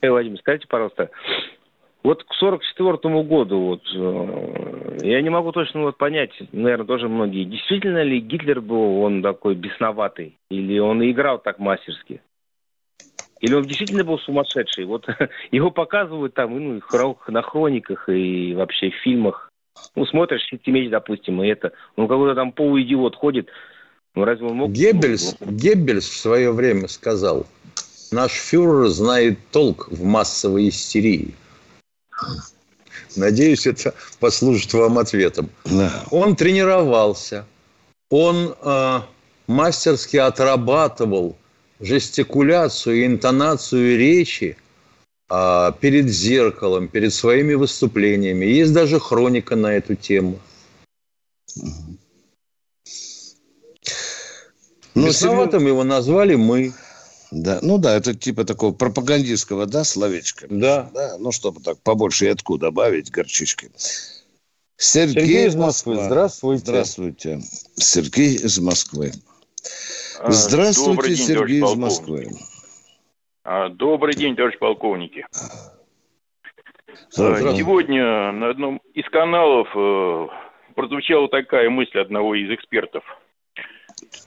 Владимир, 0.01 0.39
скажите, 0.39 0.67
пожалуйста, 0.67 1.09
вот 2.05 2.23
к 2.23 2.33
44 2.35 3.23
году, 3.23 3.59
вот, 3.61 3.81
э, 3.95 4.97
я 5.01 5.21
не 5.23 5.31
могу 5.31 5.51
точно 5.51 5.81
вот 5.81 5.97
понять, 5.97 6.29
наверное, 6.51 6.85
тоже 6.85 7.09
многие, 7.09 7.45
действительно 7.45 8.03
ли 8.03 8.19
Гитлер 8.19 8.61
был, 8.61 9.01
он 9.01 9.23
такой 9.23 9.55
бесноватый, 9.55 10.37
или 10.51 10.77
он 10.77 11.01
играл 11.03 11.39
так 11.39 11.57
мастерски? 11.57 12.21
Или 13.39 13.55
он 13.55 13.63
действительно 13.63 14.03
был 14.03 14.19
сумасшедший? 14.19 14.85
Вот 14.85 15.07
его 15.51 15.71
показывают 15.71 16.35
там 16.35 16.53
ну, 16.53 16.79
на 17.27 17.41
хрониках 17.41 18.07
и 18.07 18.53
вообще 18.53 18.91
в 18.91 19.01
фильмах. 19.03 19.51
Ну, 19.95 20.05
смотришь 20.05 20.45
«Сетимеч», 20.49 20.89
допустим, 20.89 21.41
и 21.43 21.47
это. 21.47 21.71
Ну, 21.97 22.07
какой-то 22.07 22.35
там 22.35 22.51
полуидиот 22.51 23.15
ходит. 23.15 23.49
Ну, 24.13 24.25
разве 24.25 24.47
он 24.47 24.55
мог... 24.55 24.71
Геббельс, 24.71 25.35
Геббельс 25.41 26.07
в 26.07 26.17
свое 26.17 26.51
время 26.51 26.87
сказал, 26.87 27.45
наш 28.11 28.31
фюрер 28.31 28.87
знает 28.87 29.39
толк 29.51 29.87
в 29.89 30.03
массовой 30.03 30.69
истерии. 30.69 31.33
Надеюсь, 33.15 33.67
это 33.67 33.93
послужит 34.19 34.73
вам 34.73 34.97
ответом. 34.97 35.49
Да. 35.65 35.91
Он 36.11 36.35
тренировался, 36.35 37.45
он 38.09 38.55
э, 38.61 38.99
мастерски 39.47 40.17
отрабатывал 40.17 41.37
жестикуляцию 41.79 42.97
и 42.97 43.05
интонацию 43.05 43.97
речи 43.97 44.57
перед 45.27 46.07
зеркалом, 46.09 46.87
перед 46.87 47.13
своими 47.13 47.55
выступлениями. 47.55 48.45
Есть 48.45 48.73
даже 48.73 48.99
хроника 48.99 49.55
на 49.55 49.73
эту 49.73 49.95
тему. 49.95 50.39
Ну, 54.93 55.07
Бесноватым 55.07 55.61
Серег... 55.61 55.73
его 55.73 55.83
назвали 55.83 56.35
мы. 56.35 56.73
Да, 57.31 57.59
ну 57.61 57.77
да, 57.77 57.95
это 57.95 58.13
типа 58.13 58.45
такого 58.45 58.71
пропагандистского, 58.71 59.65
да, 59.65 59.83
словечка. 59.83 60.47
Да. 60.49 60.89
да. 60.93 61.17
Ну, 61.19 61.31
чтобы 61.31 61.61
так 61.61 61.79
побольше 61.79 62.25
ядку 62.25 62.57
добавить, 62.57 63.11
горчички. 63.11 63.71
Сергей, 64.77 65.21
Сергей 65.21 65.47
из 65.47 65.55
Москвы, 65.55 66.03
здравствуйте. 66.05 66.65
Здравствуйте. 66.65 67.41
Сергей 67.75 68.35
из 68.35 68.59
Москвы. 68.59 69.13
А, 70.19 70.31
здравствуйте, 70.31 71.15
день, 71.15 71.27
Сергей 71.27 71.63
из 71.63 71.75
Москвы. 71.75 72.31
А, 72.31 72.54
добрый 73.45 74.15
день, 74.15 74.35
товарищ 74.35 74.57
полковники. 74.57 75.25
Сегодня 77.09 78.31
на 78.31 78.49
одном 78.49 78.81
из 78.93 79.07
каналов 79.09 79.67
э, 79.75 80.27
прозвучала 80.73 81.27
такая 81.29 81.69
мысль 81.69 81.99
одного 81.99 82.35
из 82.35 82.49
экспертов. 82.49 83.03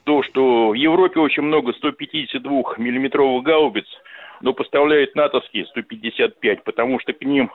То, 0.05 0.23
что 0.23 0.69
в 0.71 0.75
Европе 0.75 1.21
очень 1.21 1.43
много 1.43 1.73
152-миллиметровых 1.73 3.43
гаубиц, 3.43 3.87
но 4.41 4.53
поставляют 4.53 5.15
натовские 5.15 5.67
155, 5.67 6.65
потому 6.65 7.01
что 7.01 7.13
к 7.13 7.23
ним 7.23 7.51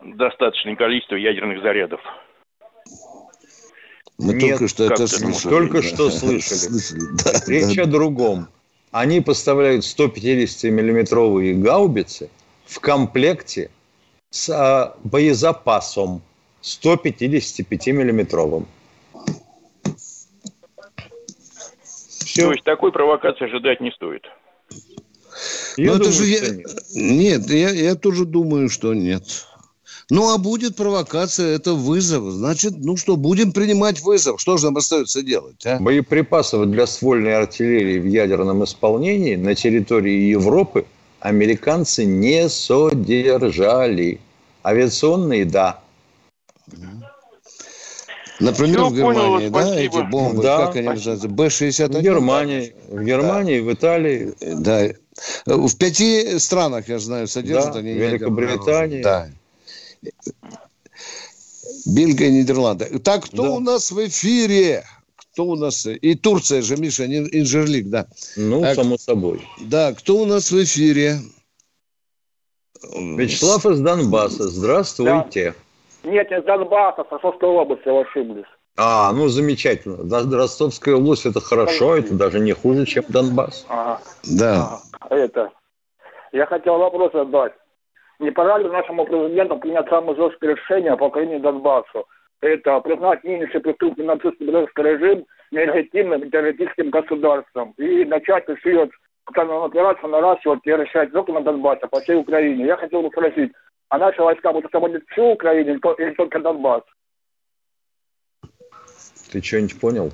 достаточное 0.00 0.76
количество 0.76 1.16
ядерных 1.16 1.62
зарядов. 1.62 2.00
Мы 4.18 4.34
Нет, 4.34 4.50
только 4.50 4.68
что 4.68 4.84
это 4.84 5.06
слышали. 5.06 5.52
Только 5.52 5.76
да. 5.76 5.82
что 5.82 6.10
слышали. 6.10 6.38
слышали. 6.40 7.00
Да, 7.24 7.32
Речь 7.46 7.76
да. 7.76 7.82
о 7.82 7.86
другом. 7.86 8.48
Они 8.90 9.20
поставляют 9.20 9.84
150-миллиметровые 9.84 11.54
гаубицы 11.54 12.30
в 12.64 12.80
комплекте 12.80 13.70
с 14.30 14.48
а, 14.50 14.96
боезапасом 15.04 16.22
155-миллиметровым. 16.62 18.66
Все. 21.82 22.42
То 22.42 22.52
есть 22.52 22.64
такой 22.64 22.92
провокации 22.92 23.46
ожидать 23.46 23.80
не 23.80 23.90
стоит. 23.90 24.24
Я 25.76 25.94
думаю, 25.94 26.02
это 26.02 26.12
же 26.12 26.24
я... 26.24 26.40
нет. 26.40 26.66
Нет, 26.94 27.50
я, 27.50 27.70
я 27.70 27.94
тоже 27.94 28.24
думаю, 28.24 28.68
что 28.68 28.94
нет. 28.94 29.46
Ну, 30.10 30.32
а 30.32 30.38
будет 30.38 30.74
провокация, 30.74 31.54
это 31.54 31.74
вызов. 31.74 32.30
Значит, 32.32 32.74
ну 32.78 32.96
что, 32.96 33.16
будем 33.16 33.52
принимать 33.52 34.00
вызов. 34.00 34.40
Что 34.40 34.56
же 34.56 34.66
нам 34.66 34.78
остается 34.78 35.22
делать? 35.22 35.66
А? 35.66 35.78
Боеприпасов 35.78 36.70
для 36.70 36.86
ствольной 36.86 37.36
артиллерии 37.36 37.98
в 37.98 38.06
ядерном 38.06 38.64
исполнении 38.64 39.36
на 39.36 39.54
территории 39.54 40.30
Европы 40.30 40.86
американцы 41.20 42.06
не 42.06 42.48
содержали. 42.48 44.20
Авиационные– 44.64 45.44
да. 45.46 45.80
Например, 48.40 48.78
Все 48.78 48.88
в 48.88 48.94
Германии, 48.94 49.20
понял, 49.20 49.40
да, 49.40 49.48
спасибо. 49.48 49.98
эти 49.98 50.10
бомбы, 50.10 50.42
да, 50.42 50.66
как 50.66 50.76
они 50.76 50.88
называются, 50.88 51.28
Б-61? 51.28 51.98
В 51.98 52.02
Германии, 52.02 52.74
в 52.88 53.02
Германии, 53.02 53.58
в 53.58 53.72
Италии. 53.72 54.32
Да, 54.40 54.88
в 55.46 55.76
пяти 55.76 56.38
странах, 56.38 56.88
я 56.88 57.00
знаю, 57.00 57.26
содержат 57.26 57.72
да, 57.72 57.78
они. 57.80 57.94
Великобритания. 57.94 59.02
Да. 59.02 59.28
Бельгия, 61.86 62.30
Нидерланды. 62.30 62.98
Так, 62.98 63.24
кто 63.26 63.42
да. 63.44 63.50
у 63.50 63.60
нас 63.60 63.90
в 63.90 64.06
эфире? 64.06 64.84
Кто 65.16 65.44
у 65.44 65.56
нас? 65.56 65.86
И 65.86 66.14
Турция 66.14 66.62
же, 66.62 66.76
Миша, 66.76 67.06
Инжерлик, 67.06 67.88
да. 67.88 68.06
Ну, 68.36 68.64
а, 68.64 68.74
само 68.74 68.98
собой. 68.98 69.46
Да, 69.60 69.92
кто 69.94 70.16
у 70.16 70.24
нас 70.24 70.50
в 70.50 70.62
эфире? 70.62 71.18
Вячеслав 72.94 73.66
из 73.66 73.80
Донбасса. 73.80 74.48
Здравствуйте. 74.48 75.54
Да. 76.02 76.10
Нет, 76.10 76.30
из 76.30 76.44
Донбасса, 76.44 77.04
с 77.08 77.12
Ростовской 77.12 77.48
области, 77.48 77.88
вы 77.88 78.00
ошиблись. 78.00 78.46
А, 78.76 79.12
ну 79.12 79.28
замечательно. 79.28 79.98
Ростовская 80.36 80.94
область 80.94 81.26
это 81.26 81.40
хорошо, 81.40 81.96
это 81.96 82.14
даже 82.14 82.38
не 82.38 82.52
хуже, 82.52 82.86
чем 82.86 83.04
Донбасс. 83.08 83.66
Ага. 83.68 84.00
Да. 84.24 84.80
Ага. 85.00 85.14
Это. 85.14 85.50
Я 86.32 86.46
хотел 86.46 86.78
вопрос 86.78 87.12
задать. 87.12 87.52
Не 88.18 88.30
пора 88.32 88.58
ли 88.58 88.68
нашему 88.68 89.04
президенту 89.04 89.58
принять 89.58 89.88
самое 89.88 90.16
жесткое 90.16 90.54
решение 90.54 90.92
по 90.92 91.08
покорению 91.08 91.40
Донбассу? 91.40 92.06
Это 92.40 92.80
признать 92.80 93.22
нынешний 93.24 93.60
преступный 93.60 94.04
нацистский 94.04 94.46
белорусский 94.46 94.82
режим 94.82 95.26
нелегитимным 95.50 96.30
террористическим 96.30 96.90
государством 96.90 97.74
и 97.78 98.04
начать 98.04 98.48
усиливать 98.48 98.90
специальную 99.24 99.64
операцию 99.64 100.08
наращивать 100.08 100.60
и 100.64 100.72
расширять 100.72 101.12
зону 101.12 101.34
на 101.34 101.40
Донбассе 101.42 101.86
по 101.86 102.00
всей 102.00 102.16
Украине. 102.16 102.66
Я 102.66 102.76
хотел 102.76 103.02
бы 103.02 103.08
спросить, 103.08 103.52
а 103.88 103.98
наши 103.98 104.20
войска 104.22 104.52
будут 104.52 104.66
освободить 104.66 105.08
всю 105.10 105.32
Украину 105.32 105.78
или 105.98 106.14
только 106.14 106.40
Донбасс? 106.40 106.82
Ты 109.32 109.42
что-нибудь 109.42 109.80
понял? 109.80 110.12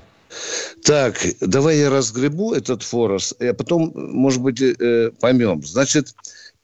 Так, 0.84 1.14
давай 1.40 1.76
я 1.76 1.90
разгребу 1.90 2.52
этот 2.54 2.82
форос, 2.82 3.34
а 3.40 3.54
потом, 3.54 3.92
может 3.94 4.42
быть, 4.42 4.60
э, 4.60 5.10
поймем. 5.20 5.62
Значит, 5.62 6.06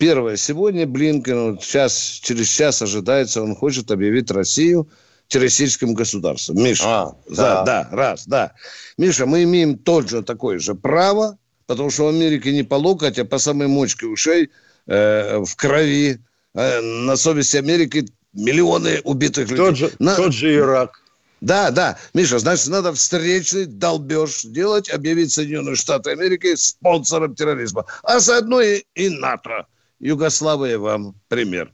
Первое. 0.01 0.37
Сегодня 0.37 0.87
Блинкен, 0.87 1.53
вот 1.53 1.63
сейчас, 1.63 1.95
через 2.23 2.49
час 2.49 2.81
ожидается, 2.81 3.43
он 3.43 3.55
хочет 3.55 3.91
объявить 3.91 4.31
Россию 4.31 4.89
террористическим 5.29 5.93
государством. 5.93 6.57
Миша, 6.57 6.85
а, 6.87 7.17
да. 7.29 7.65
да, 7.65 7.65
да, 7.65 7.89
раз, 7.93 8.27
да. 8.27 8.53
Миша, 8.97 9.27
мы 9.27 9.43
имеем 9.43 9.77
тот 9.77 10.09
же 10.09 10.23
такое 10.23 10.59
же 10.59 10.75
право, 10.75 11.37
потому 11.67 11.91
что 11.91 12.07
в 12.07 12.09
Америке 12.09 12.51
не 12.51 12.63
по 12.63 12.77
локоть, 12.77 13.19
а 13.19 13.27
по 13.27 13.37
самой 13.37 13.69
мочке 13.69 14.07
ушей 14.07 14.49
э, 14.87 15.37
в 15.45 15.55
крови. 15.57 16.19
Э, 16.55 16.81
на 16.81 17.17
совести 17.17 17.59
Америки 17.59 18.07
миллионы 18.33 19.03
убитых 19.05 19.51
тот 19.51 19.59
людей. 19.59 19.75
Же, 19.75 19.93
на... 19.99 20.17
Тот 20.17 20.33
же 20.33 20.55
Ирак. 20.55 20.99
Да, 21.43 21.71
да. 21.71 21.99
Миша, 22.15 22.39
значит, 22.39 22.69
надо 22.69 22.95
встречный 22.95 23.67
долбеж 23.67 24.45
делать, 24.45 24.89
объявить 24.89 25.31
Соединенные 25.31 25.77
Штаты 25.77 26.13
Америки 26.13 26.55
спонсором 26.55 27.35
терроризма. 27.35 27.85
А 28.03 28.19
заодно 28.19 28.63
и, 28.63 28.85
и 28.95 29.11
НАТО. 29.11 29.67
Югославия 30.01 30.79
вам 30.79 31.15
пример. 31.29 31.71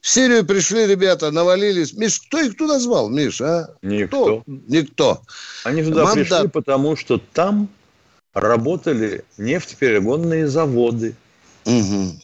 В 0.00 0.08
Сирию 0.08 0.44
пришли 0.44 0.86
ребята, 0.86 1.30
навалились. 1.30 1.92
Миш, 1.92 2.20
кто 2.20 2.38
их 2.40 2.56
туда 2.56 2.78
звал, 2.78 3.08
Миш, 3.08 3.40
а? 3.40 3.74
Никто. 3.82 4.42
Кто? 4.42 4.42
Никто. 4.46 5.22
Они 5.64 5.82
туда 5.82 6.04
Мандат... 6.04 6.28
пришли, 6.28 6.48
потому 6.48 6.96
что 6.96 7.18
там 7.18 7.68
работали 8.32 9.24
нефтеперегонные 9.38 10.46
заводы. 10.46 11.16
Угу. 11.64 12.20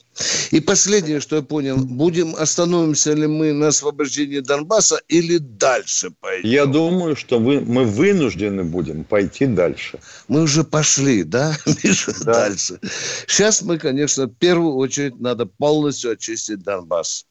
И 0.51 0.61
последнее, 0.61 1.21
что 1.21 1.37
я 1.37 1.43
понял, 1.43 1.77
будем 1.77 2.37
остановимся 2.37 3.13
ли 3.13 3.27
мы 3.27 3.53
на 3.53 3.69
освобождении 3.69 4.41
Донбасса 4.41 5.01
или 5.09 5.39
дальше 5.39 6.11
пойдем? 6.21 6.49
Я 6.49 6.67
думаю, 6.67 7.17
что 7.17 7.39
вы, 7.39 7.61
мы 7.61 7.85
вынуждены 7.85 8.63
будем 8.63 9.05
пойти 9.05 9.47
дальше. 9.47 9.99
Мы 10.29 10.43
уже 10.43 10.63
пошли, 10.63 11.25
да, 11.25 11.57
Миша, 11.83 12.13
да. 12.25 12.33
дальше. 12.33 12.79
Сейчас 13.27 13.63
мы, 13.63 13.79
конечно, 13.79 14.27
в 14.27 14.35
первую 14.35 14.77
очередь 14.77 15.21
надо 15.21 15.47
полностью 15.47 16.13
очистить 16.13 16.63
Донбасс. 16.63 17.27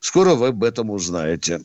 Скоро 0.00 0.34
вы 0.34 0.48
об 0.48 0.64
этом 0.64 0.90
узнаете. 0.90 1.62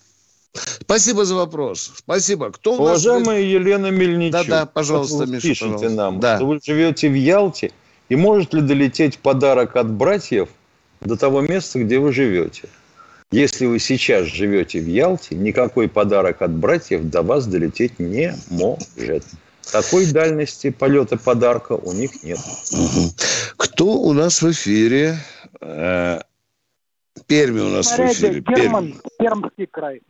Спасибо 0.82 1.26
за 1.26 1.36
вопрос. 1.36 1.92
Спасибо. 1.96 2.52
Кто 2.52 2.74
у 2.74 2.82
Уважаемая 2.82 3.42
нас... 3.42 3.52
Елена 3.52 3.88
Мельничук. 3.88 4.48
Да-да, 4.48 4.66
пожалуйста, 4.66 5.16
вот 5.16 5.30
Миша, 5.30 5.48
пишите 5.48 5.64
пожалуйста. 5.72 5.90
нам, 5.90 6.20
да. 6.20 6.36
что 6.36 6.46
вы 6.46 6.60
живете 6.64 7.10
в 7.10 7.16
Ялте– 7.16 7.72
и 8.12 8.16
может 8.18 8.54
ли 8.54 8.62
долететь 8.62 9.20
подарок 9.20 9.78
от 9.78 9.90
братьев 9.90 10.50
до 11.00 11.16
того 11.16 11.40
места, 11.40 11.80
где 11.80 11.98
вы 11.98 12.12
живете? 12.12 12.68
Если 13.32 13.66
вы 13.66 13.80
сейчас 13.80 14.26
живете 14.26 14.82
в 14.82 14.86
Ялте, 14.86 15.34
никакой 15.34 15.88
подарок 15.88 16.42
от 16.42 16.52
братьев 16.52 17.10
до 17.10 17.22
вас 17.22 17.48
долететь 17.48 18.00
не 18.00 18.36
может. 18.50 19.24
Такой 19.72 20.08
дальности 20.08 20.72
полета 20.72 21.16
подарка 21.16 21.72
у 21.72 21.94
них 21.94 22.22
нет. 22.22 22.40
Кто 23.56 23.86
у 23.86 24.12
нас 24.12 24.42
в 24.42 24.52
эфире? 24.52 25.16
Э, 25.62 26.20
Перми 27.28 27.62
у 27.62 27.70
нас 27.70 27.98
в 27.98 28.00
эфире. 28.12 28.42
Перман, 28.42 29.02
Пермский 29.20 29.68
край. 29.68 30.02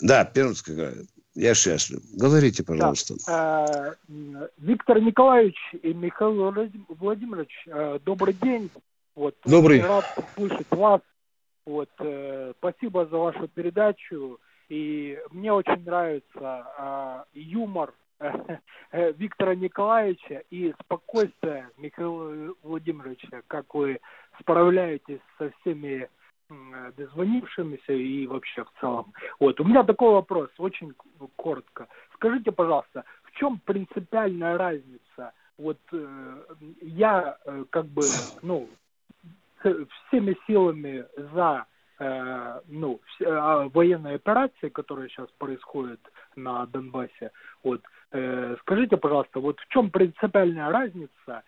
Да, 0.00 0.24
Пермский 0.24 0.74
край. 0.74 0.94
Я 1.38 1.54
счастлив. 1.54 2.00
Говорите, 2.14 2.64
пожалуйста. 2.64 3.14
Да. 3.26 3.94
Э, 4.08 4.48
Виктор 4.58 5.00
Николаевич 5.00 5.56
и 5.82 5.94
Михаил 5.94 6.52
Владимирович, 6.88 7.52
э, 7.68 8.00
добрый 8.04 8.34
день. 8.34 8.68
Вот, 9.14 9.36
добрый. 9.44 9.80
Рад 9.80 10.04
слышать 10.34 10.66
вас. 10.70 11.00
Вот, 11.64 11.90
э, 12.00 12.54
спасибо 12.58 13.06
за 13.06 13.16
вашу 13.16 13.46
передачу. 13.46 14.40
И 14.68 15.16
мне 15.30 15.52
очень 15.52 15.84
нравится 15.84 17.24
юмор 17.32 17.94
Виктора 18.92 19.54
Николаевича 19.54 20.42
и 20.50 20.74
спокойствие 20.82 21.70
Михаила 21.76 22.52
Владимировича, 22.64 23.42
как 23.46 23.74
вы 23.74 24.00
справляетесь 24.40 25.20
со 25.38 25.52
всеми 25.60 26.08
дозвонившимися 26.96 27.92
и 27.92 28.26
вообще 28.26 28.62
в 28.62 28.80
целом. 28.80 29.12
Вот, 29.40 29.60
у 29.60 29.64
меня 29.64 29.84
такой 29.84 30.12
вопрос, 30.12 30.50
очень 30.58 30.94
коротко. 31.36 31.86
Скажите, 32.14 32.52
пожалуйста, 32.52 33.04
в 33.22 33.32
чем 33.38 33.60
принципиальная 33.64 34.58
разница? 34.58 35.32
Вот 35.58 35.78
э, 35.92 36.36
я 36.82 37.36
э, 37.44 37.64
как 37.70 37.86
бы, 37.86 38.02
ну, 38.42 38.68
всеми 40.08 40.36
силами 40.46 41.04
за 41.34 41.66
э, 41.98 42.60
ну, 42.68 43.00
э, 43.20 43.68
военные 43.74 44.14
операции, 44.14 44.68
которые 44.68 45.08
сейчас 45.08 45.28
происходят 45.38 46.00
на 46.36 46.66
Донбассе. 46.66 47.32
Вот, 47.64 47.80
э, 48.12 48.56
скажите, 48.60 48.96
пожалуйста, 48.96 49.40
вот 49.40 49.58
в 49.58 49.68
чем 49.68 49.90
принципиальная 49.90 50.70
разница 50.70 51.08
Э, 51.28 51.42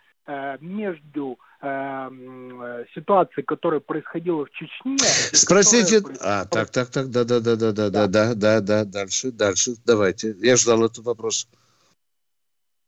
между 0.61 1.39
э, 1.61 2.85
ситуацией, 2.95 3.45
которая 3.45 3.81
происходила 3.81 4.45
в 4.47 4.51
Чечне. 4.51 4.99
Спросите. 5.33 6.01
Которая... 6.01 6.43
А, 6.43 6.45
так, 6.45 6.71
так, 6.71 6.91
так, 6.91 7.11
да, 7.11 7.25
да, 7.25 7.41
да, 7.41 7.57
да, 7.57 7.73
да, 7.73 7.91
да, 7.91 8.07
да, 8.09 8.35
да, 8.35 8.61
да, 8.61 8.85
дальше, 8.85 9.33
дальше, 9.33 9.73
давайте. 9.85 10.37
Я 10.41 10.57
ждал 10.57 10.85
этот 10.85 11.05
вопрос. 11.05 11.49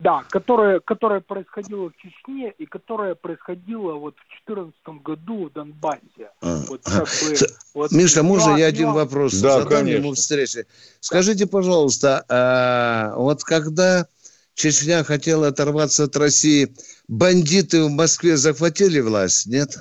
Да, 0.03 0.25
которое, 0.29 0.81
которое 0.81 1.21
происходило 1.21 1.91
в 1.91 1.97
Чечне 1.97 2.53
и 2.59 2.67
которое 2.67 3.15
происходило 3.15 3.93
вот 3.93 4.17
в 4.17 4.49
2014 4.49 5.05
году 5.05 5.49
в 5.49 5.53
Донбассе. 5.53 6.31
А, 6.41 6.59
вот, 6.69 6.83
как 6.83 7.05
бы, 7.05 7.37
вот, 7.75 7.93
Миша, 7.93 8.25
можно 8.25 8.57
я 8.57 8.67
один 8.67 8.93
вопрос 8.93 9.33
да, 9.35 9.61
задам 9.61 9.69
конечно. 9.69 9.99
ему 9.99 10.15
встречи? 10.15 10.67
Скажите, 10.99 11.47
пожалуйста, 11.47 12.25
а, 12.29 13.15
вот 13.15 13.45
когда 13.45 14.09
Чечня 14.55 15.03
хотела 15.05 15.49
оторваться 15.49 16.05
от 16.05 16.17
России, 16.17 16.75
бандиты 17.09 17.85
в 17.85 17.91
Москве 17.91 18.37
захватили 18.37 19.01
власть, 19.01 19.47
нет? 19.47 19.77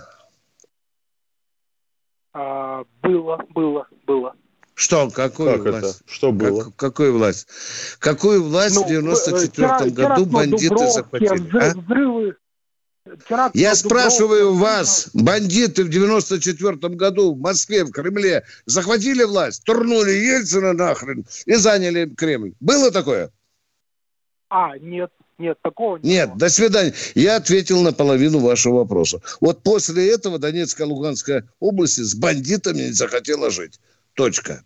А, 2.33 2.83
было, 3.01 3.43
было, 3.49 3.87
было. 4.07 4.33
Что, 4.73 5.09
какую 5.09 5.51
как 5.51 5.61
власть? 5.61 6.01
Это? 6.01 6.11
Что 6.11 6.31
было? 6.31 6.63
Как, 6.63 6.75
какую 6.75 7.13
власть? 7.17 7.47
Какую 7.99 8.43
власть 8.43 8.75
ну, 8.75 8.85
в 8.85 8.87
94 8.87 9.67
э, 9.67 9.89
году 9.89 10.25
бандиты 10.25 10.89
захватили? 10.89 11.57
А? 11.57 11.73
Взрывы, 11.77 12.35
Теракт 13.27 13.55
Я 13.55 13.75
спрашиваю 13.75 14.53
вас, 14.53 15.09
бандиты 15.13 15.83
в 15.83 15.89
94 15.89 16.77
году 16.95 17.33
в 17.33 17.39
Москве, 17.39 17.83
в 17.83 17.91
Кремле 17.91 18.43
захватили 18.65 19.23
власть, 19.23 19.63
турнули 19.63 20.11
Ельцина 20.11 20.73
нахрен 20.73 21.25
и 21.45 21.55
заняли 21.55 22.05
Кремль. 22.15 22.53
Было 22.59 22.91
такое? 22.91 23.31
А, 24.53 24.77
нет, 24.79 25.09
нет, 25.37 25.57
такого 25.61 25.95
не 25.95 26.09
Нет, 26.09 26.29
было. 26.29 26.39
до 26.39 26.49
свидания. 26.49 26.93
Я 27.15 27.37
ответил 27.37 27.81
на 27.81 27.93
половину 27.93 28.39
вашего 28.39 28.79
вопроса. 28.79 29.21
Вот 29.39 29.63
после 29.63 30.11
этого 30.13 30.39
Донецкая, 30.39 30.87
Луганская 30.87 31.47
области 31.61 32.01
с 32.01 32.15
бандитами 32.15 32.81
не 32.81 32.91
захотела 32.91 33.49
жить. 33.49 33.79
Точка. 34.13 34.65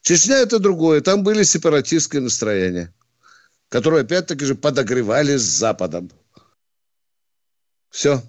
Чечня 0.00 0.38
это 0.38 0.58
другое. 0.58 1.02
Там 1.02 1.22
были 1.22 1.42
сепаратистские 1.42 2.22
настроения, 2.22 2.94
которые 3.68 4.00
опять-таки 4.00 4.42
же 4.46 4.54
подогревались 4.54 5.42
с 5.42 5.58
Западом. 5.58 6.10
Все. 7.90 8.22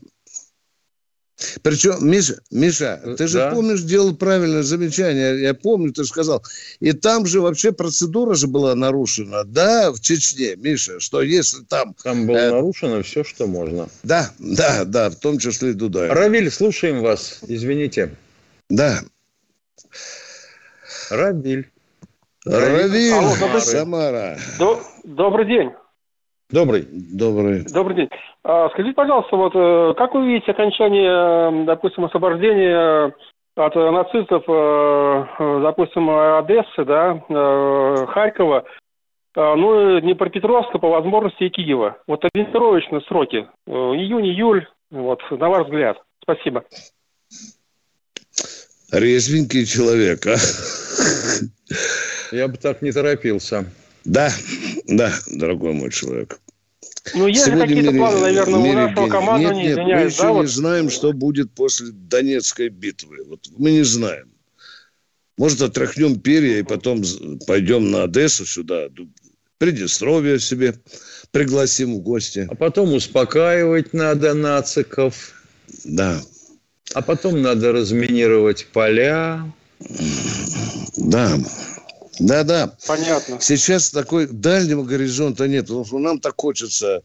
Причем, 1.61 1.97
Миша, 2.01 2.41
Миша, 2.51 3.01
ты 3.17 3.27
же 3.27 3.39
да. 3.39 3.51
помнишь, 3.51 3.81
делал 3.81 4.15
правильное 4.15 4.63
замечание. 4.63 5.41
Я 5.41 5.53
помню, 5.53 5.91
ты 5.91 6.03
сказал. 6.05 6.43
И 6.79 6.93
там 6.93 7.25
же 7.25 7.41
вообще 7.41 7.71
процедура 7.71 8.35
же 8.35 8.47
была 8.47 8.75
нарушена. 8.75 9.43
Да, 9.43 9.91
в 9.91 9.99
Чечне, 9.99 10.55
Миша, 10.55 10.99
что 10.99 11.21
если 11.21 11.63
там... 11.63 11.95
Там 12.03 12.27
было 12.27 12.37
э... 12.37 12.51
нарушено 12.51 13.03
все, 13.03 13.23
что 13.23 13.47
можно. 13.47 13.89
Да, 14.03 14.31
да, 14.39 14.85
да, 14.85 15.09
в 15.09 15.15
том 15.15 15.39
числе 15.39 15.71
и 15.71 15.73
Дудаев. 15.73 16.13
Равиль, 16.13 16.51
слушаем 16.51 17.01
вас. 17.01 17.39
Извините. 17.47 18.15
Да. 18.69 19.01
Равиль. 21.09 21.69
Равиль, 22.45 23.13
Алло, 23.13 23.35
добрый 23.39 23.61
Самара. 23.61 24.39
Добрый 25.03 25.45
день. 25.45 25.71
Добрый. 26.51 26.85
Добрый. 26.91 27.63
Добрый 27.63 27.95
день. 27.95 28.09
А, 28.43 28.69
скажите, 28.69 28.93
пожалуйста, 28.93 29.35
вот 29.37 29.53
э, 29.55 29.93
как 29.97 30.13
вы 30.13 30.27
видите 30.27 30.51
окончание, 30.51 31.65
допустим, 31.65 32.05
освобождения 32.05 33.13
от 33.55 33.75
нацистов, 33.75 34.43
э, 34.47 35.59
допустим, 35.63 36.09
Одессы, 36.09 36.85
да, 36.85 37.23
э, 37.29 38.05
Харькова, 38.07 38.65
ну, 39.33 40.01
Днепропетровска, 40.01 40.77
по 40.77 40.89
возможности 40.89 41.43
и 41.43 41.49
Киева. 41.49 41.97
Вот 42.05 42.25
ориентировочно 42.25 42.99
сроки. 43.01 43.47
Июнь, 43.65 44.27
июль, 44.27 44.67
вот, 44.89 45.21
на 45.31 45.47
ваш 45.47 45.67
взгляд. 45.67 45.97
Спасибо. 46.21 46.65
Резвенький 48.91 49.65
человек, 49.65 50.27
а? 50.27 50.35
Я 52.35 52.49
бы 52.49 52.57
так 52.57 52.81
не 52.81 52.91
торопился. 52.91 53.63
Да, 54.03 54.29
да, 54.85 55.13
дорогой 55.27 55.73
мой 55.73 55.91
человек. 55.91 56.39
Ну, 57.15 57.27
есть 57.27 57.45
какие-то 57.45 57.91
планы, 57.91 58.19
наверное, 58.19 58.59
у 58.59 58.73
нашего 58.73 59.07
командования, 59.07 59.75
нет, 59.75 59.77
нет, 59.77 59.87
мы 59.87 60.05
еще 60.05 60.21
да, 60.21 60.27
не 60.29 60.33
вот... 60.33 60.47
знаем, 60.47 60.89
что 60.89 61.13
будет 61.13 61.51
после 61.51 61.87
Донецкой 61.91 62.69
битвы. 62.69 63.17
Вот 63.27 63.47
мы 63.57 63.71
не 63.71 63.83
знаем. 63.83 64.31
Может, 65.37 65.61
отряхнем 65.61 66.19
перья 66.19 66.59
и 66.59 66.63
потом 66.63 67.03
пойдем 67.47 67.89
на 67.89 68.03
Одессу 68.03 68.45
сюда, 68.45 68.87
Приднестровье 69.57 70.39
себе 70.39 70.75
пригласим 71.31 71.95
в 71.95 71.99
гости. 71.99 72.47
А 72.49 72.55
потом 72.55 72.93
успокаивать 72.93 73.93
надо 73.93 74.33
нациков. 74.33 75.33
Да. 75.83 76.19
А 76.93 77.01
потом 77.01 77.41
надо 77.41 77.71
разминировать 77.71 78.67
поля. 78.73 79.51
Да. 80.97 81.37
Да-да. 82.21 82.75
Понятно. 82.87 83.39
Сейчас 83.41 83.89
такой 83.89 84.27
дальнего 84.27 84.83
горизонта 84.83 85.47
нет, 85.47 85.65
потому 85.67 85.85
что 85.85 85.99
нам 85.99 86.19
так 86.19 86.35
хочется 86.37 87.01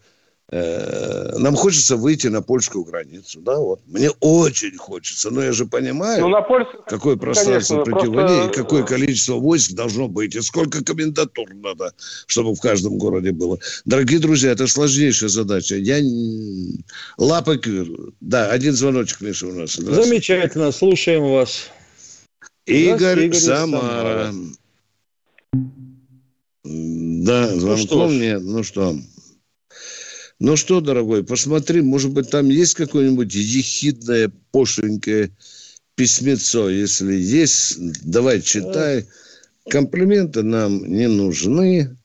э, 0.50 1.38
нам 1.38 1.56
хочется 1.56 1.96
выйти 1.96 2.26
на 2.26 2.42
польскую 2.42 2.84
границу, 2.84 3.40
да, 3.40 3.56
вот. 3.56 3.80
Мне 3.86 4.10
очень 4.20 4.76
хочется, 4.76 5.30
но 5.30 5.42
я 5.42 5.52
же 5.52 5.64
понимаю, 5.66 6.20
ну, 6.20 6.28
на 6.28 6.42
польск... 6.42 6.70
какое 6.86 7.16
пространство 7.16 7.82
противостояния, 7.82 8.42
просто... 8.44 8.60
и 8.60 8.62
какое 8.62 8.82
количество 8.84 9.34
войск 9.34 9.72
должно 9.72 10.06
быть, 10.06 10.34
и 10.34 10.42
сколько 10.42 10.84
комендатур 10.84 11.48
надо, 11.54 11.92
чтобы 12.26 12.54
в 12.54 12.60
каждом 12.60 12.98
городе 12.98 13.32
было. 13.32 13.58
Дорогие 13.86 14.18
друзья, 14.18 14.52
это 14.52 14.66
сложнейшая 14.66 15.30
задача. 15.30 15.76
Я 15.76 15.98
лапы 17.16 17.58
Да, 18.20 18.50
один 18.50 18.74
звоночек, 18.74 19.22
Миша, 19.22 19.46
у 19.46 19.52
нас. 19.52 19.74
Замечательно, 19.74 20.72
слушаем 20.72 21.24
вас. 21.24 21.70
Игорь, 22.66 23.26
Игорь 23.26 23.38
Самара. 23.38 24.26
Самара. 24.26 24.34
Да, 26.66 27.50
ну 27.52 27.60
звонком 27.60 28.12
ну, 28.14 28.20
нет. 28.20 28.42
Ну 28.42 28.62
что? 28.62 28.96
Ну 30.38 30.56
что, 30.56 30.80
дорогой, 30.80 31.24
посмотри, 31.24 31.80
может 31.80 32.10
быть, 32.10 32.30
там 32.30 32.50
есть 32.50 32.74
какое-нибудь 32.74 33.34
ехидное, 33.34 34.30
пошленькое 34.50 35.30
письмецо. 35.94 36.68
Если 36.68 37.14
есть, 37.14 37.78
давай 38.04 38.42
читай. 38.42 39.06
Комплименты 39.68 40.42
нам 40.42 40.84
не 40.86 41.08
нужны. 41.08 41.96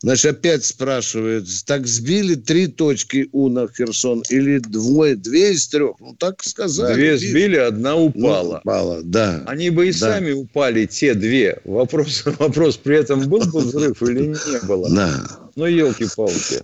Значит, 0.00 0.38
опять 0.38 0.64
спрашивают, 0.64 1.48
так 1.66 1.86
сбили 1.86 2.36
три 2.36 2.68
точки 2.68 3.28
У 3.32 3.48
на 3.48 3.66
Херсон 3.66 4.22
или 4.30 4.58
двое, 4.58 5.16
две 5.16 5.52
из 5.52 5.66
трех? 5.66 5.96
Ну, 5.98 6.14
так 6.14 6.44
сказали. 6.44 6.94
Две 6.94 7.18
сбили, 7.18 7.56
одна 7.56 7.96
упала. 7.96 8.60
Ну, 8.64 8.70
упала, 8.70 9.02
да. 9.02 9.42
Они 9.46 9.70
бы 9.70 9.88
и 9.88 9.92
да. 9.92 9.98
сами 9.98 10.30
упали, 10.30 10.86
те 10.86 11.14
две. 11.14 11.60
Вопрос, 11.64 12.22
вопрос 12.38 12.76
при 12.76 12.96
этом 12.96 13.28
был 13.28 13.40
бы 13.40 13.60
взрыв 13.60 14.00
или 14.02 14.28
не 14.28 14.66
было. 14.66 14.88
Да. 14.88 15.20
Ну, 15.56 15.66
елки-палки. 15.66 16.60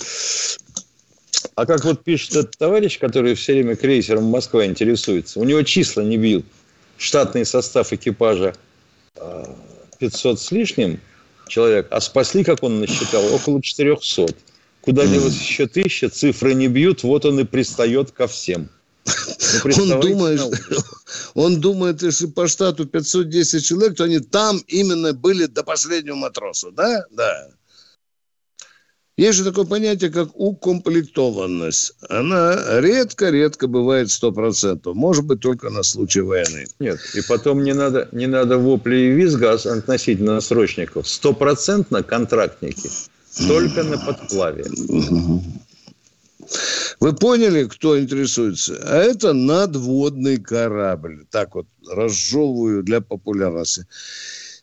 А 1.57 1.67
как 1.67 1.85
вот 1.85 2.05
пишет 2.05 2.37
этот 2.37 2.57
товарищ, 2.57 2.99
который 3.01 3.35
все 3.35 3.55
время 3.55 3.75
крейсером 3.75 4.25
Москва 4.25 4.65
интересуется, 4.65 5.41
у 5.41 5.45
него 5.45 5.63
числа 5.63 6.03
не 6.03 6.19
бьют. 6.19 6.47
Штатный 6.99 7.45
состав 7.45 7.93
экипажа 7.93 8.55
500 9.99 10.39
а, 10.39 10.41
с 10.41 10.51
лишним– 10.53 11.01
человек, 11.55 11.87
а 11.91 12.01
спасли, 12.01 12.43
как 12.43 12.63
он 12.63 12.81
насчитал, 12.81 13.33
около 13.33 13.63
400. 13.63 14.27
Куда 14.81 15.07
делось 15.07 15.41
еще 15.41 15.67
тысяча, 15.67 16.11
цифры 16.11 16.53
не 16.55 16.69
бьют, 16.69 17.05
вот 17.05 17.25
он 17.25 17.41
и 17.41 17.45
пристает 17.45 18.11
ко 18.11 18.27
всем. 18.27 18.69
Ну, 19.65 19.83
он 19.83 20.01
думает, 20.01 20.41
он 21.35 21.61
думает, 21.61 22.03
если 22.03 22.27
по 22.27 22.49
штату 22.49 22.87
510 22.87 23.65
человек, 23.65 23.97
то 23.97 24.05
они 24.05 24.19
там 24.19 24.59
именно 24.67 25.13
были 25.13 25.47
до 25.47 25.63
последнего 25.63 26.17
матроса, 26.17 26.71
да? 26.71 27.05
Да. 27.11 27.49
Есть 29.17 29.39
же 29.39 29.45
такое 29.45 29.65
понятие, 29.65 30.11
как 30.11 30.31
укомплектованность. 30.35 31.93
Она 32.09 32.81
редко-редко 32.81 33.69
бывает 33.69 34.09
100%. 34.09 34.93
Может 34.93 35.25
быть, 35.25 35.41
только 35.41 35.71
на 35.71 35.85
случай 35.85 36.21
войны. 36.21 36.67
Нет, 36.81 36.99
и 37.15 37.21
потом 37.23 37.63
не 37.63 37.75
надо, 37.75 38.09
не 38.11 38.27
надо 38.27 38.59
вопли 38.59 38.97
и 38.97 39.11
визга 39.11 39.53
относительно 39.53 40.41
срочников. 40.41 41.09
Стопроцентно 41.09 42.03
контрактники. 42.03 42.91
Только 43.47 43.85
на 43.85 43.99
подплаве. 43.99 44.65
Вы 47.01 47.13
поняли, 47.13 47.65
кто 47.65 47.99
интересуется? 47.99 48.81
А 48.83 48.97
это 48.97 49.33
надводный 49.33 50.39
корабль. 50.39 51.25
Так 51.31 51.55
вот, 51.55 51.67
разжевываю 51.89 52.83
для 52.83 53.01
популярности. 53.01 53.87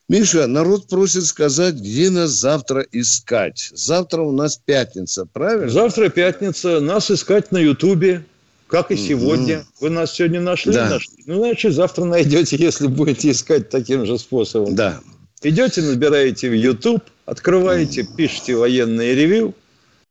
Миша, 0.09 0.47
народ 0.47 0.87
просит 0.87 1.25
сказать, 1.25 1.75
где 1.75 2.09
нас 2.09 2.31
завтра 2.31 2.85
искать. 2.91 3.69
Завтра 3.73 4.21
у 4.21 4.31
нас 4.31 4.57
пятница, 4.57 5.25
правильно? 5.25 5.69
Завтра 5.69 6.09
пятница. 6.09 6.81
Нас 6.81 7.09
искать 7.09 7.51
на 7.51 7.57
Ютубе, 7.57 8.25
как 8.67 8.91
и 8.91 8.97
сегодня. 8.97 9.55
Mm-hmm. 9.55 9.65
Вы 9.79 9.89
нас 9.89 10.13
сегодня 10.13 10.41
нашли? 10.41 10.73
Да. 10.73 10.89
нашли? 10.89 11.23
Ну, 11.25 11.37
значит, 11.37 11.73
завтра 11.73 12.05
найдете, 12.05 12.55
если 12.59 12.87
будете 12.87 13.31
искать 13.31 13.69
таким 13.69 14.05
же 14.05 14.17
способом. 14.17 14.75
Да. 14.75 14.99
Идете, 15.43 15.81
набираете 15.81 16.49
в 16.49 16.53
YouTube, 16.53 17.03
открываете, 17.25 18.01
mm-hmm. 18.01 18.15
пишите 18.15 18.55
военное 18.55 19.13
ревю, 19.13 19.55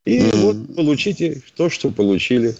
и 0.04 0.18
mm-hmm. 0.18 0.36
вот 0.36 0.76
получите 0.76 1.42
то, 1.56 1.68
что 1.68 1.90
получили. 1.90 2.56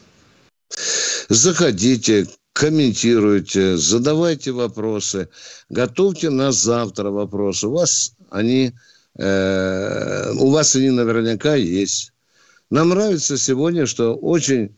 Заходите, 1.28 2.26
комментируйте, 2.53 3.76
задавайте 3.76 4.53
вопросы, 4.53 5.28
готовьте 5.68 6.30
на 6.30 6.53
завтра 6.53 7.11
вопросы. 7.11 7.68
У 7.68 7.72
вас 7.72 8.14
они, 8.30 8.72
э, 9.18 10.32
у 10.32 10.51
вас 10.51 10.76
они 10.76 10.90
наверняка 10.90 11.55
есть. 11.55 12.12
Нам 12.70 12.90
нравится 12.90 13.36
сегодня, 13.36 13.86
что 13.86 14.14
очень 14.14 14.76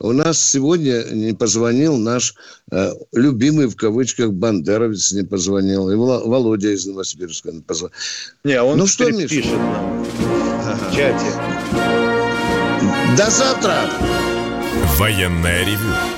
у 0.00 0.12
нас 0.12 0.40
сегодня 0.40 1.04
не 1.10 1.32
позвонил 1.32 1.96
наш 1.96 2.34
э, 2.70 2.92
любимый 3.12 3.66
в 3.66 3.74
кавычках 3.74 4.32
бандеровец 4.32 5.12
не 5.12 5.24
позвонил. 5.24 5.90
И 5.90 5.96
Володя 5.96 6.70
из 6.70 6.86
Новосибирска 6.86 7.50
не 7.50 7.62
позвонил. 7.62 7.96
Не, 8.44 8.62
он 8.62 8.78
ну 8.78 8.86
что, 8.86 9.10
Миша? 9.10 9.28
пишет 9.28 9.52
нам 9.52 10.04
в 10.04 10.94
чате. 10.94 11.32
До 13.16 13.30
завтра! 13.30 13.90
Военная 14.98 15.64
ревю. 15.64 16.17